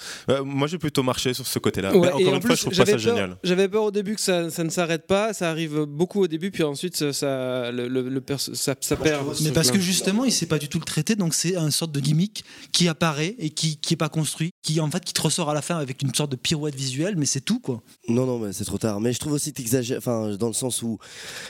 [0.43, 1.95] moi j'ai plutôt marché sur ce côté-là.
[1.95, 3.37] Ouais, encore en une fois, je trouve pas ça peur- génial.
[3.43, 5.33] J'avais peur au début que ça, ça ne s'arrête pas.
[5.33, 8.95] Ça arrive beaucoup au début, puis ensuite ça, ça- le, le- le perso- ça, ça
[8.95, 9.25] perd.
[9.41, 11.91] Mais parce que justement, il sait pas du tout le traiter, donc c'est un sorte
[11.91, 15.21] de gimmick qui apparaît et qui, qui est pas construit, qui en fait qui te
[15.21, 17.81] ressort à la fin avec une sorte de pirouette visuelle, mais c'est tout quoi.
[18.07, 18.99] Non, non, mais c'est trop tard.
[18.99, 20.99] Mais je trouve aussi que t'exagères, enfin, dans le sens où,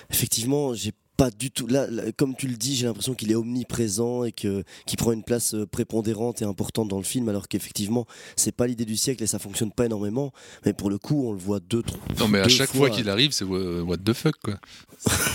[0.10, 1.68] effectivement, j'ai pas du tout.
[1.68, 5.12] Là, là, comme tu le dis, j'ai l'impression qu'il est omniprésent et que qu'il prend
[5.12, 8.98] une place euh, prépondérante et importante dans le film, alors qu'effectivement, c'est pas l'idée du
[8.98, 10.34] siècle et ça fonctionne pas énormément.
[10.66, 12.00] Mais pour le coup, on le voit deux, trois.
[12.20, 14.60] Non, mais à chaque fois qu'il arrive, c'est what the fuck, quoi.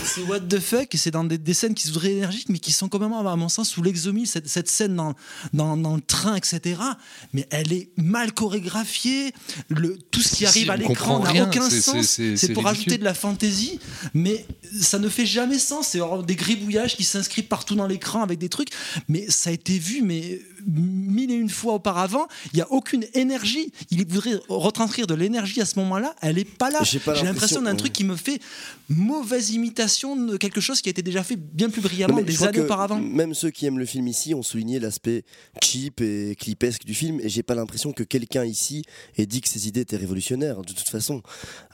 [0.03, 2.59] C'est what the fuck, et c'est dans des, des scènes qui se voudraient énergiques, mais
[2.59, 4.27] qui sont quand même, à mon sens, sous l'exomile.
[4.27, 5.13] Cette, cette scène dans,
[5.53, 6.79] dans, dans le train, etc.
[7.33, 9.31] Mais elle est mal chorégraphiée.
[9.69, 12.05] Le, tout ce qui Si, arrive à l'écran n'a aucun sens.
[12.07, 12.67] c'est- pour ridicule.
[12.67, 13.79] ajouter de la fantaisie,
[14.13, 14.45] mais
[14.81, 18.69] ça ne fait jamais C'est des gribouillages qui s'inscrivent partout dans l'écran avec des trucs.
[19.07, 22.27] Mais ça a été vu, mais mille et une fois auparavant.
[22.53, 23.71] Il n'y a aucune énergie.
[23.91, 26.15] Il voudrait retranscrire de l'énergie à ce moment-là.
[26.21, 26.83] Elle n'est pas là.
[26.83, 28.39] J'ai l'impression- d'un truc qui me fait
[28.87, 32.61] mauvaise imitation de quelque chose qui a été déjà fait bien plus brillamment des années
[32.61, 32.99] auparavant.
[32.99, 35.23] Même ceux qui aiment le film ici ont souligné l'aspect
[35.61, 38.83] cheap et clipesque du film, et j'ai pas l'impression que quelqu'un ici
[39.17, 40.61] ait dit que ses idées étaient révolutionnaires.
[40.61, 41.21] De toute façon,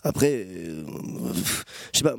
[0.04, 0.84] après, euh,
[1.94, 2.16] je sais pas.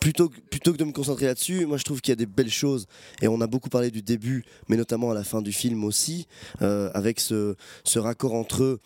[0.00, 2.26] Plutôt que, plutôt que de me concentrer là-dessus, moi je trouve qu'il y a des
[2.26, 2.86] belles choses,
[3.22, 6.26] et on a beaucoup parlé du début, mais notamment à la fin du film aussi,
[6.62, 8.80] euh, avec ce, ce raccord entre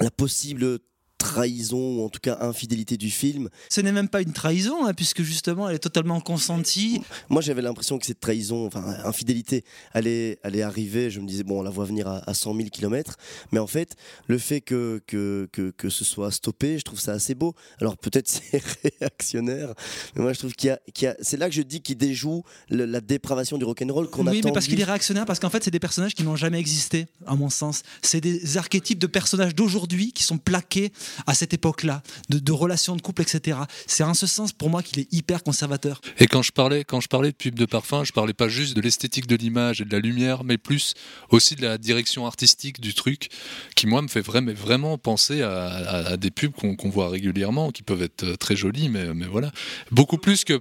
[0.00, 0.78] la possible
[1.18, 3.48] trahison ou en tout cas infidélité du film.
[3.70, 7.00] Ce n'est même pas une trahison, hein, puisque justement elle est totalement consentie.
[7.28, 11.10] Moi, j'avais l'impression que cette trahison, enfin, infidélité, allait, allait arriver.
[11.10, 13.16] Je me disais, bon, on la voit venir à, à 100 000 km.
[13.52, 17.12] Mais en fait, le fait que, que, que, que ce soit stoppé, je trouve ça
[17.12, 17.54] assez beau.
[17.80, 18.62] Alors, peut-être c'est
[19.00, 19.74] réactionnaire,
[20.14, 20.80] mais moi, je trouve qu'il y a.
[20.94, 24.08] qu'il y a- c'est là que je dis qu'il déjoue le- la dépravation du rock'n'roll
[24.10, 24.48] qu'on Oui, attend.
[24.48, 27.06] mais parce qu'il est réactionnaire, parce qu'en fait, c'est des personnages qui n'ont jamais existé,
[27.26, 27.82] à mon sens.
[28.02, 30.92] C'est des archétypes de personnages d'aujourd'hui qui sont plaqués
[31.26, 33.58] à cette époque-là, de, relations de couple, etc.
[33.86, 36.00] C'est en ce sens, pour moi, qu'il est hyper conservateur.
[36.18, 38.74] Et quand je parlais, quand je parlais de pub de parfum, je parlais pas juste
[38.76, 40.94] de l'esthétique de l'image et de la lumière, mais plus
[41.30, 43.28] aussi de la direction artistique du truc,
[43.74, 48.24] qui moi me fait vraiment, penser à, des pubs qu'on voit régulièrement, qui peuvent être
[48.24, 49.52] euh, très jolies, mais, voilà,
[49.90, 50.60] beaucoup plus que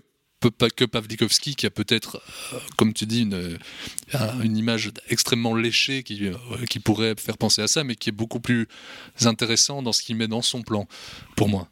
[0.49, 2.21] que Pavlikovski qui a peut-être,
[2.53, 7.67] euh, comme tu dis, une, euh, image extrêmement léchée euh, qui pourrait faire penser à
[7.67, 8.67] ça, mais qui est beaucoup plus
[9.21, 10.87] intéressant dans ce qu'il met dans son plan,
[11.35, 11.69] pour moi.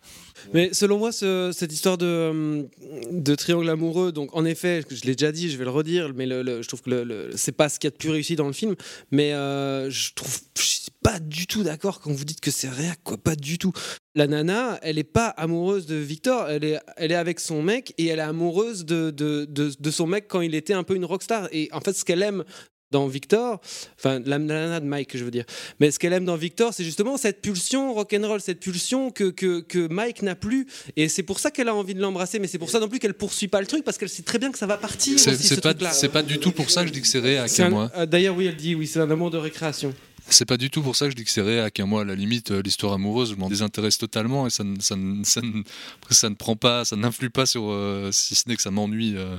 [0.53, 2.63] Mais selon moi, ce- cette histoire de, euh,
[3.11, 6.27] de triangle amoureux, donc en effet, je l'ai déjà dit, je vais le redire, mais
[6.27, 8.75] je trouve que c'est pas ce qu'il y a de plus réussi dans le film.
[9.11, 12.69] Mais euh, je trouve, je suis pas du tout d'accord quand vous dites que c'est
[12.69, 13.71] réac, quoi, pas du tout.
[14.15, 17.93] La nana, elle est pas amoureuse de Victor, elle est, elle est avec son mec
[17.97, 20.95] et elle est amoureuse de, de, de, de son mec quand il était un peu
[20.95, 21.49] une rockstar.
[21.51, 22.43] Et en fait, ce qu'elle aime
[22.93, 23.59] dans Victor,
[23.97, 25.45] enfin la, nana de Mike, je veux dire,
[25.79, 29.59] mais ce qu'elle aime dans Victor, c'est justement cette pulsion rock'n'roll, cette pulsion que, que,
[29.61, 30.67] que Mike n'a plus.
[30.95, 32.99] Et c'est pour ça qu'elle a envie de l'embrasser, mais c'est pour ça non plus
[32.99, 35.19] qu'elle poursuit pas le truc, parce qu'elle sait très bien que ça va partir.
[35.19, 35.91] C'est aussi, ce c'est pas, truc-là.
[35.91, 37.91] c'est pas du tout pour ça que je dis que c'est réac moi.
[37.97, 39.93] euh, D'ailleurs, oui, elle dit, oui, c'est un amour de récréation.
[40.29, 41.79] C'est pas du tout pour ça que je dis que c'est réac.
[41.79, 44.79] à Moi, à la limite, euh, l'histoire amoureuse, je m'en désintéresse totalement et ça ne,
[44.79, 45.61] ça ne, ça ne-
[46.01, 48.71] après, ça ne prend pas, ça n'influe pas sur, euh, si ce n'est que ça
[48.71, 49.37] m'ennuie euh,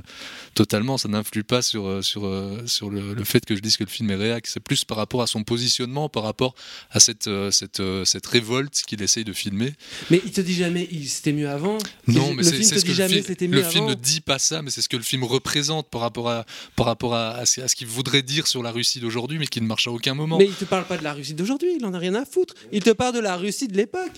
[0.54, 2.30] totalement, ça n'influe pas sur, sur,
[2.66, 4.46] sur le, le fait que je dise que le film est réac.
[4.46, 6.54] C'est plus par rapport à son positionnement, par rapport
[6.90, 9.72] à cette, cette, cette révolte qu'il essaye de filmer.
[10.10, 11.78] Mais il te dit jamais, c'était mieux avant?
[12.06, 14.82] Non, mais c'est ce que le, film, le film ne dit pas ça, mais c'est
[14.82, 16.44] ce que le film représente par rapport à,
[16.76, 19.46] par rapport à, à ce, à ce qu'il voudrait dire sur la Russie d'aujourd'hui, mais
[19.46, 20.38] qui ne marche à aucun moment.
[20.38, 22.54] Mais il te parle pas de la Russie d'aujourd'hui, il en a rien à foutre.
[22.72, 24.10] Il te parle de la Russie de l'époque.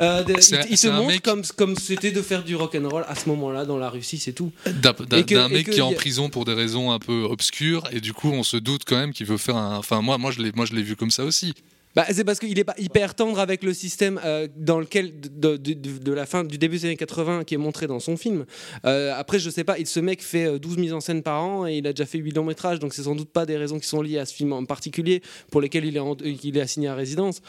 [0.00, 0.34] Euh, il,
[0.70, 3.28] il un montre mec- comme comme c'était de faire du rock and roll à ce
[3.30, 4.52] moment-là dans la Russie, c'est tout.
[4.82, 8.12] D'un mec que qui est en prison pour des raisons un peu obscures et du
[8.12, 9.76] coup on se doute quand même qu'il veut faire un.
[9.78, 11.54] Enfin moi moi je l'ai moi je l'ai vu comme ça aussi.
[11.94, 15.56] Bah, c'est parce qu'il est pas hyper tendre avec le système euh, dans lequel de,
[15.56, 18.16] de- de- de la fin du début des années 80 qui est montré dans son
[18.16, 18.46] film.
[18.84, 21.42] Euh, après, je sais pas, il, ce mec fait euh, 12 mises en scène par
[21.42, 23.56] an et il a déjà fait 8 longs métrages, donc c'est sans doute pas des
[23.56, 26.34] raisons qui sont liées à ce film en particulier pour lesquelles il est, en- euh,
[26.42, 27.40] il est assigné à résidence.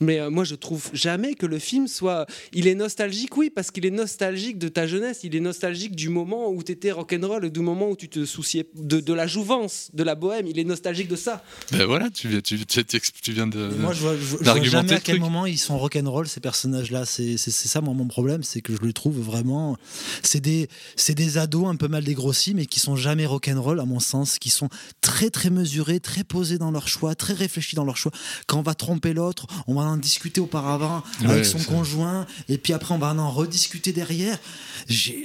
[0.00, 2.26] Mais euh, moi, je trouve jamais que le film soit.
[2.52, 6.08] Il est nostalgique, oui, parce qu'il est nostalgique de ta jeunesse, il est nostalgique du
[6.08, 9.90] moment où tu étais rock'n'roll, du moment où tu te souciais de, de la jouvence,
[9.92, 10.46] de la bohème.
[10.46, 11.42] Il est nostalgique de ça.
[11.72, 13.68] Ben voilà, tu, viens- tu, tu, tu- tu viens de.
[13.88, 15.20] Moi, je vois, je vois- je vois d'argumenter jamais à le quel truc.
[15.22, 17.04] moment ils sont rock'n'roll ces personnages-là.
[17.06, 19.76] C'est ça moi, mon problème, c'est que je les trouve vraiment.
[20.22, 23.84] C'est des, c'est des ados un peu mal dégrossis, mais qui sont jamais rock'n'roll à
[23.84, 24.68] mon sens, qui sont
[25.00, 28.12] très très mesurés, très posés dans leur choix, très réfléchis dans leur choix.
[28.46, 32.58] Quand on va tromper l'autre, on va en discuter auparavant Ouais, avec son conjoint, et
[32.58, 34.38] puis après on va en rediscuter derrière.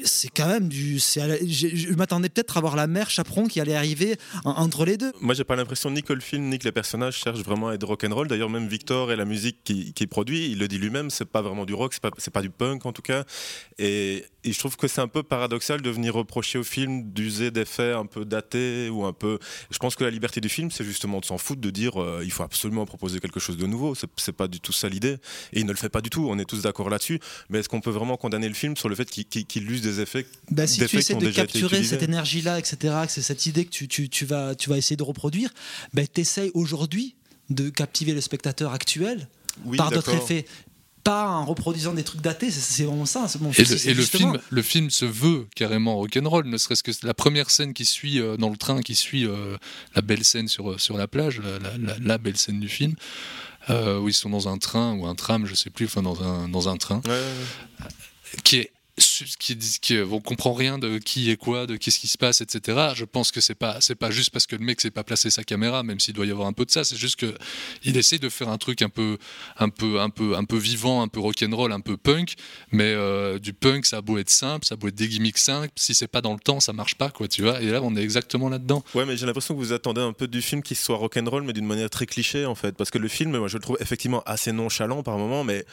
[0.05, 0.99] C'est quand même du.
[1.15, 4.97] la- Je m'attendais peut-être à voir la mère chaperon qui allait arriver en- entre les
[4.97, 5.11] deux.
[5.21, 7.73] Moi, j'ai pas l'impression ni que le film ni que les personnages cherchent vraiment à
[7.75, 8.27] être rock'n'roll.
[8.27, 11.41] D'ailleurs, même Victor et la musique qu'il qu'il produit, il le dit lui-même, c'est pas
[11.41, 13.25] vraiment du rock, c'est pas, pas du punk en tout cas.
[13.77, 17.51] Et, et je trouve que c'est un peu paradoxal de venir reprocher au film d'user
[17.51, 19.39] d'effets un peu datés ou un peu.
[19.71, 22.21] Je pense que la liberté du film, c'est justement de s'en foutre, de dire euh,
[22.23, 23.95] il faut absolument proposer quelque chose de nouveau.
[23.95, 25.17] C'est pas du tout ça l'idée.
[25.53, 26.27] Et il ne le fait pas du tout.
[26.29, 27.19] On est tous d'accord là-dessus.
[27.49, 30.01] Mais est-ce qu'on peut vraiment condamner le film sur le fait qu'il qu'il use des
[30.01, 33.65] effets Bah, si tu qui essaies de capturer cette énergie-là, etc., que c'est cette idée
[33.65, 35.51] que tu, tu, tu vas, tu vas essayer de reproduire,
[35.93, 37.15] bah, tu essayes aujourd'hui
[37.49, 39.27] de captiver le spectateur actuel
[39.65, 40.45] Oui, par d'autres effets.
[41.03, 43.27] Pas en reproduisant des trucs datés, c'est- vraiment ça.
[43.27, 46.81] c'est Mon Et, le, et le film, le film se veut carrément rock'n'roll, ne serait-ce
[46.81, 49.57] que la première scène qui suit euh, dans le train, qui suit euh,
[49.95, 52.95] la belle scène sur, sur la plage, la, la- la- la belle scène du film,
[53.69, 56.23] euh, où ils sont dans un train ou un tram, je sais plus, enfin dans
[56.23, 57.01] un, dans un train,
[58.45, 58.82] qui est qui,
[59.39, 62.89] qui on comprend rien de qui est quoi, de qu'est-ce qui se passe, etc.
[62.95, 65.29] Je pense que c'est pas c'est pas juste parce que le mec s'est pas placé
[65.29, 66.83] sa caméra, même s'il doit y avoir un peu de ça.
[66.83, 67.33] C'est juste que
[67.83, 69.17] il essaie de faire un truc un peu
[69.57, 72.35] un peu un peu un peu vivant, un peu rock'n'roll, un peu punk.
[72.71, 75.39] Mais euh, du punk, ça a beau être simple, ça a beau être des gimmicks
[75.39, 75.69] simples.
[75.75, 77.27] Si c'est pas dans le temps, ça marche pas, quoi.
[77.27, 77.61] Tu vois.
[77.61, 78.83] Et là, on est exactement là-dedans.
[78.93, 81.53] Ouais, mais j'ai l'impression que vous attendez un peu du film qui soit rock'n'roll, mais
[81.53, 82.73] d'une manière très cliché en fait.
[82.73, 85.65] Parce que le film, moi je le trouve effectivement assez nonchalant par moments, mais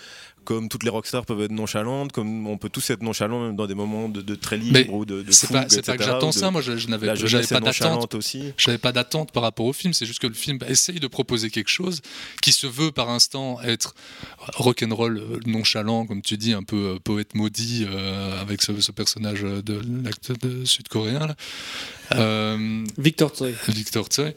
[0.45, 3.67] comme toutes les rockstars peuvent être nonchalantes, comme on peut tous être nonchalants même dans
[3.67, 5.97] des moments de, de très libres Mais ou de, de c'est fougue, pas, c'est pas
[5.97, 6.51] que j'attends ça.
[6.51, 8.15] Moi, je, je n'avais, pas d'attente.
[8.15, 8.53] aussi.
[8.57, 9.93] J'avais pas d'attente par rapport au film.
[9.93, 12.01] C'est juste que le film essaye de proposer quelque chose
[12.43, 13.95] qui se veut par instant être
[14.55, 18.93] rock'n'roll euh, nonchalant, comme tu dis, un peu euh, poète maudit euh, avec ce, ce
[18.93, 21.27] personnage de l'acteur sud-coréen.
[21.27, 21.37] là.
[22.15, 23.49] Euh, Victor Tsoi.
[23.69, 24.31] Victor Tsoi.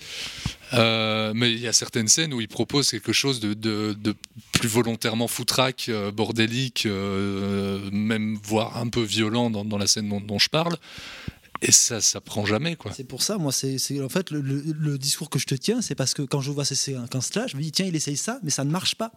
[0.73, 4.15] Euh, mais il y a certaines scènes où il propose quelque chose de, de- de
[4.53, 10.09] plus volontairement foutraque, euh, bordélique, euh, même voire un peu violent dans, dans la scène
[10.09, 10.75] dont, dont je parle.
[11.61, 12.91] Et ça, ça prend jamais, quoi.
[12.91, 15.55] C'est pour ça, moi, c'est c'est- en fait le, le- le discours que je te
[15.55, 18.17] tiens, c'est parce que quand je vois ces séquences-là, je me dis tiens, il essaye
[18.17, 19.11] ça, mais ça ne marche pas.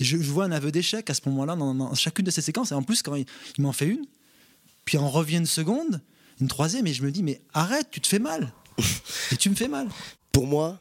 [0.00, 2.42] Et je, je vois un aveu d'échec à ce moment-là dans, dans chacune de ces
[2.42, 2.72] séquences.
[2.72, 3.24] Et en plus, quand il,
[3.56, 4.04] il m'en fait une,
[4.84, 6.00] puis on revient une seconde,
[6.40, 8.52] une troisième, et je me dis mais arrête, tu te fais mal.
[9.32, 9.88] et tu me fais mal.
[10.34, 10.80] Pour moi,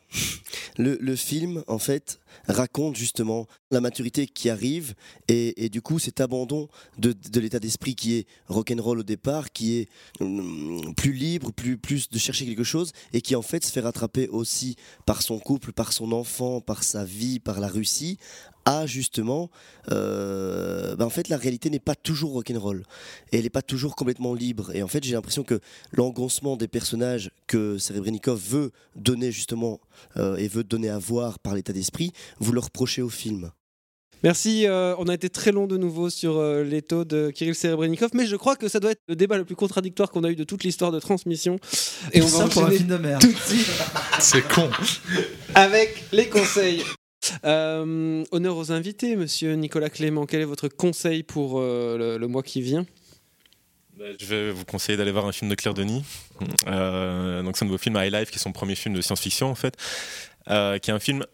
[0.78, 4.94] le, le film, en fait, raconte justement la maturité qui arrive
[5.28, 9.90] et, du coup cet abandon de, l'état d'esprit qui est rock'n'roll au départ, qui est
[10.20, 13.82] hum, plus libre, plus, plus de chercher quelque chose et qui en fait se fait
[13.82, 18.18] rattraper aussi par son couple, par son enfant, par sa vie, par la Russie
[18.66, 19.50] à justement,
[19.92, 22.84] euh, ben en fait la réalité n'est pas toujours rock'n'roll
[23.32, 24.74] et elle n'est pas toujours complètement libre.
[24.74, 25.60] Et en fait j'ai l'impression que
[25.92, 29.80] l'engoncement des personnages que Serebrennikov veut donner justement
[30.18, 33.52] euh, et veut donner à voir par l'état d'esprit, vous le reprochez au film.
[34.24, 37.56] Merci, euh, on a été très long de nouveau sur euh, les taux de Kirill
[37.56, 40.30] Serebrennikov, mais je crois que ça doit être le débat le plus contradictoire qu'on a
[40.30, 41.58] eu de toute l'histoire de transmission.
[42.14, 43.22] Et on va Ça pour un enchaîner film de merde.
[43.22, 43.68] tout de suite
[44.20, 44.70] C'est con.
[45.56, 46.84] avec les conseils.
[47.46, 50.26] Euh, honneur aux invités, monsieur Nicolas Clément.
[50.26, 52.86] Quel est votre conseil pour euh, le, le mois qui vient?
[53.98, 56.04] Je vais vous conseiller d'aller voir un film de Claire Denis.
[56.68, 59.56] Euh, donc son nouveau film High Life, qui est son premier film de science-fiction en
[59.56, 59.78] fait,
[60.50, 61.26] euh, qui est un film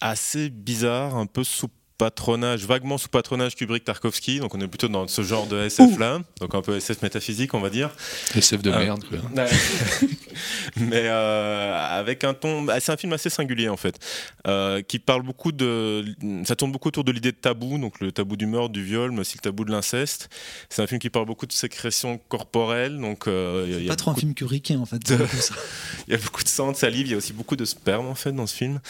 [0.00, 1.68] assez bizarre, un peu sous
[2.02, 4.40] patronage, vaguement sous patronage Kubrick-Tarkovsky.
[4.40, 7.54] Donc on est plutôt dans ce genre de SF là, donc un peu SF métaphysique
[7.54, 7.90] on va dire.
[8.34, 9.18] SF de Euh, merde, quoi.
[10.76, 13.98] Mais euh, avec un ton, bah, c'est un film assez singulier en fait,
[14.46, 16.04] euh, qui parle beaucoup de,
[16.44, 19.12] ça tourne beaucoup autour de l'idée de tabou, donc le tabou du meurtre, du viol,
[19.12, 20.28] mais aussi le tabou de l'inceste.
[20.70, 23.84] C'est un film qui parle beaucoup de sécrétion corporelle, donc euh, il y a- il
[23.84, 24.98] y a Pas trop un film Kubrickien en fait.
[25.06, 25.18] de-
[26.08, 28.06] il y a beaucoup de sang, de salive, il y a aussi beaucoup de sperme
[28.06, 28.80] en fait dans ce film.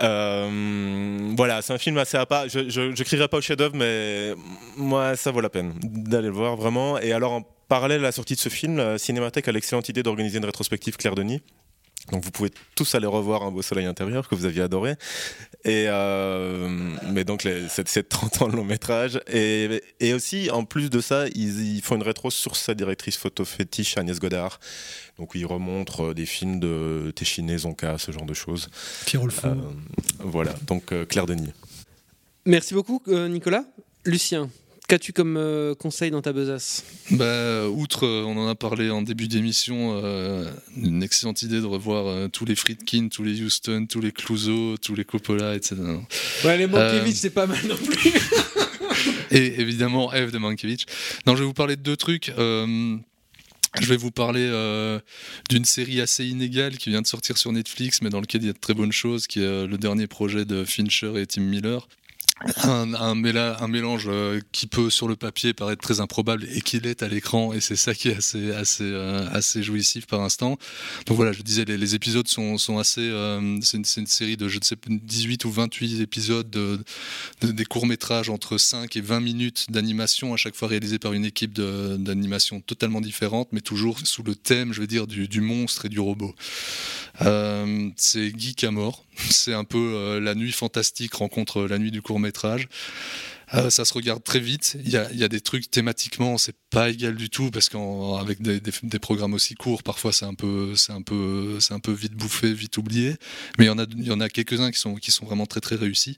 [0.00, 2.48] Euh, voilà, c'est un film assez à part.
[2.48, 4.34] Je, je, crierai pas au chef-d'œuvre, mais
[4.76, 6.98] moi, ça vaut la peine d'aller le voir vraiment.
[6.98, 10.02] Et alors, en parallèle à la sortie de ce film, la Cinémathèque a l'excellente idée
[10.02, 11.42] d'organiser une rétrospective Claire Denis.
[12.10, 14.96] Donc vous pouvez tous aller revoir Un beau soleil intérieur que vous aviez adoré.
[15.64, 16.68] Et euh,
[17.12, 19.20] mais donc c'est, c'est 30 ans de long métrage.
[19.30, 23.16] Et, et aussi, en plus de ça, ils, ils font une rétro sur sa directrice
[23.16, 24.58] photo fétiche Agnès Godard.
[25.18, 28.68] Donc ils remontrent euh, des films de Téchiné, Zonka, ce genre de choses.
[29.06, 29.46] Fou.
[29.46, 29.54] Euh,
[30.18, 31.52] voilà, donc euh, Claire Denis.
[32.44, 33.64] Merci beaucoup, euh, Nicolas.
[34.04, 34.50] Lucien,
[34.92, 36.84] qu'as-tu comme euh, conseil dans ta besace?
[37.12, 40.44] Bah, outre, euh, on en a parlé en début d'émission, euh,
[40.76, 44.76] une excellente idée de revoir euh, tous les Friedkin, tous les Houston, tous les Clouseau,
[44.76, 45.76] tous les Coppola, etc.
[46.44, 48.12] Ouais, les Mankiewicz, Euh, c'est pas mal non plus.
[49.30, 50.84] Et évidemment, F de Mankiewicz.
[51.26, 52.28] Non, je vais vous parler de deux trucs.
[52.36, 52.98] Euh,
[53.80, 55.00] je vais vous parler euh,
[55.48, 58.50] d'une série assez inégale qui vient de sortir sur Netflix, mais dans lequel il y
[58.50, 61.40] a de très bonnes choses, qui est euh, le dernier projet de Fincher et Tim
[61.40, 61.88] Miller.
[62.64, 66.60] Un, un méla- un mélange euh, qui peut sur le papier paraître très improbable et
[66.60, 70.58] qui l'est à l'écran et c'est ça qui est assez euh, jouissif par instant
[71.06, 74.64] donc voilà je disais les, épisodes sont, assez euh, c'est une, série de je ne
[74.64, 76.80] sais 18 ou 28 épisodes de,
[77.42, 81.12] de- des courts métrages entre 5 et 20 minutes d'animation à chaque fois réalisés par
[81.12, 85.40] une équipe d'animation totalement différente mais toujours sous le thème je veux dire du, du
[85.40, 86.34] monstre et du robot
[87.96, 89.04] c'est geek à mort.
[89.30, 92.31] C'est un peu la nuit fantastique rencontre la nuit du court métrage.
[93.54, 94.78] Euh, ça se regarde très vite.
[94.82, 97.68] Il y a, il y a des trucs thématiquement, c'est pas égal du tout parce
[97.68, 101.74] qu'avec des, des- des programmes aussi courts, parfois c'est un peu, c'est un peu, c'est
[101.74, 103.14] un peu vite bouffé, vite oublié.
[103.58, 105.44] Mais il y en a, il y en a quelques-uns qui sont, qui sont vraiment
[105.44, 106.16] très très réussis.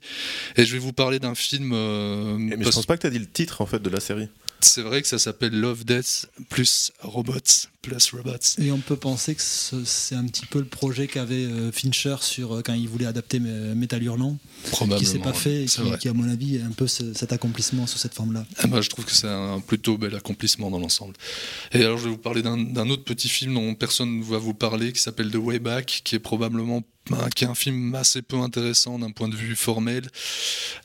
[0.55, 1.71] Et je vais vous parler d'un film.
[1.73, 3.99] euh, Mais je pense pas que tu as dit le titre en fait de la
[3.99, 4.29] série.
[4.65, 8.31] C'est vrai que ça s'appelle Love, Death plus Robots plus robots.
[8.59, 12.61] Et on peut penser que c'est un petit peu le projet qu'avait euh, Fincher sur
[12.63, 14.37] quand il voulait adapter Metal Hurlant,
[14.97, 17.87] qui s'est pas fait, et qui, qui, à mon avis est un peu cet accomplissement
[17.87, 18.45] sous cette forme-là.
[18.59, 21.13] Ah bah, je trouve que c'est un plutôt bel accomplissement dans l'ensemble.
[21.71, 24.53] Et alors je vais vous parler d'un autre petit film dont personne ne va vous
[24.53, 26.83] parler, qui s'appelle The Way Back, qui est probablement
[27.35, 30.03] qui est un film assez peu intéressant d'un point de vue formel,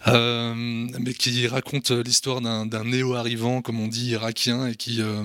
[0.06, 5.24] euh, mais qui raconte l'histoire d'un néo-arrivant, comme on dit, irakien, et qui, euh,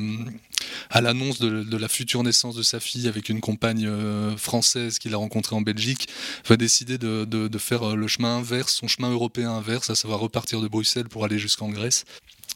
[0.90, 5.14] à l'annonce de, la future naissance de sa fille avec une compagne euh, française qu'il
[5.14, 6.08] a rencontrée en Belgique,
[6.48, 10.62] va décider de, de, faire le chemin inverse, son chemin européen inverse, à savoir repartir
[10.62, 12.06] de Bruxelles pour aller jusqu'en Grèce.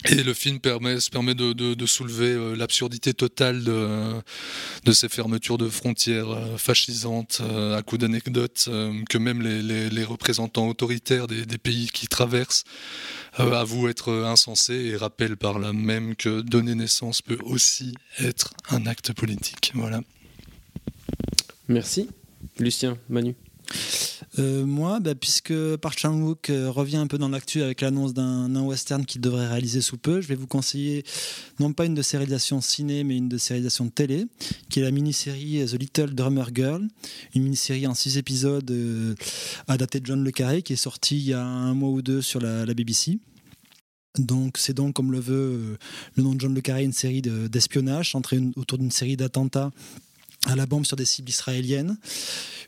[0.05, 6.57] Et le film permet, de, soulever euh, l'absurdité totale de, ces fermetures de frontières euh,
[6.57, 8.69] fascisantes euh, à coups d'anecdotes
[9.09, 12.63] que même les, représentants autoritaires des, des pays qui traversent
[13.33, 18.85] avouent être insensés et rappellent par là même que donner naissance peut aussi être un
[18.85, 19.71] acte politique.
[19.75, 20.01] Voilà.
[21.67, 22.09] Merci.
[22.57, 23.35] Lucien, Manu.
[24.37, 28.61] Euh, moi, bah, puisque Park Chan-wook euh, revient un peu dans l'actu avec l'annonce d'un
[28.61, 31.03] western qu'il devrait réaliser sous peu, je vais vous conseiller
[31.59, 34.27] non pas une de ses réalisations ciné, mais une de ses réalisations de télé,
[34.69, 36.87] qui est la mini-série The Little Drummer Girl,
[37.33, 39.15] une mini-série en six épisodes euh,
[39.67, 42.21] adaptée de John Le Carré, qui est sortie il y a un mois ou deux
[42.21, 43.19] sur la, BBC.
[44.19, 45.77] Donc c'est donc, comme le veut
[46.15, 49.71] le nom de John Le Carré, une série d'espionnage centrée autour d'une série d'attentats
[50.45, 51.97] à la bombe sur des cibles israéliennes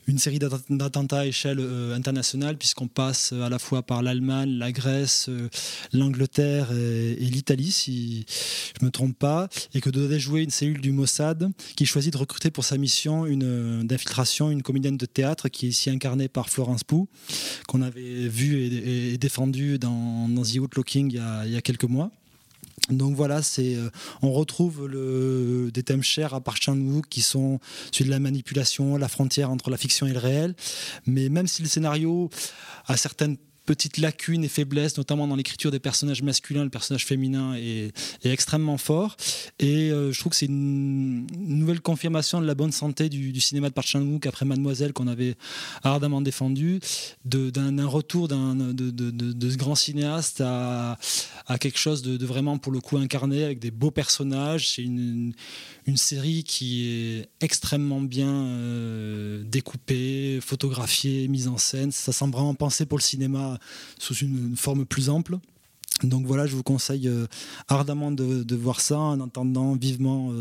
[0.06, 4.50] une série d'attentats à échelle euh, internationale, puisqu'on passe euh, à la fois par l'Allemagne,
[4.58, 5.48] la Grèce, euh,
[5.92, 10.80] l'Angleterre et, l'Italie, si je ne me trompe pas, et que devait jouer une cellule
[10.80, 15.48] du Mossad qui choisit de recruter pour sa mission une d'infiltration une comédienne de théâtre
[15.48, 17.08] qui est ici incarnée par Florence Pou,
[17.68, 21.12] qu'on avait vue et, défendue dans, The Outlooking
[21.44, 22.10] il y a quelques mois.
[22.90, 23.90] Donc voilà, c'est euh,
[24.22, 27.60] on retrouve le, des thèmes chers à Park Chan-wook qui sont
[27.92, 30.54] celui de la manipulation, la frontière entre la fiction et le réel.
[31.06, 32.28] Mais même si le scénario
[32.86, 37.54] a certaines petites lacunes et faiblesses, notamment dans l'écriture des personnages masculins, le personnage féminin
[37.54, 37.92] est,
[38.24, 39.16] extrêmement fort.
[39.58, 43.68] Et euh, je trouve que c'est une, nouvelle confirmation de la bonne santé du, cinéma
[43.68, 45.36] de Park Chan-wook après Mademoiselle qu'on avait
[45.82, 46.80] ardemment défendu,
[47.24, 50.98] d'un retour de, ce grand cinéaste à,
[51.60, 54.70] quelque chose de, vraiment pour le coup incarné avec des beaux personnages.
[54.70, 55.34] C'est une,
[55.96, 61.92] série qui est extrêmement bien euh, découpée, photographiée, mise en scène.
[61.92, 63.58] Ça semble vraiment pensé pour le cinéma
[63.98, 65.38] sous une, forme plus ample.
[66.04, 67.26] Donc voilà, je vous conseille euh,
[67.68, 70.40] ardemment de, voir ça en entendant vivement euh,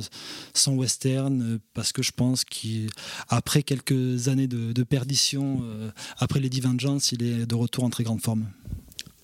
[0.54, 5.62] son western euh, parce que je pense qu'après quelques années de, perdition,
[6.18, 8.48] après Lady Vengeance, il est de retour en très grande forme.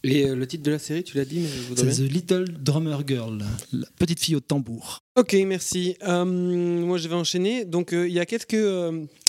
[0.04, 3.44] Et le titre de la série, tu l'as dit, mais C'est The Little Drummer Girl,
[3.74, 5.00] la petite fille au tambour.
[5.18, 5.98] Ok, merci.
[6.06, 7.66] moi, je vais enchaîner.
[7.66, 8.54] Donc, il y a quelques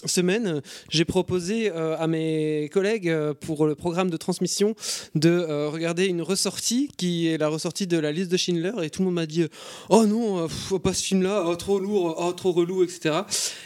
[0.07, 4.75] semaine, j'ai proposé euh, à mes collègues euh, pour le programme de transmission
[5.15, 8.91] de euh, regarder une ressortie qui est la ressortie de la liste de Schindler et
[8.91, 9.47] tout le monde m'a dit
[9.89, 10.47] oh non
[10.79, 13.23] pas ce film là oh, trop lourd oh, trop relou etc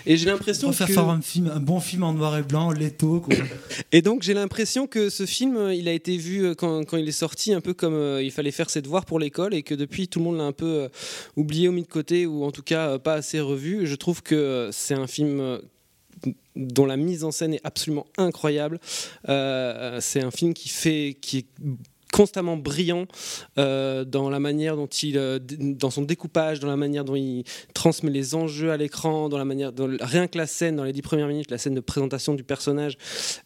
[0.07, 3.21] et j'ai l'impression que faire un film un bon film en noir et blanc Leto
[3.21, 3.35] quoi.
[3.93, 7.13] et donc j'ai l'impression que ce film il a été vu quand, quand il est
[7.13, 10.19] sorti un peu comme il fallait faire ses devoirs pour l'école et que depuis tout
[10.19, 10.89] le monde l'a un peu
[11.37, 14.71] oublié ou mis de côté ou en tout cas pas assez revu je trouve que
[14.73, 15.61] c'est un film
[16.57, 18.79] dont la mise en scène est absolument incroyable.
[19.29, 21.47] Euh, c'est un film qui fait, qui est
[22.13, 23.07] constamment brillant
[23.57, 27.45] euh, dans la manière dont il, euh, dans son découpage, dans la manière dont il
[27.73, 30.93] transmet les enjeux à l'écran, dans la manière, dont, rien que la scène dans les
[30.93, 32.99] dix premières minutes, la scène de présentation du personnage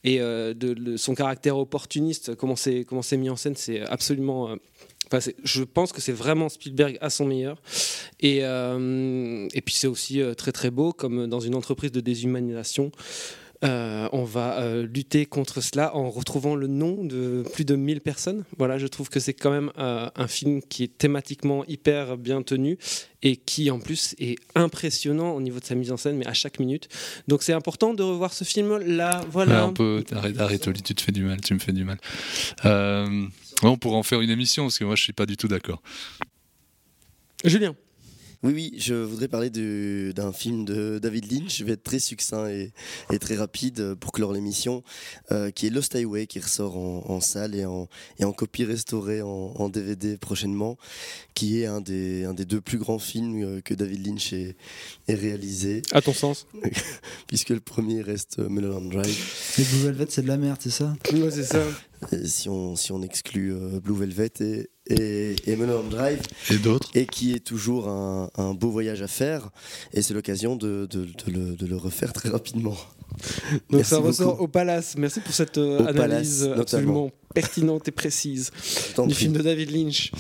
[0.03, 4.57] et de, son caractère opportuniste, comment c'est comment c'est mis en scène, c'est absolument
[5.45, 7.61] je pense que c'est vraiment Spielberg à son meilleur.
[8.21, 12.01] Et, euh, et puis c'est aussi euh, très très beau, comme dans une entreprise de
[12.01, 12.91] déshumanisation.
[13.65, 18.45] Euh, on va lutter contre cela en retrouvant le nom de plus de 1000 personnes.
[18.59, 22.77] Voilà, je trouve que c'est quand même un film qui est thématiquement hyper bien tenu
[23.23, 26.35] et qui en plus est impressionnant au niveau de sa mise en scène, mais à
[26.35, 26.89] chaque minute.
[27.29, 29.23] Donc c'est important de revoir ce film là.
[29.31, 29.67] Voilà.
[29.67, 31.97] on peut arrête, arrête, Oli, tu te fais du mal, tu me fais du mal.
[33.63, 35.83] On pourrait en faire une émission parce que moi je suis pas du tout d'accord.
[37.45, 37.75] Julien.
[38.47, 41.59] Oui, oui, je voudrais parler d'un film de David Lynch.
[41.59, 42.71] Je vais être très succinct et,
[43.19, 44.85] très rapide pour clore l'émission,
[45.33, 47.89] euh, qui est Lost Highway, qui ressort en, salle et en,
[48.37, 50.77] copie restaurée en, DVD prochainement,
[51.35, 54.55] qui est un des, un des deux plus grands films euh, que David Lynch ait,
[55.09, 55.83] réalisé.
[55.91, 56.47] À ton sens
[57.27, 59.57] Puisque le premier reste Mulholland Drive.
[59.59, 60.95] Et Blue Velvet, c'est de la merde, c'est ça?
[61.13, 61.65] Oui, c'est ça.
[62.25, 66.21] si on, si on exclut euh, Blue Velvet et et, et Mulholland Drive.
[66.51, 66.91] Et d'autres.
[66.95, 69.51] Et qui est toujours un, un beau voyage à faire.
[69.93, 72.77] Et c'est l'occasion de, de- de le, de le refaire très rapidement.
[73.51, 74.45] Donc Merci ça ressort beaucoup.
[74.45, 74.95] au Palace.
[74.99, 77.11] Merci pour cette euh, analyse Palace, notamment.
[77.37, 78.51] Pertinente et précise
[79.07, 80.11] du film de David Lynch.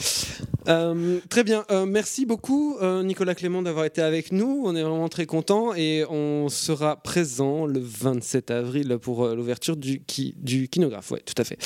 [0.68, 4.62] Euh, très bien, Euh, merci beaucoup euh, Nicolas Clément d'avoir été avec nous.
[4.66, 10.04] On est vraiment très content et on sera présent le 27 avril pour l'ouverture du,
[10.04, 11.10] qui, du kinographe.
[11.10, 11.58] Ouais, tout à fait.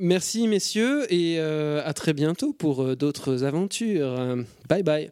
[0.00, 4.36] Merci messieurs et à très bientôt pour d'autres aventures.
[4.68, 5.10] Bye bye.